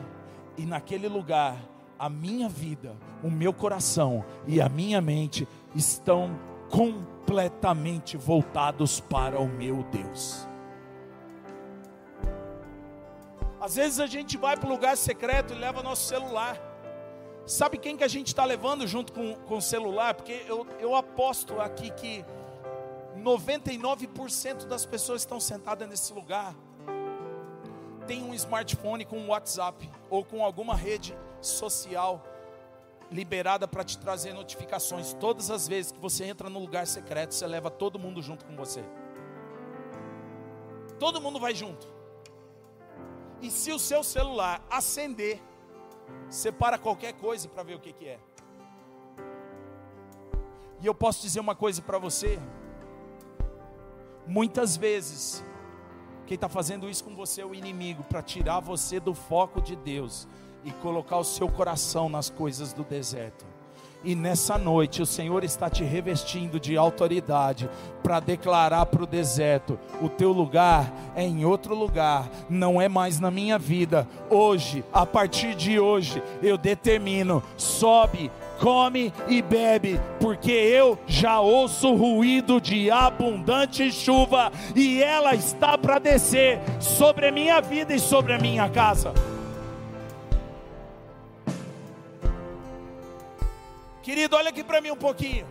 e 0.58 0.66
naquele 0.66 1.08
lugar, 1.08 1.56
a 1.98 2.10
minha 2.10 2.50
vida, 2.50 2.98
o 3.24 3.30
meu 3.30 3.54
coração 3.54 4.26
e 4.48 4.60
a 4.60 4.68
minha 4.68 5.00
mente 5.00 5.48
estão 5.76 6.38
completamente 6.72 8.18
voltados 8.18 9.00
para 9.00 9.40
o 9.40 9.48
meu 9.48 9.84
Deus. 9.84 10.48
Às 13.62 13.76
vezes 13.76 14.00
a 14.00 14.08
gente 14.08 14.38
vai 14.38 14.58
para 14.58 14.68
o 14.68 14.72
lugar 14.72 14.98
secreto 14.98 15.54
e 15.54 15.58
leva 15.58 15.84
nosso 15.84 16.08
celular. 16.08 16.58
Sabe 17.46 17.78
quem 17.78 17.96
que 17.96 18.04
a 18.04 18.08
gente 18.08 18.28
está 18.28 18.44
levando 18.44 18.88
junto 18.88 19.14
com, 19.14 19.36
com 19.36 19.58
o 19.58 19.62
celular? 19.62 20.16
Porque 20.16 20.44
eu, 20.48 20.66
eu 20.80 20.96
aposto 20.96 21.62
aqui 21.62 21.92
que 21.92 22.26
99% 23.18 24.66
das 24.66 24.84
pessoas 24.84 25.22
estão 25.22 25.40
sentadas 25.40 25.88
nesse 25.88 26.12
lugar 26.12 26.56
tem 28.10 28.24
um 28.24 28.34
smartphone 28.34 29.06
com 29.06 29.28
WhatsApp 29.28 29.88
ou 30.10 30.26
com 30.26 30.44
alguma 30.44 30.76
rede 30.76 31.16
social 31.40 32.24
liberada 33.12 33.68
para 33.68 33.84
te 33.84 34.00
trazer 34.00 34.34
notificações. 34.34 35.14
Todas 35.14 35.52
as 35.52 35.68
vezes 35.68 35.92
que 35.92 36.00
você 36.00 36.26
entra 36.26 36.50
no 36.50 36.58
lugar 36.58 36.88
secreto, 36.88 37.36
você 37.36 37.46
leva 37.46 37.70
todo 37.70 38.00
mundo 38.00 38.20
junto 38.20 38.46
com 38.46 38.56
você. 38.56 38.84
Todo 40.98 41.22
mundo 41.22 41.40
vai 41.40 41.54
junto. 41.54 41.88
E 43.44 43.52
se 43.52 43.72
o 43.72 43.78
seu 43.78 44.04
celular 44.04 44.66
acender, 44.72 45.40
separa 46.32 46.80
qualquer 46.80 47.14
coisa 47.14 47.48
para 47.48 47.62
ver 47.62 47.76
o 47.76 47.80
que, 47.80 47.94
que 47.94 48.08
é. 48.08 48.20
E 50.82 50.88
eu 50.88 50.96
posso 50.96 51.22
dizer 51.22 51.40
uma 51.40 51.54
coisa 51.54 51.80
para 51.80 52.00
você: 52.00 52.40
muitas 54.26 54.76
vezes, 54.76 55.44
quem 56.30 56.36
está 56.36 56.48
fazendo 56.48 56.88
isso 56.88 57.04
com 57.04 57.16
você 57.16 57.42
é 57.42 57.46
o 57.46 57.56
inimigo, 57.56 58.04
para 58.04 58.22
tirar 58.22 58.60
você 58.60 59.00
do 59.00 59.16
foco 59.16 59.60
de 59.60 59.76
Deus 59.76 60.28
e 60.64 60.70
colocar 60.70 61.18
o 61.18 61.24
seu 61.24 61.50
coração 61.50 62.08
nas 62.08 62.30
coisas 62.30 62.72
do 62.72 62.84
deserto. 62.84 63.48
E 64.04 64.14
nessa 64.14 64.56
noite 64.56 65.02
o 65.02 65.08
Senhor 65.08 65.44
está 65.44 65.72
te 65.72 65.84
revestindo 65.84 66.60
de 66.60 66.78
autoridade 66.78 67.68
para 68.04 68.20
declarar 68.20 68.86
para 68.86 69.04
o 69.04 69.08
deserto: 69.08 69.80
o 70.04 70.08
teu 70.08 70.32
lugar 70.32 70.94
é 71.16 71.24
em 71.24 71.46
outro 71.46 71.74
lugar, 71.74 72.30
não 72.48 72.80
é 72.80 72.88
mais 72.88 73.20
na 73.20 73.32
minha 73.32 73.58
vida. 73.58 74.08
Hoje, 74.30 74.86
a 74.94 75.08
partir 75.08 75.56
de 75.56 75.80
hoje, 75.80 76.22
eu 76.44 76.60
determino: 76.60 77.42
sobe, 77.58 78.32
come 78.60 79.14
e 79.28 79.42
bebe, 79.42 80.00
porque 80.20 80.52
eu 80.52 81.00
já 81.08 81.40
ouço 81.40 81.96
ruído 81.96 82.60
de 82.60 82.92
abundante 82.92 83.92
chuva 83.92 84.52
e 84.76 85.02
ela 85.02 85.34
está 85.34 85.78
para 85.78 86.00
descer 86.00 86.60
sobre 86.80 87.28
a 87.28 87.32
minha 87.32 87.62
vida 87.62 87.94
e 87.94 88.00
sobre 88.00 88.34
a 88.34 88.38
minha 88.38 88.70
casa. 88.70 89.14
Querido, 94.04 94.36
olha 94.36 94.50
aqui 94.50 94.64
para 94.64 94.82
mim 94.82 94.92
um 94.92 94.98
pouquinho. 94.98 95.46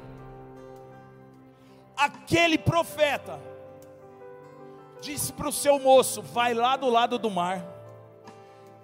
Aquele 1.97 2.59
profeta 2.59 3.39
disse 5.01 5.33
para 5.33 5.49
o 5.49 5.53
seu 5.53 5.79
moço: 5.79 6.23
vai 6.23 6.55
lá 6.55 6.77
do 6.77 6.89
lado 6.89 7.19
do 7.19 7.31
mar 7.31 7.65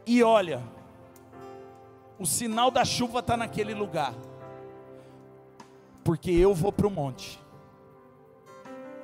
e 0.07 0.23
olha, 0.23 0.63
o 2.19 2.27
sinal 2.27 2.71
da 2.71 2.85
chuva 2.85 3.21
está 3.21 3.37
naquele 3.37 3.75
lugar, 3.75 4.15
porque 6.03 6.31
eu 6.31 6.55
vou 6.55 6.73
para 6.73 6.87
o 6.87 6.91
monte, 6.91 7.41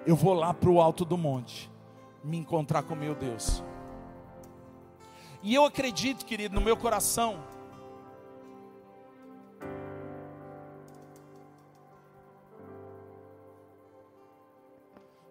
eu 0.06 0.16
vou 0.16 0.34
lá 0.34 0.52
para 0.54 0.70
o 0.70 0.80
alto 0.80 1.04
do 1.04 1.16
monte, 1.16 1.70
me 2.22 2.36
encontrar 2.36 2.82
com 2.82 2.94
meu 2.94 3.14
Deus. 3.14 3.62
E 5.42 5.54
eu 5.54 5.64
acredito, 5.64 6.26
querido, 6.26 6.54
no 6.54 6.60
meu 6.60 6.76
coração, 6.76 7.42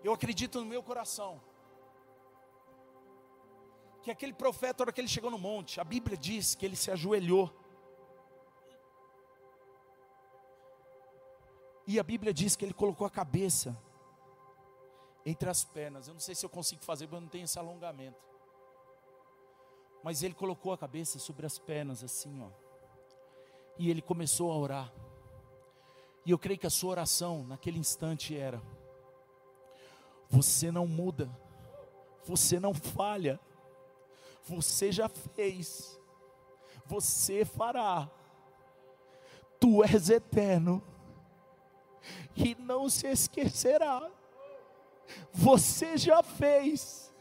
Eu 0.03 0.13
acredito 0.13 0.59
no 0.59 0.65
meu 0.65 0.81
coração 0.81 1.41
que 4.01 4.09
aquele 4.09 4.33
profeta, 4.33 4.79
na 4.79 4.85
hora 4.85 4.93
que 4.93 5.01
ele 5.01 5.07
chegou 5.07 5.29
no 5.29 5.37
monte, 5.37 5.79
a 5.79 5.83
Bíblia 5.83 6.17
diz 6.17 6.55
que 6.55 6.65
ele 6.65 6.75
se 6.75 6.89
ajoelhou. 6.89 7.53
E 11.89 11.99
a 11.99 12.03
Bíblia 12.03 12.31
diz 12.31 12.55
que 12.55 12.63
ele 12.63 12.71
colocou 12.71 13.07
a 13.07 13.09
cabeça 13.09 13.75
entre 15.25 15.49
as 15.49 15.63
pernas. 15.63 16.07
Eu 16.07 16.13
não 16.13 16.21
sei 16.21 16.35
se 16.35 16.45
eu 16.45 16.49
consigo 16.49 16.83
fazer, 16.83 17.07
porque 17.07 17.15
eu 17.15 17.21
não 17.21 17.27
tenho 17.27 17.45
esse 17.45 17.57
alongamento. 17.57 18.23
Mas 20.03 20.21
ele 20.21 20.35
colocou 20.35 20.71
a 20.71 20.77
cabeça 20.77 21.17
sobre 21.17 21.47
as 21.47 21.57
pernas, 21.57 22.03
assim, 22.03 22.43
ó. 22.43 22.51
E 23.75 23.89
ele 23.89 24.03
começou 24.03 24.51
a 24.51 24.55
orar. 24.55 24.93
E 26.23 26.29
eu 26.29 26.37
creio 26.37 26.59
que 26.59 26.67
a 26.67 26.69
sua 26.69 26.91
oração 26.91 27.43
naquele 27.47 27.79
instante 27.79 28.37
era: 28.37 28.61
você 30.29 30.71
não 30.71 30.85
muda, 30.85 31.27
você 32.23 32.59
não 32.59 32.71
falha, 32.71 33.39
você 34.43 34.91
já 34.91 35.09
fez, 35.09 35.99
você 36.85 37.43
fará, 37.43 38.07
tu 39.59 39.83
és 39.83 40.11
eterno 40.11 40.83
e 42.35 42.55
não 42.55 42.89
se 42.89 43.07
esquecerá. 43.07 44.09
Você 45.31 45.97
já 45.97 46.21
fez, 46.21 47.13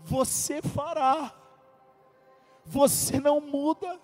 você 0.00 0.60
fará, 0.60 1.34
você 2.64 3.18
não 3.18 3.40
muda, 3.40 3.98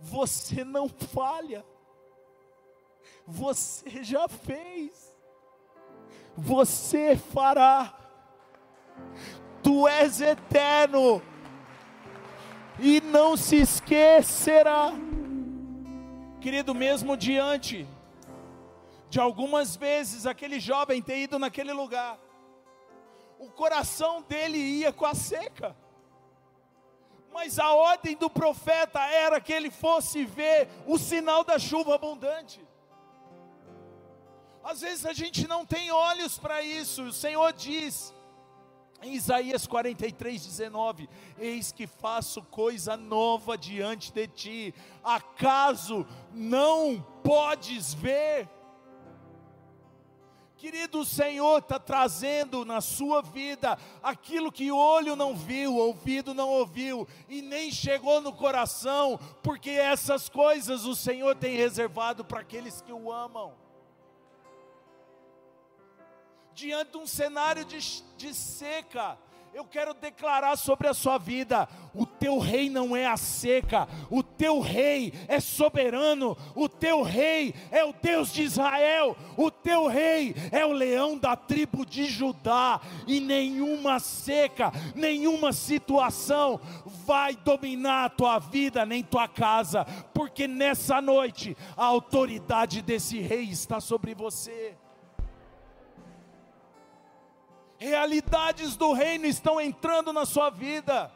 você 0.00 0.64
não 0.64 0.88
falha, 0.88 1.64
você 3.26 4.02
já 4.02 4.26
fez 4.28 5.18
você 6.38 7.16
fará. 7.16 7.92
Tu 9.60 9.88
és 9.88 10.20
eterno 10.20 11.20
e 12.78 13.00
não 13.00 13.36
se 13.36 13.56
esquecerá. 13.56 14.92
Querido, 16.40 16.74
mesmo 16.74 17.16
diante 17.16 17.86
de 19.08 19.18
algumas 19.18 19.76
vezes 19.76 20.26
aquele 20.26 20.60
jovem 20.60 21.00
ter 21.02 21.18
ido 21.18 21.38
naquele 21.38 21.72
lugar, 21.72 22.18
o 23.38 23.50
coração 23.50 24.22
dele 24.22 24.58
ia 24.58 24.92
com 24.92 25.06
a 25.06 25.14
seca. 25.14 25.76
Mas 27.32 27.58
a 27.58 27.72
ordem 27.72 28.16
do 28.16 28.28
profeta 28.28 29.00
era 29.00 29.40
que 29.40 29.52
ele 29.52 29.70
fosse 29.70 30.24
ver 30.24 30.68
o 30.86 30.98
sinal 30.98 31.44
da 31.44 31.58
chuva 31.58 31.94
abundante. 31.94 32.60
Às 34.62 34.80
vezes 34.80 35.06
a 35.06 35.12
gente 35.12 35.46
não 35.46 35.64
tem 35.64 35.90
olhos 35.90 36.38
para 36.38 36.62
isso. 36.62 37.04
O 37.04 37.12
Senhor 37.12 37.52
diz 37.52 38.12
em 39.00 39.14
Isaías 39.14 39.66
43, 39.66 40.44
19: 40.44 41.08
Eis 41.38 41.70
que 41.70 41.86
faço 41.86 42.42
coisa 42.42 42.96
nova 42.96 43.56
diante 43.56 44.12
de 44.12 44.26
ti, 44.26 44.74
acaso 45.04 46.06
não 46.32 47.00
podes 47.22 47.94
ver? 47.94 48.48
Querido, 50.58 50.98
o 50.98 51.04
Senhor 51.04 51.58
está 51.58 51.78
trazendo 51.78 52.64
na 52.64 52.80
sua 52.80 53.22
vida 53.22 53.78
aquilo 54.02 54.50
que 54.50 54.72
olho 54.72 55.14
não 55.14 55.36
viu, 55.36 55.76
ouvido 55.76 56.34
não 56.34 56.48
ouviu 56.48 57.06
e 57.28 57.40
nem 57.40 57.70
chegou 57.70 58.20
no 58.20 58.32
coração, 58.32 59.20
porque 59.40 59.70
essas 59.70 60.28
coisas 60.28 60.84
o 60.84 60.96
Senhor 60.96 61.36
tem 61.36 61.54
reservado 61.56 62.24
para 62.24 62.40
aqueles 62.40 62.80
que 62.80 62.92
o 62.92 63.12
amam. 63.12 63.54
Diante 66.52 66.90
de 66.90 66.96
um 66.96 67.06
cenário 67.06 67.64
de, 67.64 67.78
de 68.16 68.34
seca, 68.34 69.16
eu 69.52 69.64
quero 69.64 69.92
declarar 69.92 70.56
sobre 70.56 70.86
a 70.86 70.94
sua 70.94 71.18
vida: 71.18 71.68
o 71.92 72.06
teu 72.06 72.38
rei 72.38 72.70
não 72.70 72.96
é 72.96 73.06
a 73.06 73.16
seca, 73.16 73.88
o 74.08 74.22
teu 74.22 74.60
rei 74.60 75.12
é 75.26 75.40
soberano, 75.40 76.36
o 76.54 76.68
teu 76.68 77.02
rei 77.02 77.52
é 77.70 77.84
o 77.84 77.92
Deus 77.92 78.32
de 78.32 78.42
Israel, 78.42 79.16
o 79.36 79.50
teu 79.50 79.88
rei 79.88 80.34
é 80.52 80.64
o 80.64 80.72
leão 80.72 81.18
da 81.18 81.34
tribo 81.34 81.84
de 81.84 82.04
Judá, 82.04 82.80
e 83.06 83.18
nenhuma 83.18 83.98
seca, 83.98 84.72
nenhuma 84.94 85.52
situação 85.52 86.60
vai 87.04 87.34
dominar 87.34 88.04
a 88.04 88.10
tua 88.10 88.38
vida 88.38 88.86
nem 88.86 89.02
tua 89.02 89.26
casa, 89.26 89.84
porque 90.14 90.46
nessa 90.46 91.00
noite 91.00 91.56
a 91.76 91.84
autoridade 91.84 92.80
desse 92.80 93.18
rei 93.18 93.44
está 93.44 93.80
sobre 93.80 94.14
você 94.14 94.77
realidades 97.78 98.76
do 98.76 98.92
reino 98.92 99.24
estão 99.26 99.60
entrando 99.60 100.12
na 100.12 100.26
sua 100.26 100.50
vida, 100.50 101.10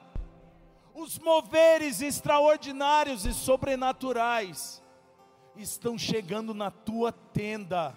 os 0.95 1.19
moveres 1.19 2.01
extraordinários 2.01 3.27
e 3.27 3.35
sobrenaturais 3.35 4.83
estão 5.57 5.99
chegando 5.99 6.55
na 6.55 6.71
tua 6.71 7.13
tenda. 7.13 7.95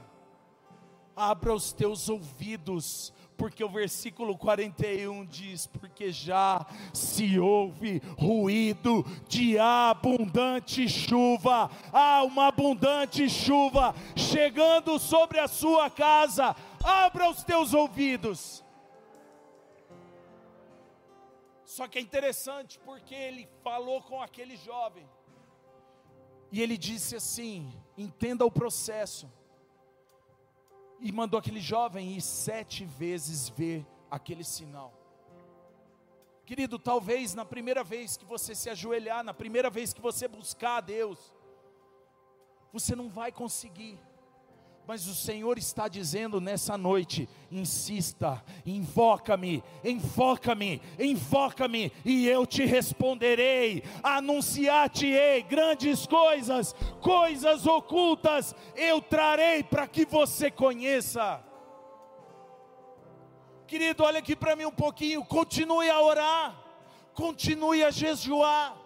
Abra 1.15 1.53
os 1.53 1.71
teus 1.71 2.09
ouvidos, 2.09 3.13
porque 3.37 3.63
o 3.63 3.69
versículo 3.69 4.37
41 4.37 5.25
diz: 5.25 5.65
Porque 5.67 6.11
já 6.11 6.65
se 6.93 7.39
ouve 7.39 8.01
ruído 8.17 9.05
de 9.27 9.57
abundante 9.57 10.89
chuva, 10.89 11.69
há 11.93 12.23
uma 12.23 12.47
abundante 12.47 13.29
chuva 13.29 13.95
chegando 14.15 14.99
sobre 14.99 15.39
a 15.39 15.47
sua 15.47 15.89
casa, 15.89 16.53
abra 16.85 17.29
os 17.29 17.43
teus 17.43 17.73
ouvidos. 17.73 18.63
Só 21.63 21.87
que 21.87 21.97
é 21.97 22.01
interessante 22.01 22.77
porque 22.79 23.15
ele 23.15 23.49
falou 23.63 24.01
com 24.03 24.21
aquele 24.21 24.55
jovem, 24.55 25.09
e 26.51 26.61
ele 26.61 26.77
disse 26.77 27.15
assim: 27.15 27.73
entenda 27.97 28.45
o 28.45 28.51
processo, 28.51 29.29
e 30.99 31.11
mandou 31.11 31.39
aquele 31.39 31.59
jovem 31.59 32.13
ir 32.13 32.21
sete 32.21 32.85
vezes 32.85 33.49
ver 33.49 33.85
aquele 34.09 34.43
sinal. 34.43 34.93
Querido, 36.45 36.77
talvez 36.77 37.33
na 37.33 37.43
primeira 37.43 37.83
vez 37.83 38.15
que 38.15 38.23
você 38.23 38.53
se 38.53 38.69
ajoelhar, 38.69 39.23
na 39.23 39.33
primeira 39.33 39.69
vez 39.69 39.91
que 39.91 39.99
você 39.99 40.27
buscar 40.27 40.77
a 40.77 40.81
Deus, 40.81 41.33
você 42.71 42.95
não 42.95 43.09
vai 43.09 43.31
conseguir. 43.31 43.99
Mas 44.87 45.07
o 45.07 45.15
Senhor 45.15 45.57
está 45.57 45.87
dizendo 45.87 46.39
nessa 46.39 46.77
noite: 46.77 47.27
insista, 47.51 48.43
invoca-me, 48.65 49.63
invoca-me, 49.83 50.81
invoca-me, 50.99 51.91
e 52.03 52.27
eu 52.27 52.45
te 52.45 52.65
responderei. 52.65 53.83
Anunciar-te-ei 54.03 55.41
grandes 55.41 56.05
coisas, 56.05 56.75
coisas 57.01 57.65
ocultas, 57.65 58.53
eu 58.75 59.01
trarei 59.01 59.63
para 59.63 59.87
que 59.87 60.05
você 60.05 60.51
conheça. 60.51 61.43
Querido, 63.65 64.03
olha 64.03 64.19
aqui 64.19 64.35
para 64.35 64.55
mim 64.55 64.65
um 64.65 64.71
pouquinho, 64.71 65.25
continue 65.25 65.89
a 65.89 65.99
orar, 65.99 66.55
continue 67.15 67.83
a 67.83 67.89
jejuar. 67.89 68.77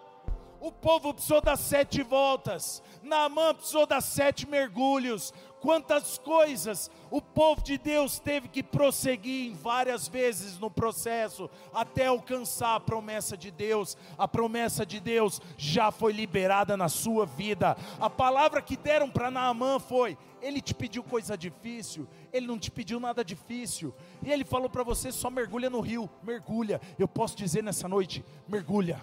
O 0.58 0.70
povo 0.70 1.14
precisou 1.14 1.40
dar 1.40 1.56
sete 1.56 2.02
voltas, 2.02 2.82
Naamã 3.02 3.54
precisou 3.54 3.86
dar 3.86 4.02
sete 4.02 4.46
mergulhos, 4.46 5.32
quantas 5.60 6.18
coisas 6.18 6.90
o 7.10 7.20
povo 7.20 7.62
de 7.62 7.76
Deus 7.76 8.18
teve 8.18 8.48
que 8.48 8.62
prosseguir 8.62 9.54
várias 9.54 10.08
vezes 10.08 10.58
no 10.58 10.70
processo 10.70 11.50
até 11.72 12.06
alcançar 12.06 12.76
a 12.76 12.80
promessa 12.80 13.36
de 13.36 13.50
Deus. 13.50 13.96
A 14.16 14.26
promessa 14.26 14.86
de 14.86 14.98
Deus 14.98 15.40
já 15.56 15.90
foi 15.90 16.12
liberada 16.12 16.76
na 16.76 16.88
sua 16.88 17.26
vida. 17.26 17.76
A 18.00 18.08
palavra 18.08 18.62
que 18.62 18.76
deram 18.76 19.10
para 19.10 19.30
Naamã 19.30 19.78
foi: 19.78 20.16
ele 20.40 20.60
te 20.60 20.74
pediu 20.74 21.02
coisa 21.02 21.36
difícil, 21.36 22.08
ele 22.32 22.46
não 22.46 22.58
te 22.58 22.70
pediu 22.70 22.98
nada 22.98 23.24
difícil. 23.24 23.94
E 24.22 24.32
ele 24.32 24.44
falou 24.44 24.70
para 24.70 24.82
você: 24.82 25.12
só 25.12 25.30
mergulha 25.30 25.68
no 25.68 25.80
rio, 25.80 26.08
mergulha. 26.22 26.80
Eu 26.98 27.06
posso 27.06 27.36
dizer 27.36 27.62
nessa 27.62 27.88
noite: 27.88 28.24
mergulha, 28.48 29.00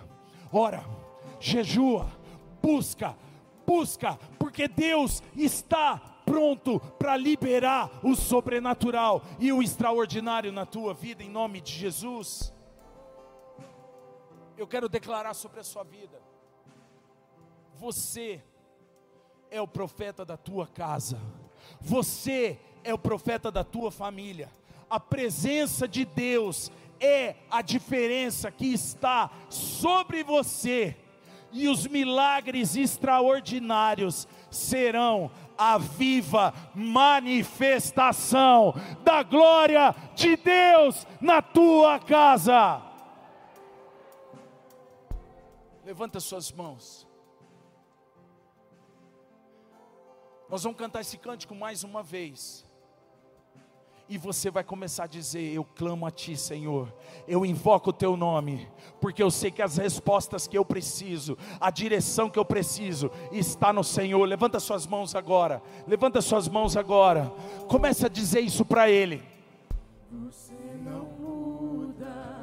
ora, 0.52 0.84
jejua, 1.40 2.10
busca, 2.62 3.16
busca, 3.66 4.18
porque 4.40 4.68
Deus 4.68 5.22
está 5.36 6.17
pronto 6.28 6.82
para 7.00 7.16
liberar 7.16 7.90
o 8.04 8.14
sobrenatural 8.14 9.24
e 9.40 9.54
o 9.54 9.64
extraordinário 9.64 10.52
na 10.52 10.66
tua 10.66 10.94
vida, 10.94 11.24
em 11.24 11.30
nome 11.30 11.62
de 11.62 11.72
Jesus. 11.72 12.54
Eu 14.58 14.68
quero 14.68 14.90
declarar 14.90 15.34
sobre 15.34 15.62
a 15.62 15.64
sua 15.64 15.86
vida: 15.86 16.22
você 17.76 18.44
é 19.50 19.62
o 19.62 19.68
profeta 19.68 20.26
da 20.26 20.36
tua 20.36 20.68
casa, 20.68 21.18
você 21.80 22.60
é 22.84 22.94
o 22.94 23.00
profeta 23.00 23.50
da 23.50 23.64
tua 23.64 23.90
família, 23.90 24.52
a 24.90 25.00
presença 25.00 25.88
de 25.88 26.04
Deus 26.04 26.70
é 27.00 27.36
a 27.50 27.62
diferença 27.62 28.52
que 28.52 28.74
está 28.74 29.32
sobre 29.50 30.24
você, 30.24 30.98
e 31.54 31.70
os 31.70 31.88
milagres 31.88 32.76
extraordinários 32.76 34.28
serão 34.50 35.32
a 35.58 35.78
viva 35.78 36.54
manifestação 36.76 38.74
da 39.04 39.24
glória 39.24 39.96
de 40.16 40.36
Deus 40.36 41.08
na 41.20 41.42
tua 41.42 42.00
casa. 42.00 42.82
Levanta 45.84 46.20
suas 46.20 46.52
mãos. 46.52 47.08
Nós 50.50 50.64
vamos 50.64 50.78
cantar 50.78 51.02
esse 51.02 51.18
cântico 51.18 51.56
mais 51.56 51.84
uma 51.84 52.04
vez 52.04 52.67
e 54.10 54.18
você 54.18 54.50
vai 54.50 54.64
começar 54.64 55.04
a 55.04 55.08
dizer: 55.08 55.54
Eu 55.54 55.66
clamo 55.76 56.06
a 56.06 56.12
Ti, 56.12 56.38
Senhor, 56.38 56.94
eu 57.28 57.46
invoco 57.46 57.90
o 57.90 57.94
Teu 57.94 58.16
nome, 58.16 58.68
porque 59.02 59.22
eu 59.22 59.30
sei 59.30 59.52
que 59.52 59.62
as 59.62 59.78
respostas 59.78 60.48
que 60.48 60.58
eu 60.58 60.64
preciso, 60.64 61.38
a 61.60 61.70
direção 61.70 62.30
que 62.30 62.40
eu 62.40 62.46
preciso, 62.46 63.12
está 63.32 63.74
no 63.74 63.84
Senhor. 63.84 64.24
Levanta 64.26 64.60
suas 64.60 64.88
mãos 64.88 65.16
agora, 65.16 65.62
levanta 65.88 66.22
suas 66.22 66.48
mãos 66.48 66.78
agora, 66.78 67.32
começa 67.68 68.06
a 68.08 68.10
dizer 68.10 68.40
isso 68.40 68.64
para 68.64 68.90
Ele. 68.90 69.22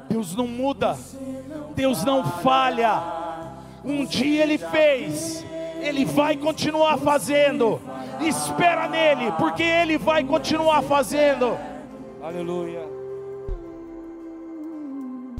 Deus 0.07 0.35
não 0.35 0.47
muda, 0.47 0.97
Deus 1.75 2.03
não 2.03 2.23
falha. 2.41 3.23
Um 3.83 4.05
dia 4.05 4.43
Ele 4.43 4.57
fez, 4.57 5.45
Ele 5.81 6.05
vai 6.05 6.37
continuar 6.37 6.97
fazendo 6.97 7.79
espera 8.21 8.87
nele, 8.87 9.31
porque 9.33 9.63
ele 9.63 9.97
vai 9.97 10.23
continuar 10.23 10.81
fazendo. 10.81 11.57
Aleluia. 12.21 12.87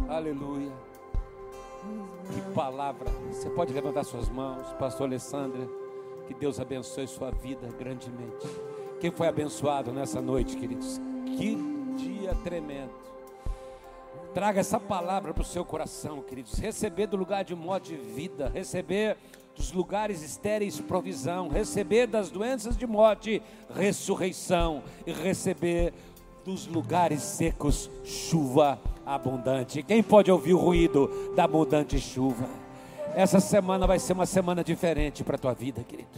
Aleluia. 0.07 0.71
Que 2.32 2.41
palavra. 2.53 3.09
Você 3.32 3.49
pode 3.49 3.73
levantar 3.73 4.03
suas 4.03 4.30
mãos, 4.30 4.71
pastor 4.80 5.07
Alessandra. 5.07 5.67
Que 6.28 6.34
Deus 6.34 6.59
abençoe 6.59 7.07
sua 7.07 7.32
vida 7.32 7.67
grandemente. 7.78 8.47
Quem 8.99 9.11
foi 9.11 9.28
abençoado 9.28 9.91
nessa 9.91 10.21
noite, 10.21 10.57
queridos? 10.57 10.99
Que 11.38 11.55
dia 11.97 12.34
tremendo. 12.43 12.91
Traga 14.34 14.59
essa 14.59 14.80
palavra 14.80 15.34
para 15.34 15.41
o 15.41 15.45
seu 15.45 15.63
coração, 15.63 16.21
queridos. 16.21 16.57
Receber 16.59 17.07
do 17.07 17.15
lugar 17.15 17.43
de 17.43 17.55
modo 17.55 17.84
de 17.84 17.95
vida, 17.95 18.49
receber 18.49 19.17
dos 19.56 19.72
lugares 19.72 20.22
estéreis 20.22 20.80
provisão, 20.80 21.47
receber 21.47 22.08
das 22.08 22.30
doenças 22.30 22.76
de 22.76 22.86
morte 22.86 23.41
ressurreição 23.74 24.84
e 25.08 25.14
receber 25.14 25.93
dos 26.43 26.68
lugares 26.68 27.22
secos 27.22 27.89
chuva 28.03 28.80
abundante. 29.06 29.82
Quem 29.82 30.03
pode 30.03 30.30
ouvir 30.30 30.53
o 30.53 30.60
ruído 30.60 31.10
da 31.36 31.45
abundante 31.45 31.97
chuva? 31.99 32.47
Essa 33.16 33.39
semana 33.39 33.88
vai 33.88 33.97
ser 33.97 34.14
uma 34.14 34.26
semana 34.26 34.64
diferente 34.64 35.24
para 35.24 35.36
a 35.36 35.39
tua 35.39 35.53
vida, 35.53 35.84
querido. 35.84 36.10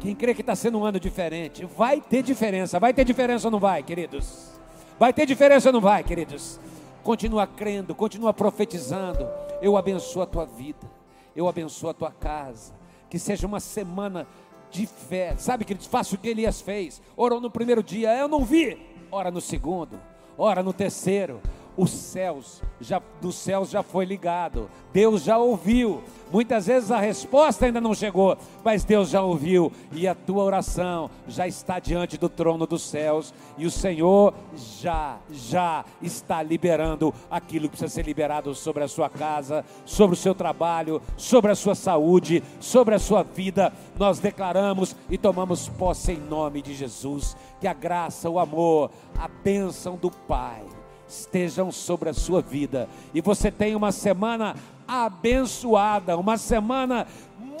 Quem 0.00 0.14
crê 0.14 0.34
que 0.34 0.40
está 0.40 0.56
sendo 0.56 0.78
um 0.78 0.84
ano 0.84 0.98
diferente, 0.98 1.64
vai 1.64 2.00
ter 2.00 2.22
diferença. 2.22 2.80
Vai 2.80 2.94
ter 2.94 3.04
diferença 3.04 3.48
ou 3.48 3.50
não 3.50 3.58
vai, 3.58 3.82
queridos? 3.82 4.50
Vai 4.98 5.12
ter 5.12 5.26
diferença 5.26 5.68
ou 5.68 5.74
não 5.74 5.80
vai, 5.80 6.02
queridos? 6.02 6.58
Continua 7.02 7.46
crendo, 7.46 7.94
continua 7.94 8.32
profetizando. 8.32 9.28
Eu 9.60 9.76
abençoo 9.76 10.22
a 10.22 10.26
tua 10.26 10.44
vida 10.44 10.95
eu 11.36 11.46
abençoo 11.46 11.90
a 11.90 11.94
tua 11.94 12.10
casa. 12.10 12.74
Que 13.10 13.18
seja 13.18 13.46
uma 13.46 13.60
semana 13.60 14.26
de 14.70 14.86
fé. 14.86 15.36
Sabe, 15.36 15.64
queridos, 15.64 15.86
faça 15.86 16.14
o 16.14 16.18
que 16.18 16.28
Elias 16.28 16.60
fez. 16.60 17.00
Orou 17.16 17.40
no 17.40 17.50
primeiro 17.50 17.82
dia, 17.82 18.16
eu 18.16 18.26
não 18.26 18.44
vi. 18.44 18.78
Ora 19.10 19.30
no 19.30 19.40
segundo, 19.40 20.00
ora 20.36 20.62
no 20.62 20.72
terceiro, 20.72 21.40
os 21.76 21.90
céus 21.90 22.62
já 22.80 23.00
dos 23.20 23.34
céus 23.34 23.70
já 23.70 23.82
foi 23.82 24.04
ligado. 24.04 24.68
Deus 24.92 25.22
já 25.22 25.38
ouviu. 25.38 26.02
Muitas 26.32 26.66
vezes 26.66 26.90
a 26.90 26.98
resposta 26.98 27.66
ainda 27.66 27.80
não 27.80 27.94
chegou, 27.94 28.36
mas 28.64 28.84
Deus 28.84 29.10
já 29.10 29.22
ouviu 29.22 29.72
e 29.92 30.08
a 30.08 30.14
tua 30.14 30.42
oração 30.42 31.08
já 31.28 31.46
está 31.46 31.78
diante 31.78 32.18
do 32.18 32.28
trono 32.28 32.66
dos 32.66 32.82
céus 32.82 33.32
e 33.56 33.64
o 33.64 33.70
Senhor 33.70 34.34
já 34.80 35.18
já 35.30 35.84
está 36.02 36.42
liberando 36.42 37.14
aquilo 37.30 37.68
que 37.68 37.76
precisa 37.76 37.94
ser 37.94 38.04
liberado 38.04 38.54
sobre 38.54 38.82
a 38.82 38.88
sua 38.88 39.08
casa, 39.08 39.64
sobre 39.84 40.14
o 40.14 40.18
seu 40.18 40.34
trabalho, 40.34 41.00
sobre 41.16 41.52
a 41.52 41.56
sua 41.56 41.74
saúde, 41.74 42.42
sobre 42.58 42.94
a 42.94 42.98
sua 42.98 43.22
vida. 43.22 43.72
Nós 43.96 44.18
declaramos 44.18 44.96
e 45.08 45.16
tomamos 45.16 45.68
posse 45.68 46.12
em 46.12 46.18
nome 46.18 46.60
de 46.60 46.74
Jesus. 46.74 47.36
Que 47.60 47.68
a 47.68 47.72
graça, 47.72 48.28
o 48.28 48.38
amor, 48.38 48.90
a 49.16 49.28
bênção 49.28 49.96
do 49.96 50.10
Pai 50.10 50.64
estejam 51.08 51.70
sobre 51.70 52.08
a 52.08 52.14
sua 52.14 52.40
vida 52.40 52.88
e 53.14 53.20
você 53.20 53.50
tenha 53.50 53.76
uma 53.76 53.92
semana 53.92 54.54
abençoada, 54.86 56.16
uma 56.16 56.36
semana 56.36 57.06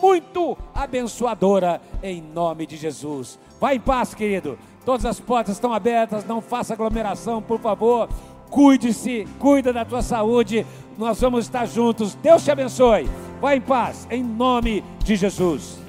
muito 0.00 0.56
abençoadora 0.74 1.80
em 2.02 2.20
nome 2.20 2.66
de 2.66 2.76
Jesus. 2.76 3.38
Vai 3.60 3.76
em 3.76 3.80
paz, 3.80 4.14
querido. 4.14 4.58
Todas 4.84 5.04
as 5.04 5.18
portas 5.18 5.56
estão 5.56 5.72
abertas, 5.72 6.24
não 6.24 6.40
faça 6.40 6.74
aglomeração, 6.74 7.42
por 7.42 7.58
favor. 7.58 8.08
Cuide-se, 8.50 9.26
cuida 9.38 9.72
da 9.72 9.84
tua 9.84 10.02
saúde. 10.02 10.64
Nós 10.96 11.20
vamos 11.20 11.46
estar 11.46 11.66
juntos. 11.66 12.14
Deus 12.14 12.44
te 12.44 12.50
abençoe. 12.50 13.08
Vai 13.40 13.56
em 13.56 13.60
paz, 13.60 14.06
em 14.10 14.22
nome 14.22 14.84
de 15.04 15.16
Jesus. 15.16 15.85